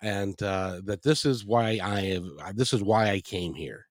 and 0.02 0.42
uh, 0.42 0.82
that 0.86 1.04
this 1.04 1.26
is 1.26 1.46
why 1.46 1.80
I 1.84 2.02
have 2.02 2.56
this 2.56 2.74
is 2.74 2.84
why 2.84 3.10
I 3.10 3.22
came 3.22 3.54
here 3.54 3.86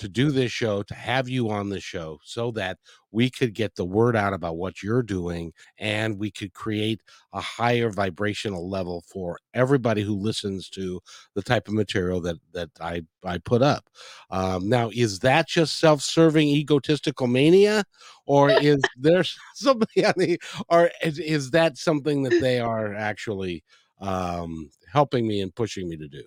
to 0.00 0.08
do 0.08 0.30
this 0.30 0.50
show, 0.50 0.82
to 0.82 0.94
have 0.94 1.28
you 1.28 1.50
on 1.50 1.68
the 1.68 1.80
show, 1.80 2.18
so 2.24 2.50
that 2.52 2.78
we 3.12 3.30
could 3.30 3.54
get 3.54 3.74
the 3.74 3.84
word 3.84 4.16
out 4.16 4.32
about 4.32 4.56
what 4.56 4.82
you're 4.82 5.02
doing 5.02 5.52
and 5.78 6.18
we 6.18 6.30
could 6.30 6.52
create 6.52 7.00
a 7.32 7.40
higher 7.40 7.90
vibrational 7.90 8.68
level 8.68 9.02
for 9.06 9.38
everybody 9.54 10.02
who 10.02 10.14
listens 10.14 10.68
to 10.70 11.00
the 11.34 11.42
type 11.42 11.68
of 11.68 11.74
material 11.74 12.20
that 12.20 12.36
that 12.52 12.70
I, 12.80 13.02
I 13.24 13.38
put 13.38 13.62
up. 13.62 13.88
Um, 14.30 14.68
now, 14.68 14.90
is 14.94 15.18
that 15.20 15.48
just 15.48 15.78
self-serving 15.78 16.48
egotistical 16.48 17.26
mania, 17.26 17.84
or 18.26 18.50
is 18.62 18.78
there 18.96 19.24
somebody 19.54 20.04
on 20.04 20.14
the, 20.16 20.40
or 20.68 20.90
is, 21.02 21.18
is 21.18 21.50
that 21.50 21.76
something 21.76 22.22
that 22.24 22.40
they 22.40 22.58
are 22.60 22.94
actually 22.94 23.62
um, 24.00 24.70
helping 24.90 25.26
me 25.26 25.40
and 25.40 25.54
pushing 25.54 25.88
me 25.88 25.96
to 25.96 26.08
do? 26.08 26.22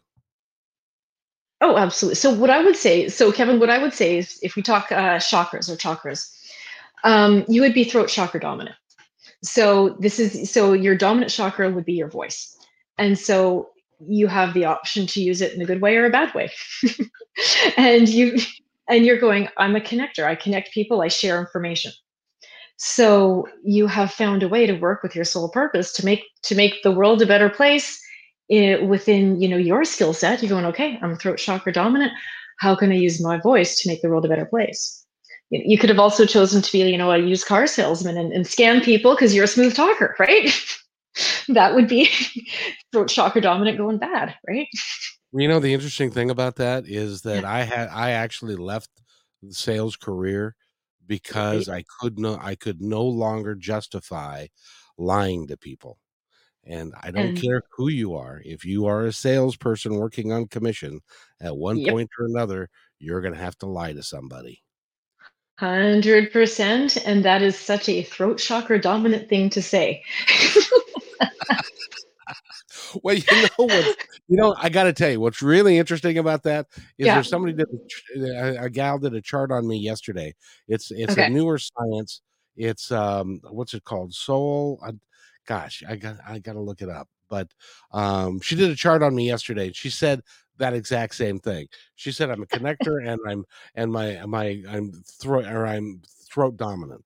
Oh, 1.64 1.78
absolutely. 1.78 2.16
So 2.16 2.34
what 2.34 2.52
I 2.52 2.64
would 2.64 2.76
say, 2.76 3.10
so 3.10 3.32
Kevin, 3.32 3.60
what 3.60 3.72
I 3.72 3.80
would 3.80 3.94
say 3.94 4.18
is 4.20 4.40
if 4.44 4.58
we 4.58 4.64
talk 4.64 4.92
uh, 4.92 5.18
chakras 5.18 5.70
or 5.70 5.78
chakras, 5.78 6.30
um, 7.06 7.46
you 7.50 7.62
would 7.62 7.74
be 7.74 7.86
throat 7.86 8.10
chakra 8.10 8.42
dominant. 8.42 8.76
so 9.44 9.98
this 10.00 10.20
is 10.20 10.52
so 10.52 10.74
your 10.74 10.96
dominant 10.96 11.32
chakra 11.32 11.72
would 11.72 11.86
be 11.86 11.94
your 11.94 12.10
voice. 12.10 12.58
And 12.98 13.20
so 13.20 13.70
you 14.08 14.28
have 14.28 14.54
the 14.54 14.66
option 14.66 15.08
to 15.08 15.22
use 15.22 15.42
it 15.42 15.54
in 15.54 15.62
a 15.62 15.66
good 15.66 15.82
way 15.82 15.98
or 15.98 16.06
a 16.06 16.12
bad 16.12 16.34
way. 16.36 16.52
And 17.78 18.10
you 18.10 18.38
and 18.90 19.06
you're 19.06 19.20
going 19.20 19.50
i'm 19.58 19.76
a 19.78 19.82
connector. 19.82 20.26
I 20.26 20.36
connect 20.36 20.74
people. 20.74 21.02
I 21.02 21.10
share 21.10 21.40
information. 21.40 21.94
So 22.78 23.48
you 23.64 23.88
have 23.88 24.12
found 24.12 24.44
a 24.44 24.50
way 24.50 24.68
to 24.68 24.74
work 24.74 25.04
with 25.04 25.16
your 25.16 25.26
soul 25.26 25.50
purpose 25.50 25.94
to 25.94 26.06
make 26.06 26.24
to 26.44 26.56
make 26.56 26.84
the 26.84 26.92
world 26.92 27.22
a 27.22 27.28
better 27.28 27.50
place 27.50 28.03
it, 28.50 28.88
within 28.88 29.42
you 29.42 29.48
know 29.48 29.58
your 29.58 29.84
skill 29.86 30.14
set 30.14 30.42
you're 30.42 30.50
going 30.50 30.66
okay 30.66 31.00
i'm 31.02 31.16
throat 31.16 31.38
chakra 31.38 31.72
dominant. 31.72 32.12
How 32.60 32.76
can 32.76 32.92
i 32.92 32.96
use 32.96 33.22
my 33.22 33.38
voice 33.40 33.82
to 33.82 33.90
make 33.90 34.02
the 34.02 34.10
world 34.10 34.26
a 34.26 34.30
better 34.30 34.46
place? 34.46 35.06
You 35.50 35.78
could 35.78 35.90
have 35.90 36.00
also 36.00 36.26
chosen 36.26 36.62
to 36.62 36.72
be 36.72 36.80
you 36.80 36.98
know 36.98 37.12
a 37.12 37.18
used 37.18 37.46
car 37.46 37.68
salesman 37.68 38.18
and, 38.18 38.32
and 38.34 38.46
scam 38.46 38.84
people 38.84 39.16
because 39.16 39.34
you're 39.34 39.46
a 39.46 39.48
smooth 39.48 39.76
talker 39.76 40.16
right? 40.20 40.52
That 41.48 41.76
would 41.76 41.88
be 41.88 42.10
throat 42.92 43.08
chakra 43.08 43.40
dominant 43.40 43.78
going 43.78 44.00
bad 44.00 44.36
right? 44.48 44.68
You 45.32 45.48
know 45.48 45.60
the 45.60 45.74
interesting 45.74 46.10
thing 46.10 46.30
about 46.30 46.56
that 46.56 46.88
is 46.88 47.22
that 47.22 47.46
i 47.46 47.64
had 47.64 47.90
i 47.90 48.12
actually 48.12 48.56
left 48.56 48.90
the 49.42 49.54
sales 49.54 49.96
career 49.96 50.56
because 51.06 51.68
right. 51.68 51.78
i 51.78 51.84
could 52.00 52.18
no 52.20 52.38
i 52.42 52.56
could 52.56 52.82
no 52.82 53.04
longer 53.04 53.56
justify 53.56 54.48
lying 54.98 55.48
to 55.48 55.58
people 55.58 56.00
and 56.66 56.94
I 57.02 57.12
don't 57.12 57.30
and, 57.30 57.42
care 57.42 57.64
who 57.76 57.90
you 57.90 58.16
are. 58.16 58.42
If 58.46 58.66
you 58.66 58.86
are 58.86 59.06
a 59.06 59.14
salesperson 59.14 59.96
working 59.96 60.32
on 60.32 60.48
commission, 60.48 61.02
at 61.42 61.58
one 61.58 61.78
yep. 61.78 61.92
point 61.92 62.10
or 62.20 62.26
another, 62.26 62.70
you're 63.00 63.22
going 63.22 63.34
to 63.34 63.40
have 63.40 63.58
to 63.60 63.66
lie 63.66 63.94
to 63.94 64.04
somebody. 64.04 64.62
Hundred 65.60 66.32
percent, 66.32 66.98
and 67.06 67.24
that 67.26 67.42
is 67.42 67.58
such 67.58 67.88
a 67.88 68.02
throat 68.02 68.40
chakra 68.40 68.82
dominant 68.82 69.30
thing 69.30 69.50
to 69.52 69.62
say. 69.62 70.04
well, 73.04 73.16
you 73.16 73.24
know 73.32 73.48
what? 73.58 73.98
You 74.28 74.38
know, 74.38 74.56
I 74.58 74.70
got 74.70 74.86
to 74.86 74.94
tell 74.94 75.12
you, 75.12 75.20
what's 75.20 75.44
really 75.44 75.78
interesting 75.78 76.18
about 76.18 76.44
that 76.44 76.68
is 76.76 77.06
yeah. 77.06 77.16
there's 77.16 77.30
somebody 77.30 77.54
did 77.54 77.68
a, 78.18 78.64
a, 78.64 78.70
gal 78.70 78.98
did 78.98 79.14
a 79.14 79.22
chart 79.22 79.52
on 79.52 79.68
me 79.68 79.78
yesterday. 79.78 80.34
It's 80.68 80.92
it's 80.92 81.14
okay. 81.14 81.28
a 81.28 81.30
newer 81.30 81.60
science. 81.60 82.22
It's 82.56 82.92
um, 82.92 83.42
what's 83.50 83.74
it 83.74 83.84
called? 83.84 84.14
Soul. 84.14 84.80
I, 84.84 84.92
gosh, 85.46 85.84
I 85.88 85.96
got 85.96 86.18
I 86.28 86.40
got 86.40 86.54
to 86.54 86.62
look 86.62 86.82
it 86.82 86.90
up. 86.90 87.08
But 87.30 87.50
um, 87.92 88.40
she 88.42 88.56
did 88.56 88.70
a 88.70 88.76
chart 88.76 89.02
on 89.02 89.16
me 89.16 89.28
yesterday. 89.28 89.72
She 89.74 89.90
said 89.90 90.22
that 90.58 90.74
exact 90.74 91.16
same 91.16 91.40
thing. 91.40 91.68
She 91.96 92.12
said 92.12 92.30
I'm 92.30 92.44
a 92.44 92.46
connector 92.46 93.06
and 93.08 93.20
I'm 93.28 93.46
and 93.76 93.92
my 93.92 94.24
my 94.26 94.62
I'm 94.70 94.92
throat 94.92 95.46
or 95.46 95.66
I'm 95.66 96.02
throat 96.30 96.58
dominant. 96.58 97.06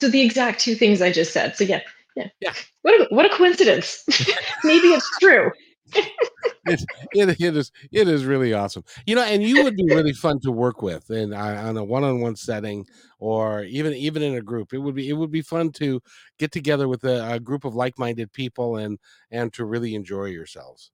So 0.00 0.08
the 0.08 0.20
exact 0.20 0.60
two 0.60 0.74
things 0.74 1.02
I 1.02 1.10
just 1.10 1.32
said. 1.32 1.56
So 1.56 1.64
yeah, 1.64 1.80
yeah. 2.16 2.28
yeah. 2.40 2.52
What 2.82 3.00
a, 3.00 3.14
what 3.14 3.26
a 3.26 3.36
coincidence. 3.36 4.04
Maybe 4.64 4.88
it's 4.88 5.18
true. 5.18 5.50
It, 5.94 6.84
it, 7.12 7.40
it 7.40 7.56
is 7.56 7.72
it 7.92 8.08
is 8.08 8.24
really 8.24 8.52
awesome 8.52 8.84
you 9.06 9.14
know 9.14 9.22
and 9.22 9.42
you 9.42 9.62
would 9.64 9.76
be 9.76 9.86
really 9.86 10.12
fun 10.12 10.38
to 10.40 10.50
work 10.50 10.82
with 10.82 11.08
and 11.10 11.34
on 11.34 11.76
a 11.76 11.84
one-on-one 11.84 12.36
setting 12.36 12.86
or 13.18 13.64
even 13.64 13.92
even 13.94 14.22
in 14.22 14.34
a 14.34 14.42
group 14.42 14.72
it 14.72 14.78
would 14.78 14.94
be 14.94 15.08
it 15.08 15.14
would 15.14 15.30
be 15.30 15.42
fun 15.42 15.70
to 15.70 16.00
get 16.38 16.52
together 16.52 16.88
with 16.88 17.04
a, 17.04 17.32
a 17.32 17.40
group 17.40 17.64
of 17.64 17.74
like-minded 17.74 18.32
people 18.32 18.76
and 18.76 18.98
and 19.30 19.52
to 19.52 19.64
really 19.64 19.94
enjoy 19.94 20.26
yourselves 20.26 20.90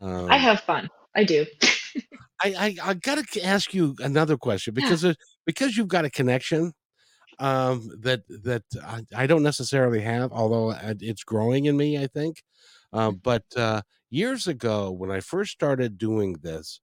um, 0.00 0.30
i 0.30 0.36
have 0.36 0.60
fun 0.60 0.88
I 1.18 1.24
do. 1.24 1.46
I, 2.42 2.54
I, 2.56 2.76
I 2.82 2.94
gotta 2.94 3.24
ask 3.44 3.74
you 3.74 3.96
another 3.98 4.36
question 4.36 4.72
because 4.72 5.02
yeah. 5.02 5.14
because 5.44 5.76
you've 5.76 5.88
got 5.88 6.04
a 6.04 6.10
connection 6.10 6.72
um, 7.40 7.90
that 8.00 8.22
that 8.28 8.62
I, 8.84 9.02
I, 9.16 9.26
don't 9.26 9.42
necessarily 9.42 10.00
have, 10.00 10.32
although 10.32 10.72
it's 11.00 11.24
growing 11.24 11.64
in 11.64 11.76
me. 11.76 11.98
I 11.98 12.06
think, 12.06 12.44
uh, 12.92 13.10
but 13.10 13.44
uh, 13.56 13.82
years 14.10 14.46
ago 14.46 14.90
when 14.90 15.10
I 15.10 15.20
first 15.20 15.52
started 15.52 15.98
doing 15.98 16.34
this, 16.42 16.80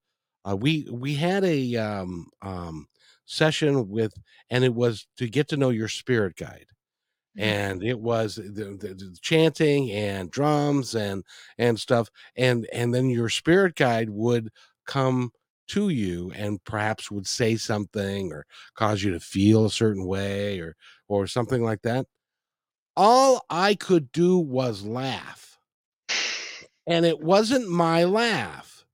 uh, 0.48 0.56
we 0.56 0.88
we 0.92 1.16
had 1.16 1.44
a 1.44 1.76
um, 1.76 2.28
um, 2.42 2.88
session 3.26 3.90
with, 3.90 4.14
and 4.50 4.64
it 4.64 4.74
was 4.74 5.08
to 5.18 5.28
get 5.28 5.48
to 5.50 5.58
know 5.58 5.70
your 5.70 5.88
spirit 5.88 6.36
guide. 6.36 6.68
Mm-hmm. 7.38 7.50
and 7.50 7.84
it 7.84 8.00
was 8.00 8.36
the, 8.36 8.44
the, 8.80 8.94
the, 8.94 9.18
chanting 9.22 9.92
and 9.92 10.32
drums 10.32 10.96
and 10.96 11.22
and 11.58 11.78
stuff 11.78 12.10
and 12.38 12.66
and 12.72 12.94
then 12.94 13.10
your 13.10 13.28
spirit 13.28 13.76
guide 13.76 14.10
would 14.10 14.50
come 14.86 15.32
to 15.68 15.90
you 15.90 16.32
and 16.34 16.64
perhaps 16.64 17.12
would 17.12 17.28
say 17.28 17.58
something 17.58 18.32
or 18.32 18.46
cause 18.76 19.04
you 19.04 19.12
to 19.12 19.20
feel 19.20 19.66
a 19.66 19.72
certain 19.72 20.06
way 20.06 20.60
or 20.60 20.78
or 21.10 21.28
something 21.28 21.62
like 21.62 21.82
that 21.82 22.06
all 22.96 23.46
i 23.50 23.76
could 23.76 24.10
do 24.14 24.38
was 24.38 24.86
laugh 24.86 25.55
and 26.88 27.06
it 27.06 27.20
wasn't 27.20 27.70
my 27.70 28.04
laugh 28.04 28.86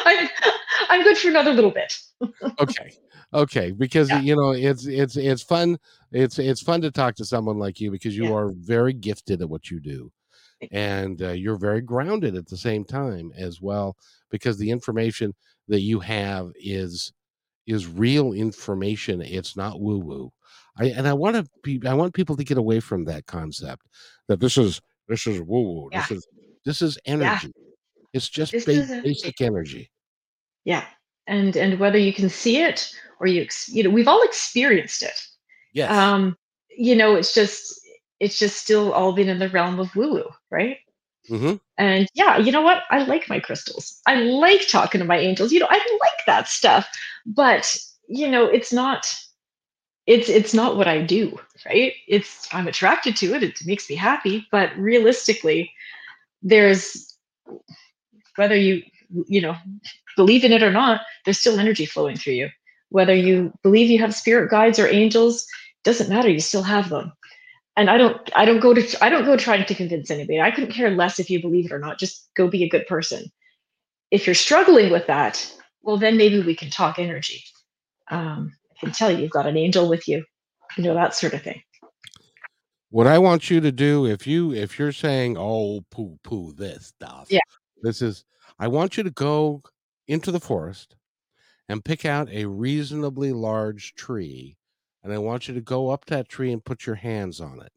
I'm 0.04 0.28
I'm 0.88 1.02
good 1.02 1.18
for 1.18 1.28
another 1.28 1.52
little 1.52 1.70
bit. 1.70 1.98
okay, 2.60 2.92
okay, 3.32 3.70
because 3.70 4.10
yeah. 4.10 4.20
you 4.20 4.36
know 4.36 4.52
it's 4.52 4.86
it's 4.86 5.16
it's 5.16 5.42
fun. 5.42 5.78
It's 6.12 6.38
it's 6.38 6.62
fun 6.62 6.80
to 6.82 6.90
talk 6.90 7.14
to 7.16 7.24
someone 7.24 7.58
like 7.58 7.80
you 7.80 7.90
because 7.90 8.16
you 8.16 8.24
yeah. 8.24 8.34
are 8.34 8.52
very 8.54 8.92
gifted 8.92 9.42
at 9.42 9.48
what 9.48 9.70
you 9.70 9.80
do 9.80 10.10
and 10.72 11.22
uh, 11.22 11.30
you're 11.30 11.56
very 11.56 11.80
grounded 11.80 12.36
at 12.36 12.46
the 12.46 12.56
same 12.56 12.84
time 12.84 13.32
as 13.36 13.60
well 13.60 13.96
because 14.30 14.56
the 14.56 14.70
information 14.70 15.34
that 15.68 15.80
you 15.80 16.00
have 16.00 16.52
is 16.56 17.12
is 17.66 17.86
real 17.86 18.32
information 18.32 19.22
it's 19.22 19.56
not 19.56 19.80
woo 19.80 19.98
woo 19.98 20.32
i 20.78 20.86
and 20.86 21.08
i 21.08 21.12
want 21.12 21.34
to 21.34 21.46
be 21.62 21.80
i 21.86 21.94
want 21.94 22.12
people 22.14 22.36
to 22.36 22.44
get 22.44 22.58
away 22.58 22.78
from 22.78 23.04
that 23.04 23.26
concept 23.26 23.86
that 24.28 24.40
this 24.40 24.58
is 24.58 24.80
this 25.08 25.26
is 25.26 25.40
woo 25.40 25.62
woo 25.62 25.88
yeah. 25.92 26.00
this 26.00 26.10
is 26.10 26.26
this 26.64 26.82
is 26.82 26.98
energy 27.06 27.52
it's 28.12 28.28
just 28.28 28.52
ba- 28.52 29.00
basic 29.02 29.40
energy 29.40 29.90
yeah 30.64 30.84
and 31.26 31.56
and 31.56 31.78
whether 31.78 31.98
you 31.98 32.12
can 32.12 32.28
see 32.28 32.58
it 32.58 32.92
or 33.20 33.26
you 33.26 33.46
you 33.68 33.82
know 33.82 33.90
we've 33.90 34.08
all 34.08 34.22
experienced 34.22 35.02
it 35.02 35.20
yes 35.72 35.90
um 35.90 36.36
you 36.76 36.94
know 36.94 37.14
it's 37.14 37.32
just 37.34 37.80
it's 38.20 38.38
just 38.38 38.56
still 38.56 38.92
all 38.92 39.12
been 39.12 39.28
in 39.28 39.38
the 39.38 39.48
realm 39.50 39.78
of 39.78 39.94
woo 39.94 40.12
woo, 40.12 40.30
right? 40.50 40.78
Mm-hmm. 41.28 41.56
And 41.78 42.08
yeah, 42.14 42.38
you 42.38 42.52
know 42.52 42.62
what? 42.62 42.82
I 42.90 43.04
like 43.04 43.28
my 43.28 43.40
crystals. 43.40 44.00
I 44.06 44.16
like 44.16 44.68
talking 44.68 44.98
to 44.98 45.04
my 45.04 45.18
angels. 45.18 45.52
You 45.52 45.60
know, 45.60 45.68
I 45.68 45.76
like 46.00 46.26
that 46.26 46.48
stuff. 46.48 46.88
But 47.26 47.76
you 48.08 48.28
know, 48.28 48.46
it's 48.46 48.72
not. 48.72 49.12
It's 50.06 50.28
it's 50.28 50.52
not 50.52 50.76
what 50.76 50.86
I 50.86 51.00
do, 51.02 51.38
right? 51.66 51.94
It's 52.08 52.46
I'm 52.52 52.68
attracted 52.68 53.16
to 53.16 53.34
it. 53.34 53.42
It 53.42 53.58
makes 53.64 53.88
me 53.88 53.96
happy. 53.96 54.46
But 54.50 54.76
realistically, 54.76 55.72
there's 56.42 57.16
whether 58.36 58.56
you 58.56 58.82
you 59.26 59.40
know 59.40 59.54
believe 60.16 60.44
in 60.44 60.52
it 60.52 60.62
or 60.62 60.70
not, 60.70 61.00
there's 61.24 61.38
still 61.38 61.58
energy 61.58 61.86
flowing 61.86 62.16
through 62.16 62.34
you. 62.34 62.48
Whether 62.90 63.14
you 63.14 63.52
believe 63.62 63.90
you 63.90 63.98
have 63.98 64.14
spirit 64.14 64.50
guides 64.50 64.78
or 64.78 64.86
angels, 64.86 65.46
doesn't 65.82 66.08
matter. 66.08 66.28
You 66.28 66.40
still 66.40 66.62
have 66.62 66.88
them 66.88 67.12
and 67.76 67.90
I 67.90 67.98
don't 67.98 68.30
I 68.36 68.44
don't 68.44 68.60
go 68.60 68.74
to 68.74 69.04
I 69.04 69.08
don't 69.08 69.24
go 69.24 69.36
trying 69.36 69.64
to 69.64 69.74
convince 69.74 70.10
anybody. 70.10 70.40
I 70.40 70.50
couldn't 70.50 70.72
care 70.72 70.90
less 70.90 71.18
if 71.18 71.30
you 71.30 71.40
believe 71.40 71.66
it 71.66 71.72
or 71.72 71.78
not. 71.78 71.98
Just 71.98 72.28
go 72.36 72.48
be 72.48 72.62
a 72.64 72.68
good 72.68 72.86
person. 72.86 73.30
If 74.10 74.26
you're 74.26 74.34
struggling 74.34 74.92
with 74.92 75.06
that, 75.06 75.52
well 75.82 75.96
then 75.96 76.16
maybe 76.16 76.40
we 76.40 76.54
can 76.54 76.70
talk 76.70 76.98
energy. 76.98 77.42
Um, 78.10 78.54
I 78.76 78.80
can 78.80 78.92
tell 78.92 79.10
you 79.10 79.18
you've 79.18 79.30
got 79.30 79.46
an 79.46 79.56
angel 79.56 79.88
with 79.88 80.06
you, 80.06 80.24
you 80.76 80.84
know 80.84 80.94
that 80.94 81.14
sort 81.14 81.34
of 81.34 81.42
thing. 81.42 81.62
What 82.90 83.06
I 83.08 83.18
want 83.18 83.50
you 83.50 83.60
to 83.60 83.72
do 83.72 84.06
if 84.06 84.26
you 84.26 84.52
if 84.52 84.78
you're 84.78 84.92
saying 84.92 85.36
oh 85.38 85.84
poo 85.90 86.18
poo 86.22 86.52
this 86.52 86.86
stuff, 86.86 87.26
yeah, 87.30 87.40
This 87.82 88.02
is, 88.02 88.24
I 88.58 88.68
want 88.68 88.96
you 88.96 89.02
to 89.02 89.10
go 89.10 89.62
into 90.06 90.30
the 90.30 90.40
forest 90.40 90.96
and 91.68 91.84
pick 91.84 92.04
out 92.04 92.28
a 92.30 92.44
reasonably 92.46 93.32
large 93.32 93.94
tree. 93.94 94.56
And 95.02 95.12
I 95.12 95.18
want 95.18 95.48
you 95.48 95.54
to 95.54 95.60
go 95.60 95.90
up 95.90 96.06
that 96.06 96.28
tree 96.28 96.52
and 96.52 96.64
put 96.64 96.86
your 96.86 96.96
hands 96.96 97.40
on 97.40 97.60
it 97.60 97.72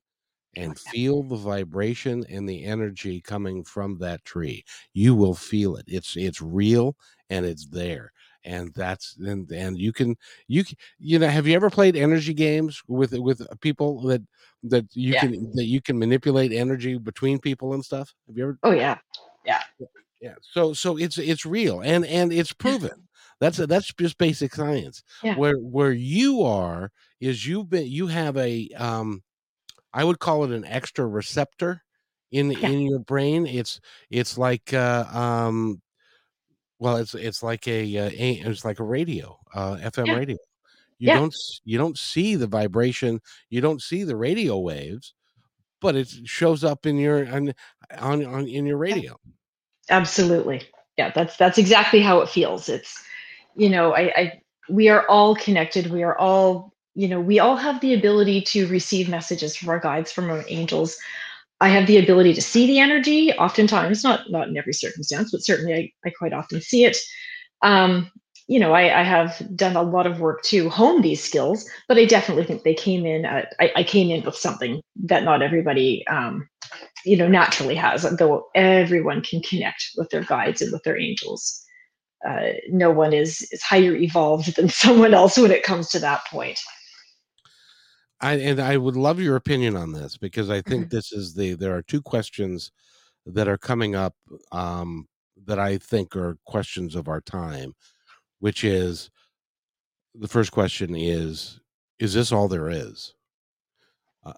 and 0.55 0.78
feel 0.80 1.23
the 1.23 1.36
vibration 1.36 2.25
and 2.30 2.47
the 2.47 2.63
energy 2.63 3.21
coming 3.21 3.63
from 3.63 3.97
that 3.99 4.23
tree. 4.25 4.63
You 4.93 5.13
will 5.13 5.36
feel 5.36 5.75
it. 5.75 5.86
It's 5.88 6.15
it's 6.15 6.41
real 6.41 6.95
and 7.30 7.45
it's 7.45 7.67
there. 7.67 8.11
And 8.43 8.73
that's 8.73 9.17
and 9.19 9.51
and 9.51 9.78
you 9.78 9.91
can 9.91 10.15
you 10.47 10.63
you 10.99 11.19
know 11.19 11.28
have 11.28 11.47
you 11.47 11.55
ever 11.55 11.69
played 11.69 11.95
energy 11.95 12.34
games 12.34 12.82
with 12.88 13.13
with 13.13 13.41
uh, 13.41 13.55
people 13.61 14.01
that 14.03 14.21
that 14.63 14.86
you 14.93 15.13
yeah. 15.13 15.21
can 15.21 15.51
that 15.53 15.65
you 15.65 15.82
can 15.82 15.99
manipulate 15.99 16.53
energy 16.53 16.97
between 16.97 17.39
people 17.39 17.73
and 17.73 17.84
stuff? 17.84 18.13
Have 18.28 18.38
you 18.38 18.43
ever? 18.43 18.59
Oh 18.63 18.71
yeah, 18.71 18.97
yeah, 19.45 19.61
yeah. 20.22 20.36
So 20.41 20.74
so 20.74 20.97
it's 20.97 21.18
it's 21.18 21.45
real 21.45 21.82
and 21.82 22.05
and 22.05 22.32
it's 22.32 22.53
proven. 22.53 23.07
That's 23.39 23.59
a, 23.59 23.68
that's 23.68 23.93
just 23.93 24.18
basic 24.18 24.55
science. 24.55 25.03
Yeah. 25.24 25.36
Where 25.36 25.57
where 25.57 25.91
you 25.91 26.43
are 26.43 26.91
is 27.20 27.45
you've 27.45 27.70
been 27.70 27.88
you 27.88 28.07
have 28.07 28.36
a 28.38 28.70
um 28.78 29.24
I 29.93 30.03
would 30.03 30.20
call 30.20 30.43
it 30.43 30.51
an 30.51 30.65
extra 30.65 31.05
receptor 31.05 31.84
in 32.32 32.51
yeah. 32.51 32.68
in 32.68 32.82
your 32.82 32.99
brain. 32.99 33.45
It's 33.45 33.80
it's 34.09 34.38
like 34.38 34.74
uh 34.74 35.05
um 35.11 35.82
well 36.80 36.97
it's 36.97 37.15
it's 37.15 37.43
like 37.43 37.68
a, 37.68 37.97
uh, 37.97 38.09
a 38.09 38.32
it's 38.45 38.65
like 38.65 38.80
a 38.80 38.84
radio, 38.84 39.38
uh 39.53 39.78
FM 39.78 40.07
yeah. 40.07 40.15
radio. 40.15 40.38
You 40.99 41.09
don't 41.09 41.36
you 41.63 41.78
don't 41.78 41.97
see 41.97 42.36
the 42.36 42.47
vibration, 42.47 43.22
you 43.49 43.61
don't 43.61 43.84
see 43.84 44.03
the 44.03 44.15
radio 44.15 44.57
waves, 44.57 45.13
but 45.80 45.95
it 45.95 46.09
shows 46.26 46.63
up 46.63 46.88
in 46.88 46.97
your 46.97 47.28
on 47.28 47.53
on, 47.99 48.26
on 48.26 48.47
in 48.47 48.65
your 48.65 48.78
radio. 48.78 49.15
Absolutely. 49.89 50.61
Yeah, 50.97 51.11
that's 51.13 51.38
that's 51.38 51.57
exactly 51.57 52.01
how 52.01 52.21
it 52.21 52.29
feels. 52.29 52.69
It's 52.69 53.01
you 53.55 53.69
know, 53.69 53.93
I, 53.93 54.01
I 54.15 54.41
we 54.69 54.89
are 54.89 55.07
all 55.07 55.35
connected. 55.35 55.91
We 55.91 56.03
are 56.03 56.17
all, 56.17 56.73
you 56.95 57.07
know, 57.07 57.19
we 57.19 57.39
all 57.39 57.55
have 57.55 57.79
the 57.81 57.93
ability 57.93 58.41
to 58.41 58.67
receive 58.67 59.09
messages 59.09 59.55
from 59.55 59.69
our 59.69 59.79
guides, 59.79 60.11
from 60.11 60.29
our 60.29 60.43
angels. 60.47 60.97
I 61.59 61.69
have 61.69 61.88
the 61.88 61.97
ability 61.97 62.33
to 62.35 62.41
see 62.41 62.67
the 62.67 62.79
energy, 62.79 63.33
oftentimes, 63.33 64.03
not 64.03 64.29
not 64.29 64.47
in 64.47 64.57
every 64.57 64.73
circumstance, 64.73 65.31
but 65.31 65.43
certainly 65.43 65.73
I, 65.73 65.91
I 66.07 66.11
quite 66.11 66.33
often 66.33 66.61
see 66.61 66.85
it. 66.85 66.97
Um, 67.61 68.11
you 68.47 68.59
know, 68.59 68.73
I, 68.73 69.01
I, 69.01 69.03
have 69.03 69.41
done 69.55 69.75
a 69.75 69.81
lot 69.81 70.07
of 70.07 70.21
work 70.21 70.41
to 70.43 70.69
hone 70.69 71.01
these 71.01 71.21
skills, 71.21 71.69
but 71.88 71.97
I 71.97 72.05
definitely 72.05 72.45
think 72.45 72.63
they 72.63 72.73
came 72.73 73.05
in 73.05 73.25
at, 73.25 73.53
I, 73.59 73.71
I 73.77 73.83
came 73.83 74.09
in 74.09 74.23
with 74.23 74.35
something 74.35 74.81
that 75.03 75.23
not 75.23 75.41
everybody, 75.41 76.07
um, 76.07 76.47
you 77.05 77.17
know, 77.17 77.28
naturally 77.28 77.75
has, 77.75 78.03
though 78.17 78.45
everyone 78.55 79.21
can 79.21 79.41
connect 79.41 79.91
with 79.97 80.09
their 80.09 80.23
guides 80.23 80.61
and 80.61 80.71
with 80.71 80.84
their 80.84 80.99
angels 80.99 81.63
uh, 82.25 82.53
no 82.69 82.91
one 82.91 83.13
is 83.13 83.47
is 83.51 83.61
higher 83.61 83.95
evolved 83.95 84.55
than 84.55 84.69
someone 84.69 85.13
else 85.13 85.38
when 85.38 85.51
it 85.51 85.63
comes 85.63 85.89
to 85.89 85.99
that 85.99 86.21
point. 86.30 86.59
I 88.19 88.34
and 88.34 88.59
I 88.59 88.78
would 88.78 88.95
love 88.95 89.19
your 89.19 89.36
opinion 89.36 89.75
on 89.75 89.91
this 89.91 90.17
because 90.17 90.49
I 90.49 90.61
think 90.61 90.86
mm-hmm. 90.86 90.95
this 90.95 91.11
is 91.11 91.34
the 91.34 91.53
there 91.53 91.75
are 91.75 91.84
two 91.84 92.01
questions 92.01 92.71
that 93.25 93.47
are 93.47 93.57
coming 93.57 93.93
up 93.93 94.15
um, 94.51 95.07
that 95.45 95.59
I 95.59 95.78
think 95.78 96.15
are 96.15 96.38
questions 96.45 96.95
of 96.95 97.07
our 97.07 97.21
time, 97.21 97.75
which 98.39 98.63
is 98.63 99.11
the 100.15 100.28
first 100.28 100.51
question 100.51 100.95
is 100.95 101.59
is 101.99 102.13
this 102.13 102.32
all 102.32 102.47
there 102.47 102.69
is? 102.69 103.13
Uh, 104.25 104.34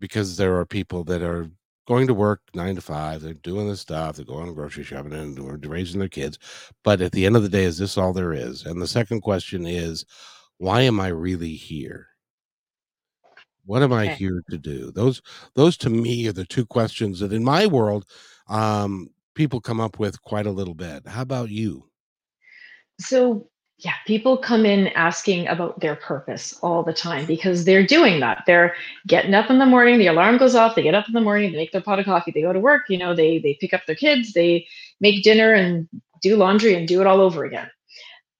because 0.00 0.36
there 0.36 0.56
are 0.56 0.66
people 0.66 1.04
that 1.04 1.22
are 1.22 1.50
going 1.86 2.06
to 2.06 2.14
work 2.14 2.40
nine 2.54 2.76
to 2.76 2.80
five. 2.80 3.22
They're 3.22 3.34
doing 3.34 3.68
this 3.68 3.80
stuff. 3.80 4.16
They're 4.16 4.24
going 4.24 4.46
to 4.46 4.52
grocery 4.52 4.84
shopping 4.84 5.12
and 5.12 5.36
they're 5.36 5.70
raising 5.70 6.00
their 6.00 6.08
kids. 6.08 6.38
But 6.84 7.00
at 7.00 7.12
the 7.12 7.26
end 7.26 7.36
of 7.36 7.42
the 7.42 7.48
day, 7.48 7.64
is 7.64 7.78
this 7.78 7.98
all 7.98 8.12
there 8.12 8.32
is? 8.32 8.64
And 8.64 8.80
the 8.80 8.86
second 8.86 9.22
question 9.22 9.66
is, 9.66 10.04
why 10.58 10.82
am 10.82 11.00
I 11.00 11.08
really 11.08 11.54
here? 11.54 12.08
What 13.64 13.82
am 13.82 13.92
I 13.92 14.08
here 14.08 14.42
to 14.50 14.58
do? 14.58 14.90
Those 14.90 15.22
those 15.54 15.76
to 15.78 15.90
me 15.90 16.26
are 16.28 16.32
the 16.32 16.44
two 16.44 16.66
questions 16.66 17.20
that 17.20 17.32
in 17.32 17.44
my 17.44 17.66
world 17.66 18.06
um, 18.48 19.08
people 19.34 19.60
come 19.60 19.80
up 19.80 19.98
with 19.98 20.20
quite 20.22 20.46
a 20.46 20.50
little 20.50 20.74
bit. 20.74 21.06
How 21.06 21.22
about 21.22 21.50
you? 21.50 21.88
So 23.00 23.48
yeah, 23.84 23.94
people 24.06 24.36
come 24.36 24.64
in 24.64 24.88
asking 24.88 25.48
about 25.48 25.80
their 25.80 25.96
purpose 25.96 26.56
all 26.62 26.84
the 26.84 26.92
time 26.92 27.26
because 27.26 27.64
they're 27.64 27.84
doing 27.84 28.20
that. 28.20 28.44
They're 28.46 28.76
getting 29.08 29.34
up 29.34 29.50
in 29.50 29.58
the 29.58 29.66
morning, 29.66 29.98
the 29.98 30.06
alarm 30.06 30.38
goes 30.38 30.54
off, 30.54 30.76
they 30.76 30.82
get 30.82 30.94
up 30.94 31.08
in 31.08 31.14
the 31.14 31.20
morning, 31.20 31.50
they 31.50 31.58
make 31.58 31.72
their 31.72 31.80
pot 31.80 31.98
of 31.98 32.04
coffee, 32.04 32.30
they 32.30 32.42
go 32.42 32.52
to 32.52 32.60
work, 32.60 32.82
you 32.88 32.96
know, 32.96 33.12
they 33.12 33.40
they 33.40 33.58
pick 33.60 33.74
up 33.74 33.84
their 33.86 33.96
kids, 33.96 34.34
they 34.34 34.66
make 35.00 35.24
dinner 35.24 35.52
and 35.52 35.88
do 36.20 36.36
laundry 36.36 36.76
and 36.76 36.86
do 36.86 37.00
it 37.00 37.08
all 37.08 37.20
over 37.20 37.44
again. 37.44 37.68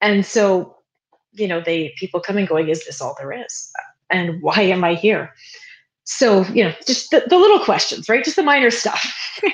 And 0.00 0.24
so, 0.24 0.76
you 1.32 1.48
know, 1.48 1.60
they 1.60 1.92
people 1.96 2.20
come 2.20 2.38
and 2.38 2.46
going, 2.46 2.68
is 2.68 2.84
this 2.84 3.00
all 3.00 3.16
there 3.18 3.32
is? 3.32 3.72
And 4.10 4.40
why 4.42 4.60
am 4.60 4.84
I 4.84 4.94
here? 4.94 5.34
So, 6.04 6.44
you 6.46 6.62
know, 6.62 6.74
just 6.86 7.10
the, 7.10 7.24
the 7.26 7.38
little 7.38 7.64
questions, 7.64 8.08
right? 8.08 8.24
Just 8.24 8.36
the 8.36 8.44
minor 8.44 8.70
stuff. 8.70 9.40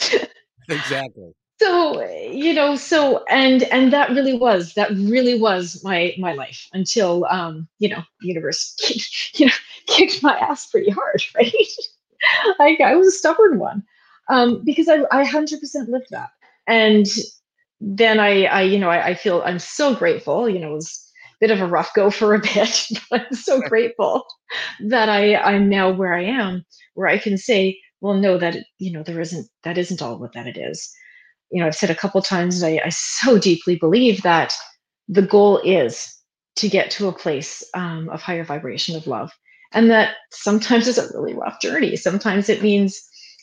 exactly 0.68 1.32
so 1.64 2.02
you 2.30 2.52
know 2.52 2.76
so 2.76 3.24
and 3.28 3.62
and 3.64 3.92
that 3.92 4.10
really 4.10 4.36
was 4.36 4.74
that 4.74 4.90
really 4.90 5.38
was 5.40 5.82
my 5.84 6.14
my 6.18 6.32
life 6.34 6.68
until 6.72 7.24
um 7.30 7.66
you 7.78 7.88
know 7.88 8.02
the 8.20 8.28
universe 8.28 8.74
kicked, 8.80 9.38
you 9.40 9.46
know 9.46 9.52
kicked 9.86 10.22
my 10.22 10.36
ass 10.38 10.66
pretty 10.66 10.90
hard 10.90 11.22
right? 11.36 11.52
Like 12.58 12.80
i 12.80 12.94
was 12.94 13.08
a 13.08 13.12
stubborn 13.12 13.58
one 13.58 13.82
um 14.30 14.62
because 14.64 14.88
i 14.88 14.98
i 15.12 15.24
100% 15.24 15.88
lived 15.88 16.08
that. 16.10 16.30
And 16.66 17.06
then 17.80 18.20
i 18.20 18.44
i 18.44 18.62
you 18.62 18.78
know 18.78 18.90
I, 18.90 19.08
I 19.08 19.14
feel 19.14 19.42
i'm 19.44 19.58
so 19.58 19.94
grateful 19.94 20.48
you 20.48 20.58
know 20.58 20.70
it 20.72 20.74
was 20.74 21.10
a 21.34 21.36
bit 21.40 21.50
of 21.50 21.60
a 21.60 21.66
rough 21.66 21.92
go 21.94 22.10
for 22.10 22.34
a 22.34 22.38
bit 22.54 22.88
but 23.10 23.22
i'm 23.28 23.34
so 23.36 23.60
grateful 23.60 24.24
that 24.88 25.08
i 25.08 25.36
i'm 25.36 25.68
now 25.68 25.90
where 25.92 26.14
i 26.14 26.22
am 26.24 26.64
where 26.94 27.08
i 27.08 27.18
can 27.18 27.36
say 27.38 27.78
well 28.00 28.14
no 28.14 28.38
that 28.38 28.56
you 28.78 28.92
know 28.92 29.02
there 29.02 29.20
isn't 29.20 29.48
that 29.64 29.78
isn't 29.78 30.02
all 30.02 30.18
what 30.18 30.32
that 30.34 30.46
it 30.46 30.56
is 30.56 30.94
you 31.50 31.60
know, 31.60 31.66
I've 31.66 31.74
said 31.74 31.90
a 31.90 31.94
couple 31.94 32.20
times, 32.22 32.62
I, 32.62 32.80
I 32.84 32.88
so 32.88 33.38
deeply 33.38 33.76
believe 33.76 34.22
that 34.22 34.52
the 35.08 35.22
goal 35.22 35.58
is 35.58 36.12
to 36.56 36.68
get 36.68 36.90
to 36.92 37.08
a 37.08 37.12
place 37.12 37.62
um, 37.74 38.08
of 38.10 38.22
higher 38.22 38.44
vibration 38.44 38.96
of 38.96 39.06
love. 39.06 39.30
And 39.72 39.90
that 39.90 40.14
sometimes 40.30 40.86
it's 40.86 40.98
a 40.98 41.08
really 41.16 41.34
rough 41.34 41.60
journey. 41.60 41.96
Sometimes 41.96 42.48
it 42.48 42.62
means, 42.62 43.00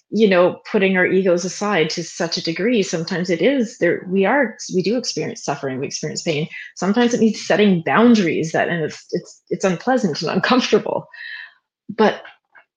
you 0.10 0.30
know, 0.30 0.60
putting 0.72 0.95
our 0.95 1.06
egos 1.06 1.43
aside 1.43 1.89
to 1.91 2.04
such 2.04 2.38
a 2.38 2.43
degree. 2.43 2.84
Sometimes 2.84 3.30
it 3.30 3.41
is 3.41 3.78
there. 3.80 4.08
We 4.10 4.26
are, 4.26 4.56
we 4.74 4.82
do 4.82 4.97
experience 4.97 5.43
suffering. 5.43 5.80
We 5.80 5.88
experience 5.88 6.22
pain. 6.22 6.47
Sometimes 6.78 7.14
it 7.14 7.20
means 7.20 7.45
setting 7.45 7.84
boundaries 7.86 8.54
that, 8.54 8.70
and 8.70 8.84
it's, 8.84 9.06
it's, 9.12 9.43
it's 9.49 9.66
unpleasant 9.66 10.22
and 10.22 10.32
uncomfortable. 10.32 11.08
But 11.89 12.24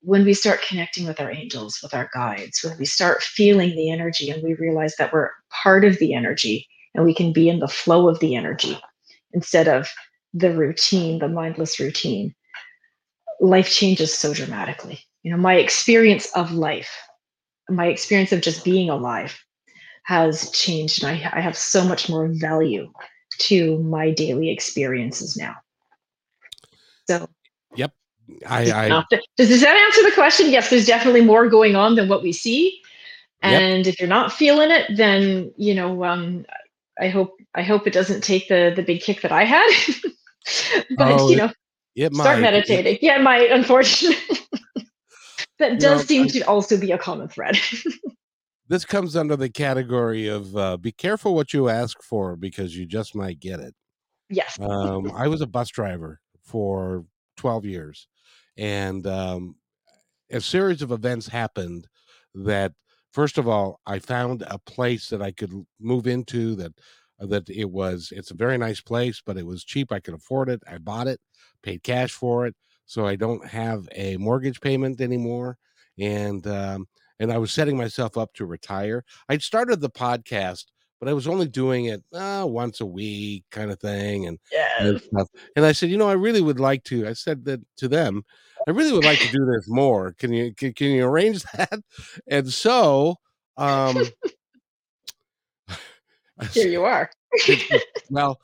when 0.05 0.25
we 0.25 0.35
start 0.35 0.61
connecting 0.67 1.07
with 1.07 1.19
our 1.21 1.31
angels, 1.31 1.79
with 1.83 1.95
our 1.95 2.11
guides, 2.13 2.63
when 2.63 2.77
we 2.79 2.85
start 2.85 3.23
feeling 3.23 3.71
the 3.71 3.91
energy 3.91 4.31
and 4.31 4.43
we 4.43 4.55
realize 4.55 4.95
that 4.97 5.13
we're 5.13 5.31
part 5.51 5.85
of 5.85 5.99
the 5.99 6.15
energy 6.15 6.69
and 6.95 7.05
we 7.05 7.15
can 7.15 7.33
be 7.33 7.49
in 7.49 7.59
the 7.59 7.69
flow 7.69 8.09
of 8.09 8.21
the 8.21 8.37
energy 8.37 8.79
instead 9.33 9.67
of 9.67 9.89
the 10.35 10.53
routine, 10.55 11.19
the 11.19 11.29
mindless 11.29 11.81
routine, 11.81 12.35
life 13.41 13.71
changes 13.71 14.13
so 14.13 14.35
dramatically. 14.35 15.01
You 15.23 15.31
know, 15.31 15.39
my 15.39 15.55
experience 15.55 16.31
of 16.35 16.53
life, 16.53 16.91
my 17.71 17.87
experience 17.87 18.31
of 18.33 18.43
just 18.43 18.65
being 18.65 18.91
alive 18.91 19.39
has 20.05 20.51
changed. 20.51 21.03
And 21.03 21.13
I, 21.13 21.31
I 21.33 21.41
have 21.41 21.57
so 21.57 21.83
much 21.83 22.11
more 22.11 22.29
value 22.29 22.93
to 23.39 23.79
my 23.79 24.11
daily 24.11 24.51
experiences 24.51 25.35
now. 25.35 25.55
So. 27.09 27.29
I, 28.47 28.89
I 28.89 29.05
does 29.37 29.61
that 29.61 29.77
answer 29.77 30.03
the 30.03 30.13
question? 30.15 30.51
Yes, 30.51 30.71
there's 30.71 30.87
definitely 30.87 31.21
more 31.21 31.49
going 31.49 31.77
on 31.77 31.95
than 31.95 32.09
what 32.09 32.23
we 32.23 32.33
see. 32.33 32.81
And 33.43 33.85
yep. 33.85 33.93
if 33.93 34.01
you're 34.01 34.09
not 34.09 34.33
feeling 34.33 34.71
it, 34.71 34.97
then 34.97 35.53
you 35.57 35.75
know, 35.75 36.05
um, 36.05 36.47
I 36.99 37.09
hope 37.09 37.37
I 37.55 37.63
hope 37.63 37.87
it 37.87 37.93
doesn't 37.93 38.23
take 38.23 38.49
the 38.49 38.73
the 38.75 38.83
big 38.83 39.03
kick 39.03 39.21
that 39.23 39.33
I 39.33 39.45
had. 39.45 39.69
but 40.97 41.21
oh, 41.21 41.29
you 41.29 41.37
know, 41.37 41.51
it, 41.95 42.15
start 42.15 42.37
might. 42.37 42.43
meditating. 42.43 42.95
It, 42.95 43.03
yeah, 43.03 43.19
it 43.19 43.23
might. 43.23 43.51
Unfortunately, 43.51 44.39
that 45.59 45.79
does 45.79 46.01
know, 46.01 46.05
seem 46.07 46.23
I, 46.25 46.29
to 46.29 46.41
also 46.43 46.79
be 46.79 46.93
a 46.93 46.99
common 46.99 47.29
thread. 47.29 47.59
this 48.69 48.87
comes 48.87 49.17
under 49.17 49.37
the 49.37 49.51
category 49.51 50.27
of 50.27 50.57
uh, 50.57 50.77
be 50.79 50.93
careful 50.93 51.35
what 51.35 51.53
you 51.53 51.69
ask 51.69 52.03
for 52.03 52.37
because 52.37 52.77
you 52.77 52.87
just 52.87 53.15
might 53.15 53.41
get 53.41 53.61
it. 53.61 53.75
Yes. 54.31 54.59
um, 54.59 55.13
I 55.15 55.29
was 55.29 55.43
a 55.43 55.47
bus 55.47 55.69
driver 55.69 56.19
for 56.43 57.05
12 57.45 57.67
years 57.67 58.09
and 58.57 59.07
um, 59.07 59.55
a 60.31 60.41
series 60.41 60.81
of 60.81 60.93
events 60.93 61.29
happened 61.29 61.87
that 62.35 62.73
first 63.13 63.37
of 63.37 63.47
all 63.47 63.81
i 63.87 63.99
found 63.99 64.43
a 64.47 64.59
place 64.61 65.11
that 65.11 65.21
i 65.21 65.31
could 65.31 65.53
move 65.79 66.07
into 66.07 66.55
that 66.55 66.73
uh, 67.21 67.27
that 67.27 67.47
it 67.51 67.71
was 67.71 68.11
it's 68.17 68.31
a 68.31 68.35
very 68.45 68.57
nice 68.57 68.81
place 68.81 69.21
but 69.27 69.37
it 69.37 69.45
was 69.45 69.63
cheap 69.63 69.93
i 69.93 70.01
could 70.01 70.15
afford 70.15 70.49
it 70.49 70.63
i 70.67 70.79
bought 70.79 71.07
it 71.07 71.21
paid 71.63 71.83
cash 71.83 72.13
for 72.13 72.47
it 72.47 72.55
so 72.87 73.07
i 73.07 73.15
don't 73.15 73.47
have 73.47 73.87
a 73.95 74.17
mortgage 74.17 74.59
payment 74.63 74.99
anymore 75.03 75.59
and 75.99 76.47
um, 76.47 76.87
and 77.21 77.33
I 77.33 77.39
was 77.39 77.53
setting 77.53 77.77
myself 77.77 78.19
up 78.19 78.33
to 78.35 78.45
retire. 78.45 79.05
I'd 79.29 79.43
started 79.43 79.81
the 79.81 79.91
podcast, 79.91 80.65
but 81.01 81.09
I 81.09 81.13
was 81.13 81.27
only 81.27 81.47
doing 81.47 81.87
it 81.87 82.03
uh, 82.13 82.45
once 82.47 82.81
a 82.81 82.87
week, 82.87 83.45
kind 83.51 83.71
of 83.71 83.81
thing, 83.81 84.27
and 84.27 84.39
and, 84.79 85.01
and 85.57 85.67
I 85.67 85.73
said, 85.73 85.91
you 85.91 85.97
know, 85.97 86.09
I 86.09 86.15
really 86.15 86.41
would 86.43 86.61
like 86.61 86.85
to. 86.85 87.07
I 87.07 87.13
said 87.13 87.45
that 87.47 87.61
to 87.79 87.89
them. 87.89 88.25
I 88.67 88.71
really 88.71 88.93
would 88.93 89.05
like 89.05 89.19
to 89.19 89.31
do 89.31 89.45
this 89.45 89.69
more. 89.69 90.13
Can 90.13 90.33
you 90.33 90.55
can, 90.55 90.73
can 90.73 90.89
you 90.89 91.05
arrange 91.05 91.43
that? 91.57 91.83
And 92.27 92.51
so, 92.51 93.17
um, 93.57 94.05
Here 96.53 96.69
you 96.69 96.85
are. 96.85 97.11
well, 98.11 98.41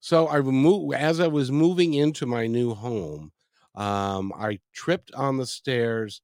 so 0.00 0.28
I 0.28 0.40
moved 0.40 0.94
as 0.94 1.20
I 1.20 1.28
was 1.28 1.50
moving 1.50 1.94
into 1.94 2.26
my 2.26 2.46
new 2.46 2.74
home. 2.74 3.32
Um, 3.74 4.32
I 4.36 4.60
tripped 4.72 5.12
on 5.14 5.36
the 5.36 5.46
stairs, 5.46 6.22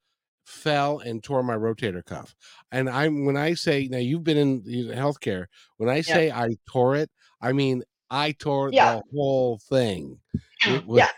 fell, 0.50 0.98
and 1.00 1.22
tore 1.24 1.42
my 1.42 1.56
rotator 1.56 2.04
cuff. 2.04 2.34
And 2.72 2.88
I'm 2.90 3.24
when 3.24 3.36
I 3.36 3.54
say 3.54 3.88
now 3.88 3.98
you've 3.98 4.24
been 4.24 4.36
in 4.38 4.62
the 4.64 4.88
healthcare. 4.94 5.46
When 5.78 5.88
I 5.88 6.02
Yeah. 6.06 6.12
say 6.12 6.30
I 6.32 6.50
tore 6.68 6.96
it, 6.96 7.10
I 7.40 7.52
mean 7.52 7.84
I 8.10 8.32
tore 8.32 8.72
Yeah. 8.72 8.96
the 8.96 9.02
whole 9.12 9.58
thing. 9.58 10.20
Was, 10.64 10.98
Yeah. 10.98 11.08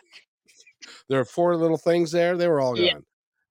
there 1.09 1.21
are 1.21 1.25
four 1.25 1.57
little 1.57 1.79
things 1.79 2.13
there; 2.13 2.37
they 2.37 2.49
were 2.49 2.61
all 2.61 2.77
Yeah. 2.77 2.93
gone. 2.93 3.05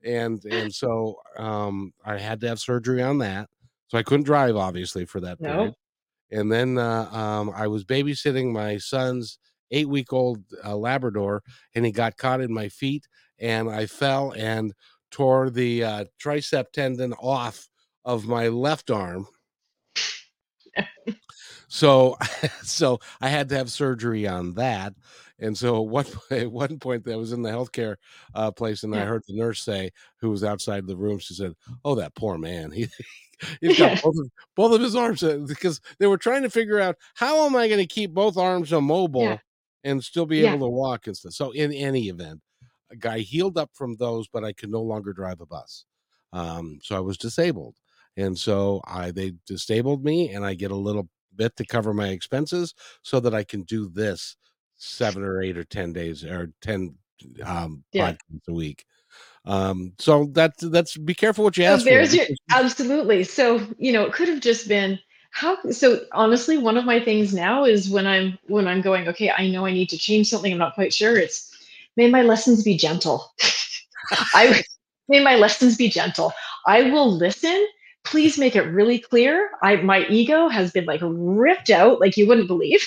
And 0.04 0.44
and 0.46 0.74
so 0.74 1.22
um, 1.38 1.94
I 2.06 2.18
had 2.18 2.42
to 2.42 2.48
have 2.48 2.60
surgery 2.60 3.02
on 3.02 3.20
that. 3.20 3.50
So 3.88 3.98
I 3.98 4.04
couldn't 4.04 4.26
drive, 4.26 4.56
obviously, 4.56 5.06
for 5.06 5.20
that 5.22 5.42
period 5.42 5.76
and 6.32 6.52
then 6.52 6.78
uh, 6.78 7.10
um, 7.12 7.52
I 7.56 7.68
was 7.68 7.86
babysitting 7.86 8.52
my 8.54 8.78
son's 8.78 9.40
eight 9.72 9.90
week 9.90 10.14
old 10.14 10.44
uh, 10.66 10.76
Labrador, 10.78 11.44
and 11.76 11.86
he 11.86 11.92
got 11.92 12.18
caught 12.18 12.42
in 12.42 12.54
my 12.54 12.70
feet, 12.70 13.08
and 13.40 13.70
I 13.70 13.86
fell 13.88 14.34
and 14.38 14.74
tore 15.12 15.50
the 15.50 15.84
uh, 15.84 16.06
tricep 16.22 16.72
tendon 16.72 17.14
off 17.14 17.70
of 18.06 18.26
my 18.26 18.48
left 18.48 18.90
arm. 18.92 19.28
So, 21.68 22.18
so 22.64 23.00
I 23.22 23.30
had 23.30 23.50
to 23.50 23.58
have 23.58 23.72
surgery 23.72 24.28
on 24.28 24.54
that, 24.56 24.94
and 25.40 25.58
so 25.58 25.84
at 25.84 25.90
one 25.90 26.06
at 26.32 26.52
one 26.52 26.80
point, 26.80 27.06
that 27.06 27.18
was 27.18 27.32
in 27.34 27.42
the 27.42 27.50
healthcare 27.50 27.96
uh, 28.34 28.52
place, 28.52 28.84
and 28.84 28.96
I 28.96 29.06
heard 29.06 29.24
the 29.28 29.36
nurse 29.38 29.62
say, 29.64 29.92
who 30.20 30.30
was 30.30 30.44
outside 30.44 30.88
the 30.88 30.98
room, 30.98 31.20
she 31.20 31.34
said, 31.34 31.54
"Oh, 31.86 31.96
that 31.96 32.16
poor 32.16 32.38
man. 32.38 32.72
He 32.82 32.88
he's 33.62 33.76
got 33.76 33.92
both 34.04 34.16
of, 34.20 34.30
both 34.56 34.74
of 34.76 34.82
his 34.82 34.96
arms 34.96 35.24
uh, 35.24 35.40
because 35.48 35.82
they 36.00 36.06
were 36.08 36.18
trying 36.18 36.44
to 36.44 36.50
figure 36.50 36.80
out 36.80 36.96
how 37.16 37.46
am 37.48 37.56
I 37.56 37.68
going 37.68 37.80
to 37.80 37.88
keep 37.88 38.14
both 38.14 38.38
arms 38.38 38.72
immobile 38.72 39.32
Yeah. 39.32 39.38
and 39.84 40.04
still 40.04 40.28
be 40.28 40.42
Yeah. 40.42 40.44
able 40.44 40.60
to 40.60 40.70
walk 40.70 41.08
and 41.08 41.18
stuff. 41.18 41.34
So, 41.34 41.52
in 41.52 41.74
any 41.74 42.10
event, 42.10 42.42
a 42.92 42.96
guy 42.96 43.20
healed 43.20 43.58
up 43.58 43.72
from 43.74 43.96
those, 43.98 44.28
but 44.28 44.44
I 44.44 44.54
could 44.54 44.70
no 44.72 44.82
longer 44.82 45.14
drive 45.14 45.42
a 45.42 45.46
bus, 45.46 45.86
um, 46.34 46.80
so 46.84 46.96
I 46.96 47.00
was 47.00 47.18
disabled, 47.18 47.76
and 48.18 48.38
so 48.38 48.82
I 48.86 49.12
they 49.12 49.34
disabled 49.46 50.04
me, 50.04 50.30
and 50.34 50.46
I 50.46 50.54
get 50.54 50.72
a 50.72 50.76
little 50.76 51.10
bit 51.36 51.56
to 51.58 51.66
cover 51.66 51.94
my 51.94 52.10
expenses 52.10 52.74
so 53.04 53.20
that 53.22 53.34
I 53.34 53.44
can 53.44 53.64
do 53.64 53.90
this 53.90 54.36
seven 54.76 55.24
or 55.24 55.42
eight 55.42 55.58
or 55.58 55.64
ten 55.64 55.94
days 55.94 56.24
or 56.26 56.52
ten 56.62 56.96
um 57.46 57.84
Yeah. 57.94 58.12
podcasts 58.12 58.48
a 58.50 58.54
week. 58.54 58.86
Um, 59.46 59.94
so 60.00 60.30
that's 60.32 60.64
that's 60.70 60.98
be 60.98 61.14
careful 61.14 61.44
what 61.44 61.58
you 61.58 61.64
So 61.64 61.74
ask 61.74 61.88
for. 61.88 61.94
there's 62.00 62.16
your 62.16 62.26
absolutely. 62.54 63.24
So 63.24 63.62
you 63.78 63.92
know, 63.92 64.04
it 64.06 64.14
could 64.14 64.28
have 64.28 64.42
just 64.42 64.68
been 64.68 65.00
how. 65.32 65.58
So 65.72 66.02
honestly, 66.12 66.58
one 66.58 66.78
of 66.78 66.86
my 66.86 67.00
things 67.00 67.34
now 67.34 67.66
is 67.66 67.90
when 67.90 68.08
I'm 68.08 68.38
when 68.48 68.68
I'm 68.68 68.82
going. 68.82 69.08
Okay, 69.10 69.32
I 69.32 69.48
know 69.50 69.66
I 69.66 69.72
need 69.72 69.90
to 69.90 69.98
change 69.98 70.30
something. 70.30 70.52
I'm 70.52 70.58
not 70.60 70.76
quite 70.76 70.94
sure. 70.94 71.18
It's 71.18 71.51
may 71.98 72.10
my 72.10 72.22
lessons 72.22 72.64
be 72.64 72.78
gentle. 72.78 73.32
I 74.34 74.64
may 75.08 75.24
my 75.24 75.36
lessons 75.36 75.78
be 75.78 75.90
gentle. 75.90 76.34
I 76.68 76.84
will 76.92 77.12
listen. 77.12 77.68
Please 78.04 78.38
make 78.38 78.56
it 78.56 78.64
really 78.64 79.00
clear. 79.00 79.52
I 79.62 79.78
my 79.78 80.06
ego 80.08 80.48
has 80.50 80.72
been 80.72 80.86
like 80.86 81.02
ripped 81.04 81.70
out 81.70 82.00
like 82.00 82.18
you 82.18 82.28
wouldn't 82.28 82.48
believe. 82.48 82.82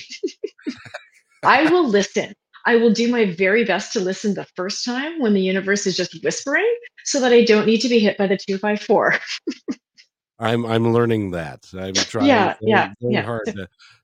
I 1.43 1.71
will 1.71 1.87
listen. 1.89 2.35
I 2.67 2.77
will 2.77 2.93
do 2.93 3.11
my 3.11 3.27
very 3.27 3.65
best 3.65 3.93
to 3.93 4.01
listen 4.01 4.35
the 4.35 4.47
first 4.57 4.85
time 4.85 5.21
when 5.21 5.35
the 5.35 5.43
universe 5.43 5.87
is 5.87 5.97
just 5.97 6.23
whispering 6.25 6.75
so 7.05 7.21
that 7.21 7.33
I 7.33 7.45
don't 7.45 7.67
need 7.67 7.81
to 7.83 7.89
be 7.89 7.99
hit 7.99 8.17
by 8.17 8.27
the 8.27 8.39
two 8.39 8.59
by 8.59 8.77
four. 8.77 9.15
I'm 10.39 10.65
I'm 10.67 10.93
learning 10.93 11.31
that. 11.33 11.65
I'm 11.79 11.95
trying 11.95 12.27
Yeah, 12.27 12.55
very, 12.61 12.73
yeah, 12.73 12.93
very 13.01 13.15
yeah. 13.15 13.23
hard 13.23 13.43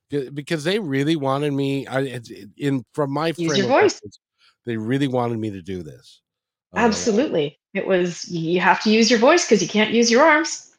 to 0.09 0.31
because 0.31 0.63
they 0.63 0.79
really 0.79 1.15
wanted 1.15 1.53
me. 1.53 1.87
I 1.87 2.19
in 2.57 2.85
from 2.93 3.11
my 3.11 3.31
frame 3.31 3.49
Use 3.49 3.57
your 3.57 3.67
voice. 3.67 3.93
reference, 3.95 4.19
They 4.65 4.77
really 4.77 5.07
wanted 5.07 5.39
me 5.39 5.51
to 5.51 5.61
do 5.61 5.83
this. 5.83 6.21
Uh, 6.73 6.79
Absolutely. 6.79 7.59
It 7.73 7.87
was, 7.87 8.29
you 8.29 8.59
have 8.59 8.81
to 8.83 8.91
use 8.91 9.09
your 9.09 9.19
voice 9.19 9.45
because 9.45 9.61
you 9.61 9.69
can't 9.69 9.91
use 9.91 10.11
your 10.11 10.23
arms. 10.23 10.75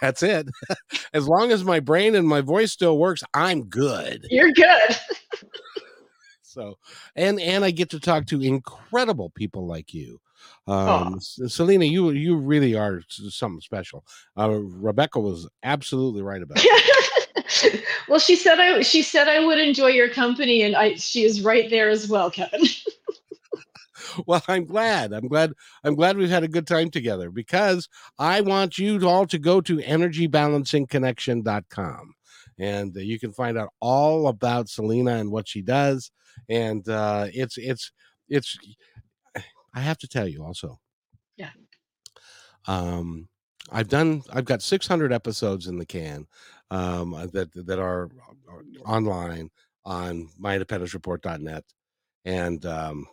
that's 0.00 0.22
it. 0.22 0.48
as 1.12 1.28
long 1.28 1.52
as 1.52 1.64
my 1.64 1.80
brain 1.80 2.14
and 2.14 2.26
my 2.26 2.40
voice 2.40 2.72
still 2.72 2.98
works, 2.98 3.22
I'm 3.34 3.64
good. 3.64 4.26
You're 4.30 4.52
good. 4.52 4.96
So, 6.56 6.78
and 7.14 7.38
and 7.38 7.66
I 7.66 7.70
get 7.70 7.90
to 7.90 8.00
talk 8.00 8.24
to 8.26 8.40
incredible 8.40 9.28
people 9.28 9.66
like 9.66 9.92
you. 9.92 10.18
Um, 10.66 11.16
S- 11.16 11.38
Selena, 11.48 11.84
you 11.84 12.12
you 12.12 12.34
really 12.34 12.74
are 12.74 13.02
something 13.08 13.60
special. 13.60 14.06
Uh, 14.38 14.60
Rebecca 14.62 15.20
was 15.20 15.46
absolutely 15.62 16.22
right 16.22 16.40
about 16.40 16.56
it. 16.58 17.84
well, 18.08 18.18
she 18.18 18.36
said 18.36 18.58
I 18.58 18.80
she 18.80 19.02
said 19.02 19.28
I 19.28 19.44
would 19.44 19.58
enjoy 19.58 19.88
your 19.88 20.08
company 20.08 20.62
and 20.62 20.74
I 20.74 20.94
she 20.94 21.24
is 21.24 21.42
right 21.42 21.68
there 21.68 21.90
as 21.90 22.08
well, 22.08 22.30
Kevin. 22.30 22.62
well, 24.26 24.42
I'm 24.48 24.64
glad. 24.64 25.12
I'm 25.12 25.28
glad. 25.28 25.52
I'm 25.84 25.94
glad 25.94 26.16
we've 26.16 26.28
had 26.28 26.42
a 26.44 26.48
good 26.48 26.66
time 26.66 26.90
together 26.90 27.30
because 27.30 27.88
I 28.18 28.40
want 28.40 28.78
you 28.78 29.08
all 29.08 29.26
to 29.26 29.38
go 29.38 29.60
to 29.60 29.76
energybalancingconnection.com 29.78 32.16
and 32.58 32.96
uh, 32.96 33.00
you 33.00 33.18
can 33.18 33.32
find 33.32 33.58
out 33.58 33.70
all 33.80 34.28
about 34.28 34.68
Selena 34.68 35.16
and 35.16 35.30
what 35.30 35.48
she 35.48 35.62
does. 35.62 36.10
And 36.48 36.88
uh, 36.88 37.26
it's 37.32 37.58
it's 37.58 37.92
it's. 38.28 38.58
I 39.74 39.80
have 39.80 39.98
to 39.98 40.08
tell 40.08 40.26
you 40.26 40.44
also. 40.44 40.78
Yeah. 41.36 41.50
Um, 42.66 43.28
I've 43.70 43.88
done. 43.88 44.22
I've 44.32 44.44
got 44.44 44.62
600 44.62 45.12
episodes 45.12 45.66
in 45.66 45.78
the 45.78 45.86
can 45.86 46.26
um, 46.70 47.14
uh, 47.14 47.26
that 47.32 47.50
that 47.66 47.78
are 47.78 48.10
are 48.48 48.62
online 48.84 49.50
on 49.84 50.28
myindependencereport.net, 50.40 51.64
and 52.24 52.66
um, 52.66 53.06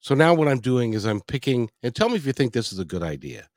so 0.00 0.14
now 0.14 0.34
what 0.34 0.48
I'm 0.48 0.60
doing 0.60 0.94
is 0.94 1.06
I'm 1.06 1.20
picking, 1.20 1.70
and 1.82 1.94
tell 1.94 2.08
me 2.08 2.16
if 2.16 2.26
you 2.26 2.32
think 2.32 2.52
this 2.52 2.72
is 2.72 2.78
a 2.78 2.84
good 2.84 3.02
idea. 3.02 3.48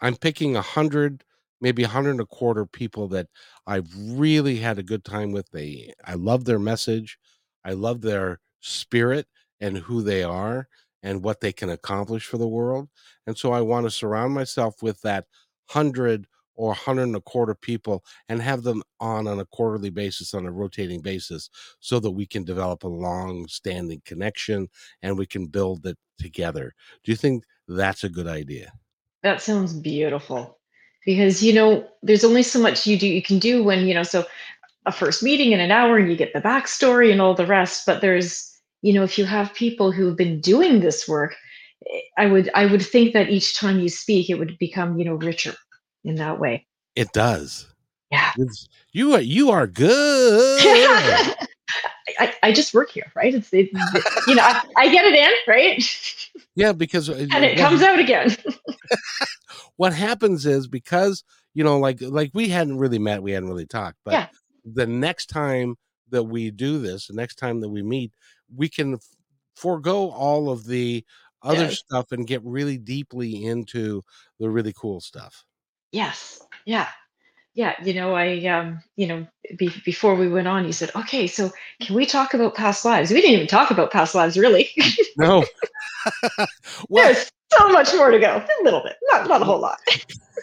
I'm 0.00 0.16
picking 0.16 0.56
a 0.56 0.62
hundred, 0.62 1.24
maybe 1.60 1.82
a 1.84 1.88
hundred 1.88 2.12
and 2.12 2.20
a 2.20 2.26
quarter 2.26 2.66
people 2.66 3.08
that 3.08 3.28
I've 3.66 3.88
really 3.96 4.56
had 4.56 4.78
a 4.78 4.82
good 4.82 5.04
time 5.04 5.32
with. 5.32 5.50
They, 5.50 5.92
I 6.04 6.14
love 6.14 6.44
their 6.44 6.58
message, 6.58 7.18
I 7.64 7.72
love 7.72 8.00
their 8.00 8.40
spirit 8.60 9.26
and 9.60 9.78
who 9.78 10.02
they 10.02 10.22
are 10.22 10.68
and 11.02 11.22
what 11.22 11.40
they 11.40 11.52
can 11.52 11.70
accomplish 11.70 12.26
for 12.26 12.38
the 12.38 12.48
world. 12.48 12.88
And 13.26 13.36
so 13.36 13.52
I 13.52 13.60
want 13.60 13.86
to 13.86 13.90
surround 13.90 14.34
myself 14.34 14.82
with 14.82 15.00
that 15.02 15.26
hundred 15.66 16.26
or 16.58 16.74
hundred 16.74 17.04
and 17.04 17.16
a 17.16 17.20
quarter 17.20 17.54
people 17.54 18.04
and 18.28 18.42
have 18.42 18.64
them 18.64 18.82
on 19.00 19.28
on 19.28 19.38
a 19.38 19.46
quarterly 19.46 19.90
basis, 19.90 20.34
on 20.34 20.44
a 20.44 20.50
rotating 20.50 21.00
basis, 21.00 21.48
so 21.78 22.00
that 22.00 22.10
we 22.10 22.26
can 22.26 22.44
develop 22.44 22.82
a 22.82 22.88
long-standing 22.88 24.02
connection 24.04 24.68
and 25.02 25.16
we 25.16 25.24
can 25.24 25.46
build 25.46 25.86
it 25.86 25.96
together. 26.18 26.74
Do 27.04 27.12
you 27.12 27.16
think 27.16 27.44
that's 27.68 28.02
a 28.02 28.08
good 28.08 28.26
idea? 28.26 28.72
That 29.22 29.40
sounds 29.40 29.72
beautiful. 29.72 30.58
Because 31.06 31.42
you 31.42 31.52
know, 31.54 31.86
there's 32.02 32.24
only 32.24 32.42
so 32.42 32.60
much 32.60 32.86
you 32.86 32.98
do 32.98 33.06
you 33.06 33.22
can 33.22 33.38
do 33.38 33.62
when, 33.62 33.86
you 33.86 33.94
know, 33.94 34.02
so 34.02 34.26
a 34.84 34.92
first 34.92 35.22
meeting 35.22 35.52
in 35.52 35.60
an 35.60 35.70
hour 35.70 35.96
and 35.96 36.10
you 36.10 36.16
get 36.16 36.32
the 36.32 36.40
backstory 36.40 37.12
and 37.12 37.20
all 37.20 37.34
the 37.34 37.46
rest, 37.46 37.84
but 37.86 38.00
there's, 38.00 38.52
you 38.82 38.92
know, 38.92 39.04
if 39.04 39.16
you 39.16 39.24
have 39.24 39.54
people 39.54 39.92
who've 39.92 40.16
been 40.16 40.40
doing 40.40 40.80
this 40.80 41.06
work, 41.06 41.36
eh, 41.88 42.00
I 42.16 42.26
would 42.26 42.50
I 42.56 42.66
would 42.66 42.82
think 42.82 43.12
that 43.12 43.30
each 43.30 43.56
time 43.56 43.78
you 43.78 43.88
speak 43.88 44.28
it 44.28 44.40
would 44.40 44.58
become, 44.58 44.98
you 44.98 45.04
know, 45.04 45.14
richer 45.14 45.54
in 46.08 46.16
that 46.16 46.38
way. 46.40 46.66
It 46.96 47.12
does. 47.12 47.66
Yeah. 48.10 48.32
It's, 48.38 48.68
you 48.92 49.14
are 49.14 49.20
you 49.20 49.50
are 49.50 49.66
good. 49.66 50.60
I, 52.18 52.34
I 52.42 52.52
just 52.52 52.72
work 52.72 52.90
here, 52.90 53.12
right? 53.14 53.34
It's, 53.34 53.50
it's 53.52 53.70
you 54.26 54.34
know, 54.34 54.42
I, 54.42 54.62
I 54.78 54.88
get 54.90 55.04
it 55.04 55.14
in, 55.14 55.30
right? 55.46 56.26
yeah, 56.54 56.72
because 56.72 57.10
uh, 57.10 57.26
And 57.32 57.44
it 57.44 57.58
what- 57.58 57.68
comes 57.68 57.82
out 57.82 57.98
again. 57.98 58.34
what 59.76 59.92
happens 59.92 60.46
is 60.46 60.66
because 60.66 61.22
you 61.54 61.62
know 61.62 61.78
like 61.78 62.00
like 62.00 62.30
we 62.34 62.48
hadn't 62.48 62.78
really 62.78 62.98
met 62.98 63.22
we 63.22 63.32
hadn't 63.32 63.48
really 63.48 63.66
talked 63.66 63.96
but 64.04 64.12
Yeah. 64.12 64.26
the 64.64 64.86
next 64.86 65.26
time 65.26 65.76
that 66.10 66.24
we 66.24 66.50
do 66.50 66.78
this 66.78 67.06
the 67.08 67.14
next 67.14 67.36
time 67.36 67.60
that 67.60 67.68
we 67.68 67.82
meet 67.82 68.12
we 68.54 68.68
can 68.68 68.98
forego 69.56 70.10
all 70.10 70.50
of 70.50 70.66
the 70.66 71.04
other 71.42 71.64
Yes. 71.64 71.78
stuff 71.78 72.12
and 72.12 72.26
get 72.26 72.42
really 72.44 72.76
deeply 72.78 73.44
into 73.44 74.02
the 74.40 74.50
really 74.50 74.72
cool 74.76 75.00
stuff 75.00 75.44
Yes. 75.92 76.40
Yeah. 76.64 76.88
Yeah. 77.54 77.74
You 77.82 77.94
know, 77.94 78.14
I, 78.14 78.44
um, 78.46 78.80
you 78.96 79.06
know, 79.06 79.26
be, 79.56 79.72
before 79.84 80.14
we 80.14 80.28
went 80.28 80.48
on, 80.48 80.64
you 80.64 80.72
said, 80.72 80.90
okay, 80.94 81.26
so 81.26 81.50
can 81.80 81.94
we 81.94 82.06
talk 82.06 82.34
about 82.34 82.54
past 82.54 82.84
lives? 82.84 83.10
We 83.10 83.20
didn't 83.20 83.36
even 83.36 83.46
talk 83.46 83.70
about 83.70 83.90
past 83.90 84.14
lives, 84.14 84.38
really. 84.38 84.70
no 85.16 85.44
well 86.88 87.04
there's, 87.04 87.30
so 87.50 87.68
much 87.70 87.94
more 87.94 88.10
to 88.10 88.18
go. 88.18 88.44
A 88.60 88.64
little 88.64 88.82
bit, 88.82 88.96
not 89.10 89.28
not 89.28 89.42
a 89.42 89.44
whole 89.44 89.60
lot. 89.60 89.78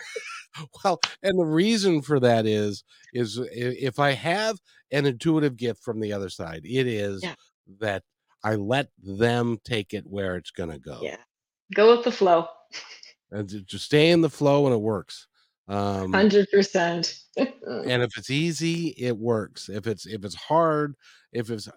well, 0.84 1.00
and 1.22 1.39
the 1.39 1.46
reason 1.46 2.02
for 2.02 2.20
that 2.20 2.46
is 2.46 2.84
is 3.14 3.39
if 3.52 4.00
I 4.00 4.12
have 4.12 4.60
an 4.91 5.06
intuitive 5.06 5.56
gift 5.56 5.84
from 5.84 6.00
the 6.00 6.14
other 6.14 6.30
side, 6.30 6.62
it 6.64 6.88
is 6.88 7.24
yeah. 7.24 7.36
that 7.80 8.04
I 8.43 8.56
let 8.56 8.89
them 9.02 9.60
take 9.64 9.93
it 9.93 10.06
where 10.08 10.36
it's 10.36 10.52
going 10.52 10.72
to 10.72 10.80
go. 10.80 11.00
Yeah, 11.02 11.18
go 11.74 11.96
with 11.96 12.06
the 12.06 12.12
flow. 12.12 12.48
And 13.32 13.50
just 13.66 13.86
stay 13.86 14.12
in 14.12 14.22
the 14.22 14.30
flow, 14.30 14.66
and 14.66 14.74
it 14.74 14.80
works. 14.80 15.28
Um, 15.68 16.13
Hundred 16.13 16.47
percent. 16.51 17.20
And 17.68 18.01
if 18.03 18.18
it's 18.18 18.30
easy, 18.30 18.95
it 18.97 19.18
works. 19.18 19.68
If 19.68 19.88
it's 19.88 20.05
if 20.05 20.24
it's 20.24 20.36
hard, 20.36 20.95
if 21.34 21.49
it's 21.49 21.68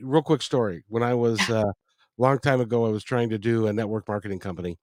real 0.00 0.22
quick 0.22 0.42
story. 0.42 0.84
When 0.88 1.02
I 1.02 1.14
was 1.14 1.40
a 1.48 1.60
uh, 1.60 1.72
long 2.18 2.38
time 2.38 2.60
ago, 2.60 2.86
I 2.86 2.90
was 2.90 3.04
trying 3.04 3.30
to 3.30 3.38
do 3.38 3.66
a 3.66 3.72
network 3.72 4.08
marketing 4.08 4.38
company, 4.38 4.76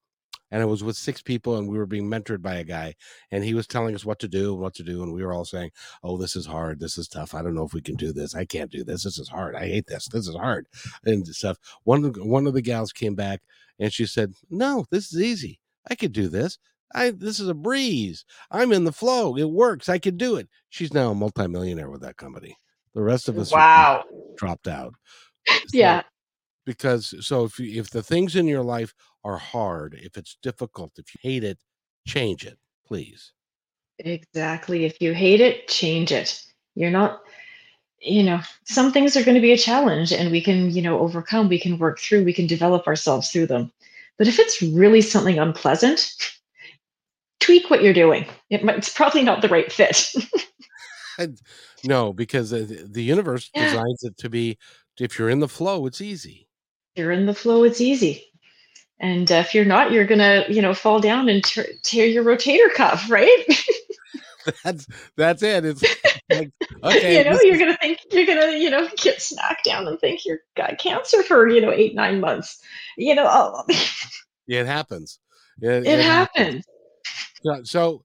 and 0.51 0.61
I 0.61 0.65
was 0.65 0.83
with 0.83 0.95
six 0.95 1.21
people, 1.21 1.57
and 1.57 1.69
we 1.69 1.77
were 1.77 1.85
being 1.85 2.09
mentored 2.09 2.41
by 2.41 2.55
a 2.55 2.63
guy, 2.63 2.95
and 3.31 3.43
he 3.43 3.53
was 3.53 3.67
telling 3.67 3.95
us 3.95 4.05
what 4.05 4.19
to 4.19 4.27
do 4.27 4.53
and 4.53 4.61
what 4.61 4.73
to 4.75 4.83
do, 4.83 5.03
and 5.03 5.13
we 5.13 5.23
were 5.23 5.33
all 5.33 5.45
saying, 5.45 5.71
"Oh, 6.03 6.17
this 6.17 6.35
is 6.35 6.45
hard. 6.45 6.79
This 6.79 6.97
is 6.97 7.07
tough. 7.07 7.33
I 7.33 7.41
don't 7.41 7.55
know 7.55 7.65
if 7.65 7.73
we 7.73 7.81
can 7.81 7.95
do 7.95 8.13
this. 8.13 8.35
I 8.35 8.45
can't 8.45 8.71
do 8.71 8.83
this. 8.83 9.03
This 9.03 9.17
is 9.17 9.29
hard. 9.29 9.55
I 9.55 9.67
hate 9.67 9.87
this. 9.87 10.07
This 10.07 10.27
is 10.27 10.35
hard," 10.35 10.67
and 11.05 11.27
stuff. 11.27 11.57
One 11.83 12.03
one 12.29 12.47
of 12.47 12.53
the 12.53 12.61
gals 12.61 12.93
came 12.93 13.15
back, 13.15 13.41
and 13.79 13.91
she 13.91 14.05
said, 14.05 14.33
"No, 14.49 14.85
this 14.91 15.13
is 15.13 15.21
easy. 15.21 15.59
I 15.89 15.95
could 15.95 16.13
do 16.13 16.27
this." 16.27 16.57
I 16.93 17.11
this 17.11 17.39
is 17.39 17.47
a 17.47 17.53
breeze. 17.53 18.25
I'm 18.49 18.71
in 18.71 18.83
the 18.83 18.91
flow. 18.91 19.37
It 19.37 19.49
works. 19.49 19.89
I 19.89 19.99
can 19.99 20.17
do 20.17 20.35
it. 20.35 20.47
She's 20.69 20.93
now 20.93 21.11
a 21.11 21.15
multimillionaire 21.15 21.89
with 21.89 22.01
that 22.01 22.17
company. 22.17 22.55
The 22.93 23.01
rest 23.01 23.29
of 23.29 23.37
us 23.37 23.51
wow 23.51 24.03
dropped 24.37 24.67
out. 24.67 24.93
So, 25.47 25.55
yeah. 25.73 26.03
Because 26.65 27.15
so 27.25 27.45
if 27.45 27.59
you, 27.59 27.79
if 27.79 27.89
the 27.89 28.03
things 28.03 28.35
in 28.35 28.45
your 28.45 28.63
life 28.63 28.93
are 29.23 29.37
hard, 29.37 29.97
if 29.99 30.17
it's 30.17 30.37
difficult, 30.43 30.91
if 30.97 31.05
you 31.13 31.19
hate 31.21 31.43
it, 31.43 31.57
change 32.07 32.45
it, 32.45 32.57
please. 32.85 33.33
Exactly. 33.99 34.85
If 34.85 35.01
you 35.01 35.13
hate 35.13 35.41
it, 35.41 35.67
change 35.67 36.11
it. 36.11 36.43
You're 36.75 36.91
not 36.91 37.21
you 38.01 38.23
know, 38.23 38.39
some 38.63 38.91
things 38.91 39.15
are 39.15 39.23
going 39.23 39.35
to 39.35 39.41
be 39.41 39.51
a 39.51 39.57
challenge 39.57 40.11
and 40.11 40.31
we 40.31 40.41
can, 40.41 40.71
you 40.71 40.81
know, 40.81 40.99
overcome, 40.99 41.47
we 41.47 41.59
can 41.59 41.77
work 41.77 41.99
through, 41.99 42.23
we 42.23 42.33
can 42.33 42.47
develop 42.47 42.87
ourselves 42.87 43.29
through 43.29 43.45
them. 43.45 43.71
But 44.17 44.27
if 44.27 44.39
it's 44.39 44.61
really 44.61 45.01
something 45.01 45.37
unpleasant, 45.37 46.15
tweak 47.41 47.69
what 47.69 47.83
you're 47.83 47.93
doing. 47.93 48.25
It 48.49 48.63
might, 48.63 48.77
it's 48.77 48.89
probably 48.89 49.23
not 49.23 49.41
the 49.41 49.49
right 49.49 49.71
fit. 49.71 50.13
no, 51.83 52.13
because 52.13 52.51
the 52.51 53.03
universe 53.03 53.49
yeah. 53.53 53.65
designs 53.65 54.03
it 54.03 54.17
to 54.17 54.29
be 54.29 54.57
if 54.99 55.17
you're 55.17 55.29
in 55.29 55.39
the 55.39 55.47
flow, 55.47 55.85
it's 55.85 56.01
easy. 56.01 56.47
You're 56.95 57.11
in 57.11 57.25
the 57.25 57.33
flow, 57.33 57.63
it's 57.63 57.81
easy. 57.81 58.31
And 58.99 59.31
uh, 59.31 59.35
if 59.35 59.55
you're 59.55 59.65
not, 59.65 59.91
you're 59.91 60.05
gonna, 60.05 60.45
you 60.47 60.61
know, 60.61 60.73
fall 60.73 60.99
down 60.99 61.27
and 61.27 61.43
tear 61.43 62.05
your 62.05 62.23
rotator 62.23 62.71
cuff, 62.73 63.09
right? 63.09 63.45
that's 64.63 64.87
that's 65.17 65.41
it. 65.41 65.65
It's 65.65 65.83
like, 66.29 66.51
okay. 66.83 67.17
you 67.17 67.29
know, 67.29 67.39
you're 67.41 67.57
gonna 67.57 67.77
think 67.77 67.99
you're 68.11 68.27
gonna, 68.27 68.51
you 68.51 68.69
know, 68.69 68.87
get 68.97 69.21
smacked 69.21 69.65
down 69.65 69.87
and 69.87 69.99
think 69.99 70.23
you've 70.25 70.39
got 70.55 70.77
cancer 70.77 71.23
for, 71.23 71.47
you 71.47 71.61
know, 71.61 71.71
eight 71.71 71.95
nine 71.95 72.19
months. 72.19 72.61
You 72.95 73.15
know, 73.15 73.27
oh. 73.27 73.63
yeah, 74.47 74.61
it 74.61 74.67
happens. 74.67 75.17
It, 75.61 75.69
it, 75.69 75.87
it 75.87 75.99
happens. 75.99 76.45
happens. 76.45 76.65
So, 77.43 77.63
so 77.63 78.03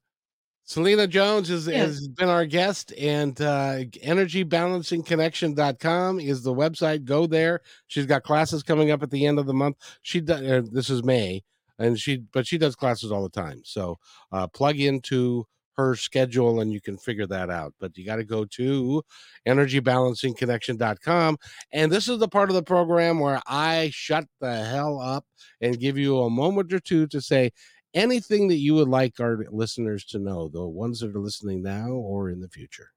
Selena 0.65 1.07
Jones 1.07 1.49
is, 1.49 1.67
has 1.67 2.09
been 2.09 2.29
our 2.29 2.45
guest, 2.45 2.93
and 2.99 3.41
uh, 3.41 3.85
energybalancingconnection.com 4.05 6.21
is 6.21 6.43
the 6.43 6.53
website. 6.53 7.05
Go 7.05 7.29
there. 7.29 7.61
She's 7.87 8.07
got 8.07 8.25
classes 8.25 8.65
coming 8.65 8.91
up 8.91 9.05
at 9.05 9.11
the 9.11 9.27
end 9.27 9.39
of 9.39 9.47
the 9.47 9.55
month. 9.55 9.77
She 10.03 10.21
does, 10.21 10.43
uh, 10.43 10.63
this 10.73 10.91
is 10.91 11.05
May, 11.05 11.45
and 11.79 11.97
she 11.99 12.17
but 12.17 12.49
she 12.49 12.59
does 12.59 12.75
classes 12.75 13.13
all 13.13 13.23
the 13.23 13.29
time. 13.29 13.63
So 13.65 13.99
uh, 14.33 14.49
plug 14.49 14.81
into 14.81 15.47
her 15.77 15.95
schedule 15.95 16.61
and 16.61 16.73
you 16.73 16.81
can 16.81 16.97
figure 16.97 17.27
that 17.27 17.51
out. 17.51 17.75
But 17.79 17.97
you 17.97 18.05
got 18.05 18.17
to 18.17 18.25
go 18.25 18.45
to 18.45 19.03
energybalancingconnection.com. 19.47 21.37
And 21.73 21.93
this 21.93 22.09
is 22.09 22.19
the 22.19 22.29
part 22.29 22.51
of 22.51 22.57
the 22.57 22.63
program 22.63 23.21
where 23.21 23.41
I 23.47 23.91
shut 23.93 24.25
the 24.41 24.65
hell 24.65 25.01
up 25.01 25.25
and 25.61 25.79
give 25.79 25.99
you 25.99 26.21
a 26.21 26.31
moment 26.31 26.73
or 26.73 26.81
two 26.81 27.07
to 27.09 27.21
say, 27.21 27.51
anything 27.97 28.47
that 28.49 28.59
you 28.59 28.75
would 28.75 28.89
like 28.89 29.19
our 29.19 29.47
listeners 29.51 30.05
to 30.05 30.19
know, 30.19 30.49
the 30.49 30.65
ones 30.65 31.01
that 31.01 31.17
are 31.17 31.21
listening 31.21 31.63
now 31.63 31.89
or 31.89 32.31
in 32.31 32.41
the 32.41 32.49
future? 32.49 32.93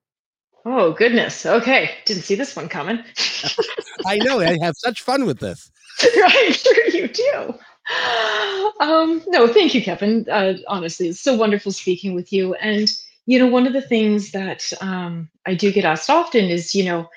Oh, 0.66 0.91
goodness. 0.91 1.45
Okay. 1.45 1.91
Didn't 2.06 2.24
see 2.24 2.36
this 2.36 2.56
one 2.56 2.70
coming. 2.70 3.00
I 4.06 4.18
know. 4.18 4.41
I 4.41 4.60
have 4.62 4.76
such 4.78 5.02
fun 5.02 5.26
with 5.26 5.39
this. 5.39 5.72
I'm 6.02 6.54
sure 6.54 6.88
you 6.89 7.08
do. 7.08 7.56
Um, 8.82 9.22
no, 9.28 9.45
thank 9.45 9.74
you, 9.74 9.84
Kevin. 9.84 10.26
Uh, 10.32 10.54
honestly, 10.70 11.10
it's 11.10 11.20
so 11.20 11.36
wonderful 11.36 11.72
speaking 11.74 12.14
with 12.14 12.32
you. 12.32 12.54
And, 12.54 12.89
you 13.26 13.38
know, 13.38 13.47
one 13.47 13.68
of 13.68 13.74
the 13.74 13.82
things 13.82 14.32
that 14.32 14.72
um, 14.80 15.30
I 15.45 15.54
do 15.54 15.70
get 15.70 15.84
asked 15.84 16.10
often 16.10 16.45
is, 16.45 16.74
you 16.74 16.86
know, 16.86 17.10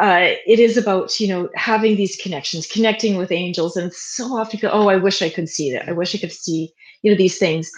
uh, 0.00 0.34
it 0.46 0.58
is 0.58 0.76
about 0.76 1.20
you 1.20 1.28
know 1.28 1.48
having 1.54 1.94
these 1.94 2.16
connections 2.16 2.66
connecting 2.66 3.16
with 3.16 3.30
angels 3.30 3.76
and 3.76 3.92
so 3.94 4.24
often 4.36 4.58
go 4.58 4.68
oh 4.70 4.88
i 4.88 4.96
wish 4.96 5.22
i 5.22 5.30
could 5.30 5.48
see 5.48 5.70
that 5.72 5.88
i 5.88 5.92
wish 5.92 6.14
i 6.14 6.18
could 6.18 6.32
see 6.32 6.72
you 7.04 7.12
know 7.12 7.16
these 7.16 7.38
things. 7.38 7.70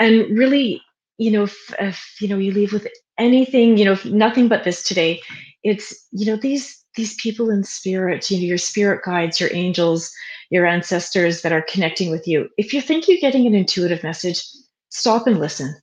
And 0.00 0.36
really 0.36 0.82
you 1.18 1.30
know 1.30 1.44
if, 1.44 1.74
if 1.78 2.16
you 2.20 2.26
know 2.26 2.38
you 2.38 2.50
leave 2.50 2.72
with 2.72 2.88
anything 3.18 3.76
you 3.76 3.84
know 3.84 3.98
nothing 4.06 4.48
but 4.48 4.64
this 4.64 4.82
today 4.82 5.20
it's 5.62 5.94
you 6.12 6.24
know 6.24 6.36
these 6.36 6.82
these 6.94 7.14
people 7.16 7.50
in 7.50 7.62
spirit 7.62 8.30
you 8.30 8.38
know 8.38 8.44
your 8.44 8.56
spirit 8.56 9.02
guides 9.04 9.38
your 9.38 9.50
angels 9.52 10.10
your 10.50 10.64
ancestors 10.64 11.42
that 11.42 11.52
are 11.52 11.62
connecting 11.62 12.10
with 12.10 12.26
you. 12.26 12.48
If 12.56 12.72
you 12.72 12.80
think 12.80 13.06
you're 13.06 13.20
getting 13.20 13.46
an 13.46 13.54
intuitive 13.54 14.02
message 14.02 14.42
stop 14.90 15.26
and 15.26 15.38
listen. 15.38 15.74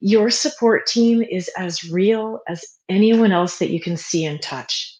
Your 0.00 0.30
support 0.30 0.86
team 0.86 1.22
is 1.22 1.50
as 1.56 1.84
real 1.84 2.40
as 2.48 2.64
anyone 2.88 3.32
else 3.32 3.58
that 3.58 3.70
you 3.70 3.80
can 3.80 3.96
see 3.96 4.24
and 4.24 4.40
touch. 4.40 4.98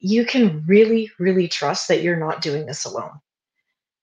You 0.00 0.24
can 0.24 0.64
really, 0.66 1.10
really 1.18 1.48
trust 1.48 1.88
that 1.88 2.02
you're 2.02 2.18
not 2.18 2.42
doing 2.42 2.66
this 2.66 2.84
alone. 2.84 3.12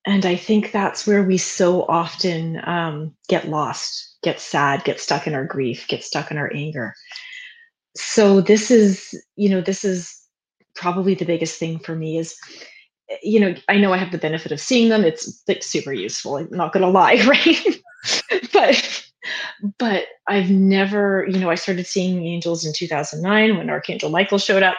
And 0.06 0.26
I 0.26 0.36
think 0.36 0.72
that's 0.72 1.08
where 1.08 1.24
we 1.24 1.38
so 1.38 1.84
often 1.84 2.62
um, 2.68 3.14
get 3.28 3.50
lost, 3.50 4.18
get 4.24 4.40
sad, 4.40 4.84
get 4.84 5.00
stuck 5.00 5.26
in 5.26 5.34
our 5.34 5.46
grief, 5.46 5.88
get 5.88 6.04
stuck 6.04 6.30
in 6.30 6.38
our 6.38 6.52
anger. 6.54 6.94
So 7.96 8.42
this 8.42 8.70
is, 8.70 9.20
you 9.36 9.50
know, 9.50 9.62
this 9.62 9.84
is 9.84 10.16
probably 10.76 11.16
the 11.16 11.26
biggest 11.26 11.58
thing 11.58 11.80
for 11.80 11.96
me 11.96 12.18
is, 12.20 12.36
you 13.24 13.40
know, 13.40 13.56
I 13.68 13.78
know 13.78 13.94
I 13.94 13.98
have 13.98 14.12
the 14.12 14.18
benefit 14.18 14.52
of 14.52 14.60
seeing 14.60 14.90
them. 14.90 15.04
It's 15.04 15.42
like 15.48 15.64
super 15.64 15.94
useful. 15.94 16.38
I'm 16.38 16.50
not 16.52 16.74
gonna 16.74 16.90
lie, 16.90 17.16
right? 17.28 17.82
but 18.54 19.02
but 19.80 20.06
I've 20.28 20.52
never, 20.52 21.26
you 21.28 21.40
know, 21.40 21.50
I 21.50 21.56
started 21.56 21.88
seeing 21.88 22.26
angels 22.26 22.64
in 22.66 22.74
2009 22.74 23.58
when 23.58 23.70
Archangel 23.70 24.10
Michael 24.12 24.38
showed 24.38 24.62
up 24.62 24.76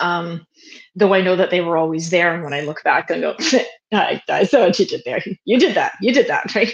um, 0.00 0.46
though 0.94 1.14
I 1.14 1.20
know 1.20 1.36
that 1.36 1.50
they 1.50 1.60
were 1.60 1.76
always 1.76 2.10
there. 2.10 2.34
And 2.34 2.42
when 2.42 2.52
I 2.52 2.62
look 2.62 2.82
back, 2.82 3.10
I 3.10 3.20
go, 3.20 3.36
I, 3.92 4.22
I 4.28 4.44
saw 4.44 4.60
what 4.60 4.78
you 4.78 4.86
did 4.86 5.02
there. 5.04 5.22
You 5.44 5.58
did 5.58 5.74
that. 5.74 5.92
You 6.00 6.12
did 6.12 6.28
that, 6.28 6.54
right? 6.54 6.72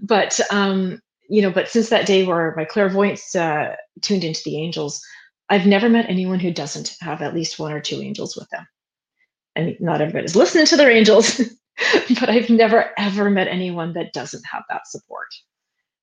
but 0.00 0.40
um, 0.50 1.00
you 1.28 1.42
know, 1.42 1.50
but 1.50 1.68
since 1.68 1.88
that 1.88 2.06
day 2.06 2.24
where 2.24 2.54
my 2.56 2.64
clairvoyance 2.64 3.34
uh, 3.34 3.74
tuned 4.02 4.24
into 4.24 4.42
the 4.44 4.58
angels, 4.58 5.00
I've 5.48 5.66
never 5.66 5.88
met 5.88 6.08
anyone 6.08 6.40
who 6.40 6.52
doesn't 6.52 6.96
have 7.00 7.22
at 7.22 7.34
least 7.34 7.58
one 7.58 7.72
or 7.72 7.80
two 7.80 8.00
angels 8.00 8.36
with 8.36 8.48
them. 8.50 8.66
Mean, 9.56 9.76
not 9.80 10.00
everybody's 10.00 10.36
listening 10.36 10.66
to 10.66 10.76
their 10.76 10.90
angels, 10.90 11.40
but 12.20 12.28
I've 12.28 12.50
never 12.50 12.90
ever 12.98 13.30
met 13.30 13.48
anyone 13.48 13.92
that 13.94 14.12
doesn't 14.12 14.44
have 14.50 14.62
that 14.68 14.86
support. 14.86 15.28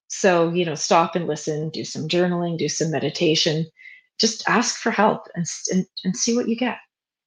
So, 0.09 0.49
you 0.51 0.65
know, 0.65 0.75
stop 0.75 1.15
and 1.15 1.27
listen, 1.27 1.69
do 1.69 1.83
some 1.83 2.07
journaling, 2.07 2.57
do 2.57 2.69
some 2.69 2.91
meditation, 2.91 3.65
just 4.19 4.47
ask 4.47 4.77
for 4.77 4.91
help 4.91 5.27
and, 5.35 5.45
and, 5.71 5.85
and 6.03 6.15
see 6.15 6.35
what 6.35 6.47
you 6.47 6.55
get 6.55 6.77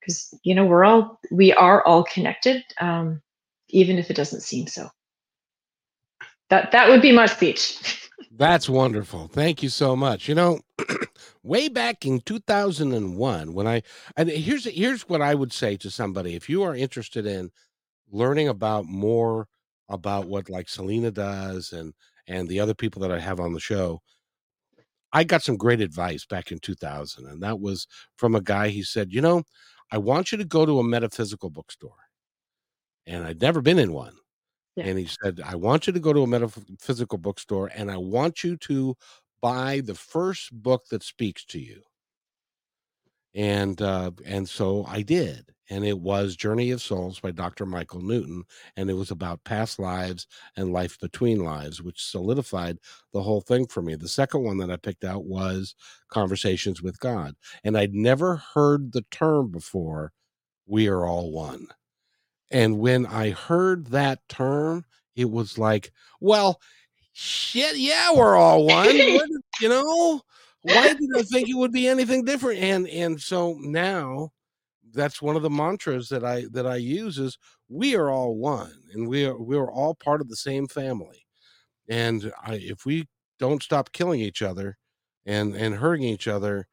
because 0.00 0.34
you 0.42 0.54
know 0.54 0.64
we're 0.64 0.84
all 0.84 1.20
we 1.30 1.52
are 1.52 1.84
all 1.84 2.04
connected 2.04 2.64
um, 2.80 3.20
even 3.68 3.98
if 3.98 4.10
it 4.10 4.16
doesn't 4.16 4.40
seem 4.40 4.66
so. 4.66 4.88
That 6.48 6.72
that 6.72 6.88
would 6.88 7.02
be 7.02 7.12
my 7.12 7.26
speech. 7.26 8.08
That's 8.32 8.68
wonderful. 8.68 9.28
Thank 9.28 9.62
you 9.62 9.68
so 9.68 9.94
much. 9.94 10.28
You 10.28 10.34
know 10.34 10.60
way 11.42 11.68
back 11.68 12.04
in 12.04 12.20
2001 12.20 13.54
when 13.54 13.66
i 13.66 13.82
and 14.16 14.28
here's 14.28 14.64
here's 14.64 15.08
what 15.08 15.22
i 15.22 15.34
would 15.34 15.52
say 15.52 15.76
to 15.76 15.90
somebody 15.90 16.34
if 16.34 16.48
you 16.48 16.62
are 16.62 16.74
interested 16.74 17.26
in 17.26 17.50
learning 18.10 18.48
about 18.48 18.84
more 18.84 19.46
about 19.88 20.26
what 20.26 20.50
like 20.50 20.68
selena 20.68 21.10
does 21.10 21.72
and 21.72 21.94
and 22.26 22.48
the 22.48 22.60
other 22.60 22.74
people 22.74 23.00
that 23.00 23.10
i 23.10 23.18
have 23.18 23.40
on 23.40 23.52
the 23.52 23.60
show 23.60 24.00
I 25.12 25.24
got 25.24 25.42
some 25.42 25.56
great 25.56 25.80
advice 25.80 26.24
back 26.24 26.52
in 26.52 26.58
2000, 26.60 27.26
and 27.26 27.42
that 27.42 27.60
was 27.60 27.86
from 28.16 28.34
a 28.34 28.40
guy. 28.40 28.68
He 28.68 28.82
said, 28.82 29.12
You 29.12 29.20
know, 29.20 29.42
I 29.90 29.98
want 29.98 30.32
you 30.32 30.38
to 30.38 30.44
go 30.44 30.64
to 30.64 30.78
a 30.78 30.84
metaphysical 30.84 31.50
bookstore. 31.50 31.92
And 33.06 33.24
I'd 33.24 33.40
never 33.40 33.60
been 33.60 33.78
in 33.78 33.92
one. 33.92 34.14
Yeah. 34.76 34.84
And 34.84 34.98
he 34.98 35.08
said, 35.22 35.40
I 35.44 35.56
want 35.56 35.86
you 35.86 35.92
to 35.92 36.00
go 36.00 36.12
to 36.12 36.22
a 36.22 36.26
metaphysical 36.26 37.18
bookstore 37.18 37.70
and 37.74 37.90
I 37.90 37.96
want 37.96 38.44
you 38.44 38.56
to 38.58 38.96
buy 39.42 39.80
the 39.80 39.94
first 39.94 40.52
book 40.52 40.86
that 40.90 41.02
speaks 41.02 41.44
to 41.46 41.58
you. 41.58 41.82
And 43.34 43.80
uh, 43.80 44.10
and 44.26 44.48
so 44.48 44.84
I 44.88 45.02
did. 45.02 45.52
And 45.70 45.84
it 45.84 45.98
was 45.98 46.34
Journey 46.34 46.72
of 46.72 46.82
Souls 46.82 47.20
by 47.20 47.30
Dr. 47.30 47.64
Michael 47.64 48.02
Newton. 48.02 48.42
And 48.76 48.90
it 48.90 48.94
was 48.94 49.12
about 49.12 49.44
past 49.44 49.78
lives 49.78 50.26
and 50.56 50.72
life 50.72 50.98
between 51.00 51.44
lives, 51.44 51.80
which 51.80 52.04
solidified 52.04 52.78
the 53.12 53.22
whole 53.22 53.40
thing 53.40 53.68
for 53.68 53.80
me. 53.80 53.94
The 53.94 54.08
second 54.08 54.42
one 54.42 54.58
that 54.58 54.70
I 54.70 54.76
picked 54.76 55.04
out 55.04 55.24
was 55.24 55.76
Conversations 56.08 56.82
with 56.82 56.98
God. 56.98 57.36
And 57.62 57.78
I'd 57.78 57.94
never 57.94 58.36
heard 58.36 58.92
the 58.92 59.04
term 59.12 59.50
before, 59.50 60.12
we 60.66 60.88
are 60.88 61.06
all 61.06 61.30
one. 61.30 61.68
And 62.50 62.80
when 62.80 63.06
I 63.06 63.30
heard 63.30 63.86
that 63.88 64.28
term, 64.28 64.84
it 65.14 65.30
was 65.30 65.56
like, 65.56 65.92
well, 66.20 66.60
shit, 67.12 67.76
yeah, 67.76 68.12
we're 68.12 68.36
all 68.36 68.66
one. 68.66 68.96
you 68.96 69.68
know, 69.68 70.20
why 70.62 70.94
did 70.94 71.10
I 71.16 71.22
think 71.22 71.48
it 71.48 71.56
would 71.56 71.72
be 71.72 71.86
anything 71.86 72.24
different? 72.24 72.58
And 72.60 72.88
and 72.88 73.20
so 73.20 73.56
now 73.60 74.32
that's 74.92 75.22
one 75.22 75.36
of 75.36 75.42
the 75.42 75.50
mantras 75.50 76.08
that 76.08 76.24
I 76.24 76.46
that 76.52 76.66
I 76.66 76.76
use 76.76 77.18
is 77.18 77.38
we 77.68 77.94
are 77.96 78.10
all 78.10 78.36
one 78.36 78.72
and 78.92 79.08
we 79.08 79.24
are 79.26 79.36
we 79.36 79.56
are 79.56 79.70
all 79.70 79.94
part 79.94 80.20
of 80.20 80.28
the 80.28 80.36
same 80.36 80.66
family. 80.66 81.26
And 81.88 82.32
I, 82.44 82.54
if 82.54 82.86
we 82.86 83.08
don't 83.38 83.62
stop 83.62 83.92
killing 83.92 84.20
each 84.20 84.42
other 84.42 84.78
and 85.26 85.54
and 85.54 85.74
hurting 85.74 86.06
each 86.06 86.28
other, 86.28 86.66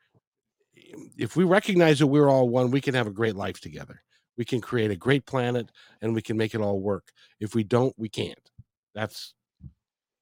um, 0.93 1.09
if 1.17 1.35
we 1.35 1.43
recognize 1.43 1.99
that 1.99 2.07
we're 2.07 2.29
all 2.29 2.49
one, 2.49 2.71
we 2.71 2.81
can 2.81 2.93
have 2.93 3.07
a 3.07 3.11
great 3.11 3.35
life 3.35 3.59
together. 3.59 4.01
We 4.37 4.45
can 4.45 4.61
create 4.61 4.91
a 4.91 4.95
great 4.95 5.25
planet 5.25 5.71
and 6.01 6.13
we 6.13 6.21
can 6.21 6.37
make 6.37 6.53
it 6.53 6.61
all 6.61 6.79
work. 6.79 7.11
If 7.39 7.55
we 7.55 7.63
don't, 7.63 7.93
we 7.97 8.09
can't. 8.09 8.51
That's 8.93 9.33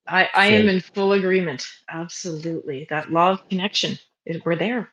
I, 0.07 0.29
I 0.33 0.47
am 0.47 0.69
in 0.69 0.81
full 0.81 1.13
agreement. 1.13 1.67
Absolutely. 1.89 2.85
That 2.89 3.11
law 3.11 3.31
of 3.31 3.49
connection. 3.49 3.97
We're 4.43 4.55
there. 4.55 4.89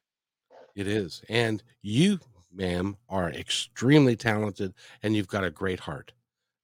It 0.75 0.87
is. 0.87 1.23
And 1.29 1.63
you 1.83 2.19
ma'am, 2.55 2.97
are 3.09 3.31
extremely 3.31 4.17
talented 4.17 4.75
and 5.03 5.17
you've 5.17 5.29
got 5.29 5.45
a 5.45 5.51
great 5.51 5.81
heart. 5.81 6.13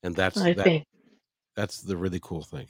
And 0.02 0.14
that's 0.14 0.38
I 0.38 0.52
that, 0.54 0.64
think. 0.64 0.84
that's 1.56 1.80
the 1.80 1.96
really 1.96 2.20
cool 2.22 2.42
thing. 2.42 2.68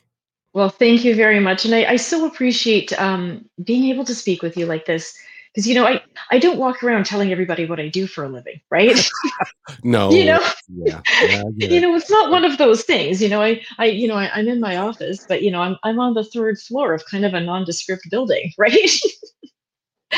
Well, 0.54 0.70
thank 0.70 1.04
you 1.04 1.14
very 1.14 1.40
much. 1.40 1.64
And 1.64 1.74
I, 1.74 1.84
I 1.84 1.96
so 1.96 2.26
appreciate 2.26 2.98
um, 3.00 3.48
being 3.62 3.84
able 3.84 4.04
to 4.04 4.14
speak 4.14 4.42
with 4.42 4.56
you 4.56 4.66
like 4.66 4.86
this. 4.86 5.14
Because 5.54 5.66
you 5.66 5.74
know, 5.74 5.86
I, 5.86 6.02
I 6.30 6.38
don't 6.38 6.58
walk 6.58 6.82
around 6.82 7.04
telling 7.04 7.32
everybody 7.32 7.66
what 7.66 7.80
I 7.80 7.88
do 7.88 8.06
for 8.06 8.24
a 8.24 8.28
living, 8.28 8.60
right? 8.70 9.08
no. 9.82 10.10
you 10.12 10.24
know, 10.24 10.46
yeah, 10.68 11.00
yeah, 11.22 11.42
you 11.56 11.80
know, 11.80 11.94
it's 11.94 12.10
not 12.10 12.30
one 12.30 12.44
of 12.44 12.58
those 12.58 12.82
things. 12.82 13.22
You 13.22 13.28
know, 13.28 13.42
I, 13.42 13.62
I 13.78 13.86
you 13.86 14.06
know, 14.06 14.14
I, 14.14 14.30
I'm 14.34 14.48
in 14.48 14.60
my 14.60 14.76
office, 14.76 15.24
but 15.28 15.42
you 15.42 15.50
know, 15.50 15.60
I'm 15.60 15.76
I'm 15.84 15.98
on 16.00 16.14
the 16.14 16.24
third 16.24 16.58
floor 16.58 16.94
of 16.94 17.04
kind 17.06 17.24
of 17.24 17.34
a 17.34 17.40
nondescript 17.40 18.08
building, 18.10 18.52
right? 18.58 18.90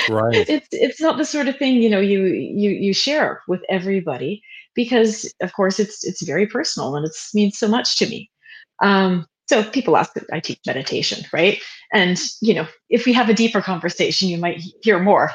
Right. 0.08 0.48
It's 0.48 0.68
it's 0.72 1.00
not 1.00 1.18
the 1.18 1.24
sort 1.24 1.48
of 1.48 1.56
thing 1.56 1.76
you 1.76 1.90
know 1.90 2.00
you 2.00 2.24
you 2.24 2.70
you 2.70 2.94
share 2.94 3.42
with 3.48 3.60
everybody 3.68 4.42
because 4.74 5.32
of 5.40 5.52
course 5.52 5.78
it's 5.78 6.04
it's 6.04 6.22
very 6.22 6.46
personal 6.46 6.94
and 6.96 7.06
it 7.06 7.12
means 7.34 7.58
so 7.58 7.68
much 7.68 7.96
to 7.98 8.06
me. 8.06 8.30
Um 8.82 9.26
so 9.48 9.64
people 9.64 9.96
ask 9.96 10.14
that 10.14 10.26
i 10.32 10.38
teach 10.38 10.60
meditation 10.66 11.24
right? 11.32 11.58
And 11.92 12.18
you 12.40 12.54
know 12.54 12.66
if 12.88 13.04
we 13.06 13.12
have 13.12 13.28
a 13.28 13.34
deeper 13.34 13.60
conversation 13.60 14.28
you 14.28 14.38
might 14.38 14.62
hear 14.82 14.98
more. 14.98 15.30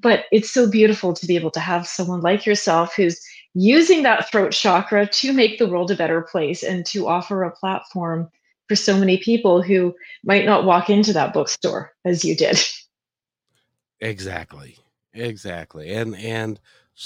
But 0.00 0.24
it's 0.32 0.50
so 0.50 0.68
beautiful 0.68 1.14
to 1.14 1.26
be 1.26 1.36
able 1.36 1.52
to 1.52 1.60
have 1.60 1.86
someone 1.86 2.20
like 2.20 2.44
yourself 2.44 2.94
who's 2.94 3.18
using 3.54 4.02
that 4.02 4.30
throat 4.30 4.52
chakra 4.52 5.06
to 5.06 5.32
make 5.32 5.58
the 5.58 5.68
world 5.68 5.90
a 5.90 5.96
better 5.96 6.20
place 6.20 6.62
and 6.62 6.84
to 6.86 7.06
offer 7.06 7.42
a 7.42 7.52
platform 7.52 8.28
for 8.68 8.76
so 8.76 8.98
many 8.98 9.18
people 9.18 9.62
who 9.62 9.94
might 10.24 10.44
not 10.44 10.64
walk 10.64 10.90
into 10.90 11.12
that 11.12 11.32
bookstore 11.32 11.92
as 12.04 12.24
you 12.24 12.36
did 12.36 12.58
Exactly. 14.04 14.76
Exactly. 15.14 15.94
And 15.94 16.16
and 16.16 16.60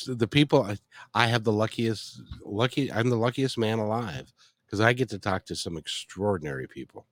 the 0.07 0.29
people 0.29 0.69
I 1.15 1.27
have 1.29 1.45
the 1.45 1.53
luckiest 1.53 2.21
lucky 2.45 2.93
I'm 2.93 3.09
the 3.11 3.17
luckiest 3.17 3.59
man 3.59 3.79
alive 3.79 4.33
because 4.67 4.81
I 4.81 4.93
get 4.93 5.09
to 5.11 5.19
talk 5.19 5.45
to 5.47 5.57
some 5.57 5.77
extraordinary 5.77 6.67
people. 6.69 7.07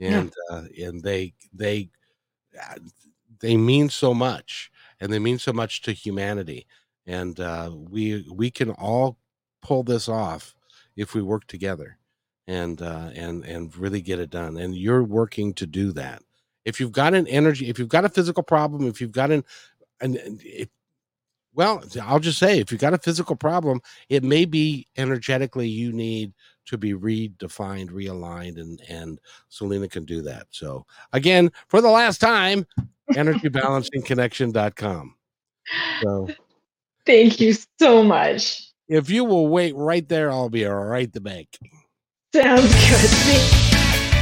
And 0.00 0.32
yeah. 0.50 0.56
uh, 0.56 0.64
and 0.88 1.02
they 1.02 1.34
they 1.54 1.90
uh, 2.60 2.76
they 3.40 3.56
mean 3.56 3.90
so 3.90 4.14
much 4.14 4.70
and 5.00 5.12
they 5.12 5.20
mean 5.20 5.38
so 5.38 5.52
much 5.52 5.82
to 5.82 5.92
humanity 5.92 6.66
and 7.06 7.40
uh, 7.40 7.72
we 7.74 8.26
we 8.32 8.50
can 8.50 8.70
all 8.72 9.18
pull 9.62 9.84
this 9.84 10.08
off 10.08 10.54
if 10.96 11.14
we 11.14 11.22
work 11.22 11.46
together 11.48 11.98
and 12.48 12.82
uh, 12.82 13.10
and 13.14 13.44
and 13.46 13.76
really 13.76 14.02
get 14.02 14.20
it 14.20 14.30
done 14.30 14.58
and 14.58 14.76
you're 14.76 15.04
working 15.04 15.54
to 15.54 15.66
do 15.66 15.92
that 15.92 16.22
if 16.66 16.78
you've 16.80 16.92
got 16.92 17.14
an 17.14 17.26
energy, 17.28 17.70
if 17.70 17.78
you've 17.78 17.88
got 17.88 18.04
a 18.04 18.10
physical 18.10 18.42
problem, 18.42 18.86
if 18.86 19.00
you've 19.00 19.12
got 19.12 19.30
an, 19.30 19.42
an 20.00 20.18
it, 20.42 20.68
well, 21.54 21.82
I'll 22.02 22.20
just 22.20 22.38
say, 22.38 22.58
if 22.58 22.70
you've 22.70 22.82
got 22.82 22.92
a 22.92 22.98
physical 22.98 23.34
problem, 23.34 23.80
it 24.10 24.22
may 24.22 24.44
be 24.44 24.86
energetically 24.98 25.68
you 25.68 25.90
need 25.90 26.34
to 26.66 26.76
be 26.76 26.92
redefined, 26.92 27.88
realigned, 27.90 28.60
and 28.60 28.82
and 28.90 29.18
Selena 29.48 29.88
can 29.88 30.04
do 30.04 30.20
that. 30.22 30.48
So 30.50 30.84
again, 31.14 31.50
for 31.68 31.80
the 31.80 31.88
last 31.88 32.20
time, 32.20 32.66
energybalancingconnection.com. 33.12 35.14
So 36.02 36.28
thank 37.06 37.40
you 37.40 37.54
so 37.78 38.02
much. 38.02 38.70
If 38.88 39.08
you 39.08 39.24
will 39.24 39.48
wait 39.48 39.74
right 39.74 40.06
there, 40.08 40.30
I'll 40.30 40.50
be 40.50 40.64
right 40.64 41.10
the 41.10 41.20
bank. 41.20 41.56
Sounds 42.34 42.74
good. 42.74 43.72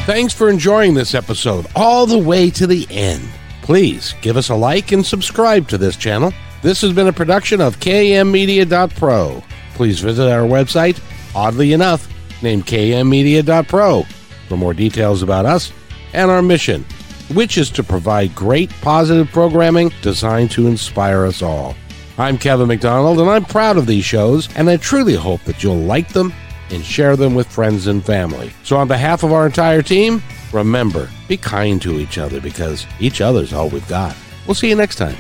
Thanks 0.05 0.35
for 0.35 0.51
enjoying 0.51 0.93
this 0.93 1.15
episode 1.15 1.67
all 1.75 2.05
the 2.05 2.19
way 2.19 2.51
to 2.51 2.67
the 2.67 2.87
end. 2.91 3.27
Please 3.63 4.15
give 4.21 4.37
us 4.37 4.51
a 4.51 4.55
like 4.55 4.93
and 4.93 5.05
subscribe 5.05 5.67
to 5.69 5.79
this 5.79 5.97
channel. 5.97 6.31
This 6.61 6.83
has 6.83 6.93
been 6.93 7.07
a 7.07 7.13
production 7.13 7.63
of 7.63 7.81
kmmedia.pro. 7.81 9.43
Please 9.73 10.01
visit 10.01 10.31
our 10.31 10.47
website, 10.47 11.01
oddly 11.35 11.73
enough, 11.73 12.07
named 12.43 12.67
kmmedia.pro, 12.67 14.03
for 14.47 14.57
more 14.59 14.75
details 14.75 15.23
about 15.23 15.47
us 15.47 15.73
and 16.13 16.31
our 16.31 16.43
mission, 16.43 16.85
which 17.33 17.57
is 17.57 17.71
to 17.71 17.83
provide 17.83 18.35
great 18.35 18.69
positive 18.83 19.31
programming 19.31 19.91
designed 20.03 20.51
to 20.51 20.67
inspire 20.67 21.25
us 21.25 21.41
all. 21.41 21.75
I'm 22.19 22.37
Kevin 22.37 22.69
McDonald, 22.69 23.21
and 23.21 23.31
I'm 23.31 23.47
proud 23.47 23.79
of 23.79 23.87
these 23.87 24.05
shows, 24.05 24.55
and 24.55 24.69
I 24.69 24.77
truly 24.77 25.15
hope 25.15 25.43
that 25.45 25.63
you'll 25.63 25.79
like 25.79 26.11
them 26.11 26.31
and 26.75 26.85
share 26.85 27.17
them 27.17 27.35
with 27.35 27.47
friends 27.47 27.87
and 27.87 28.05
family. 28.05 28.53
So, 28.63 28.77
on 28.77 28.89
behalf 28.89 29.23
of 29.23 29.33
our 29.33 29.47
entire 29.47 29.83
team, 29.83 30.23
remember 30.53 31.09
be 31.29 31.37
kind 31.37 31.81
to 31.83 31.99
each 31.99 32.19
other 32.19 32.41
because 32.41 32.87
each 33.01 33.21
other's 33.21 33.53
all 33.53 33.69
we've 33.69 33.89
got. 33.89 34.17
We'll 34.47 34.55
see 34.55 34.69
you 34.69 34.77
next 34.77 34.97
time. 34.97 35.17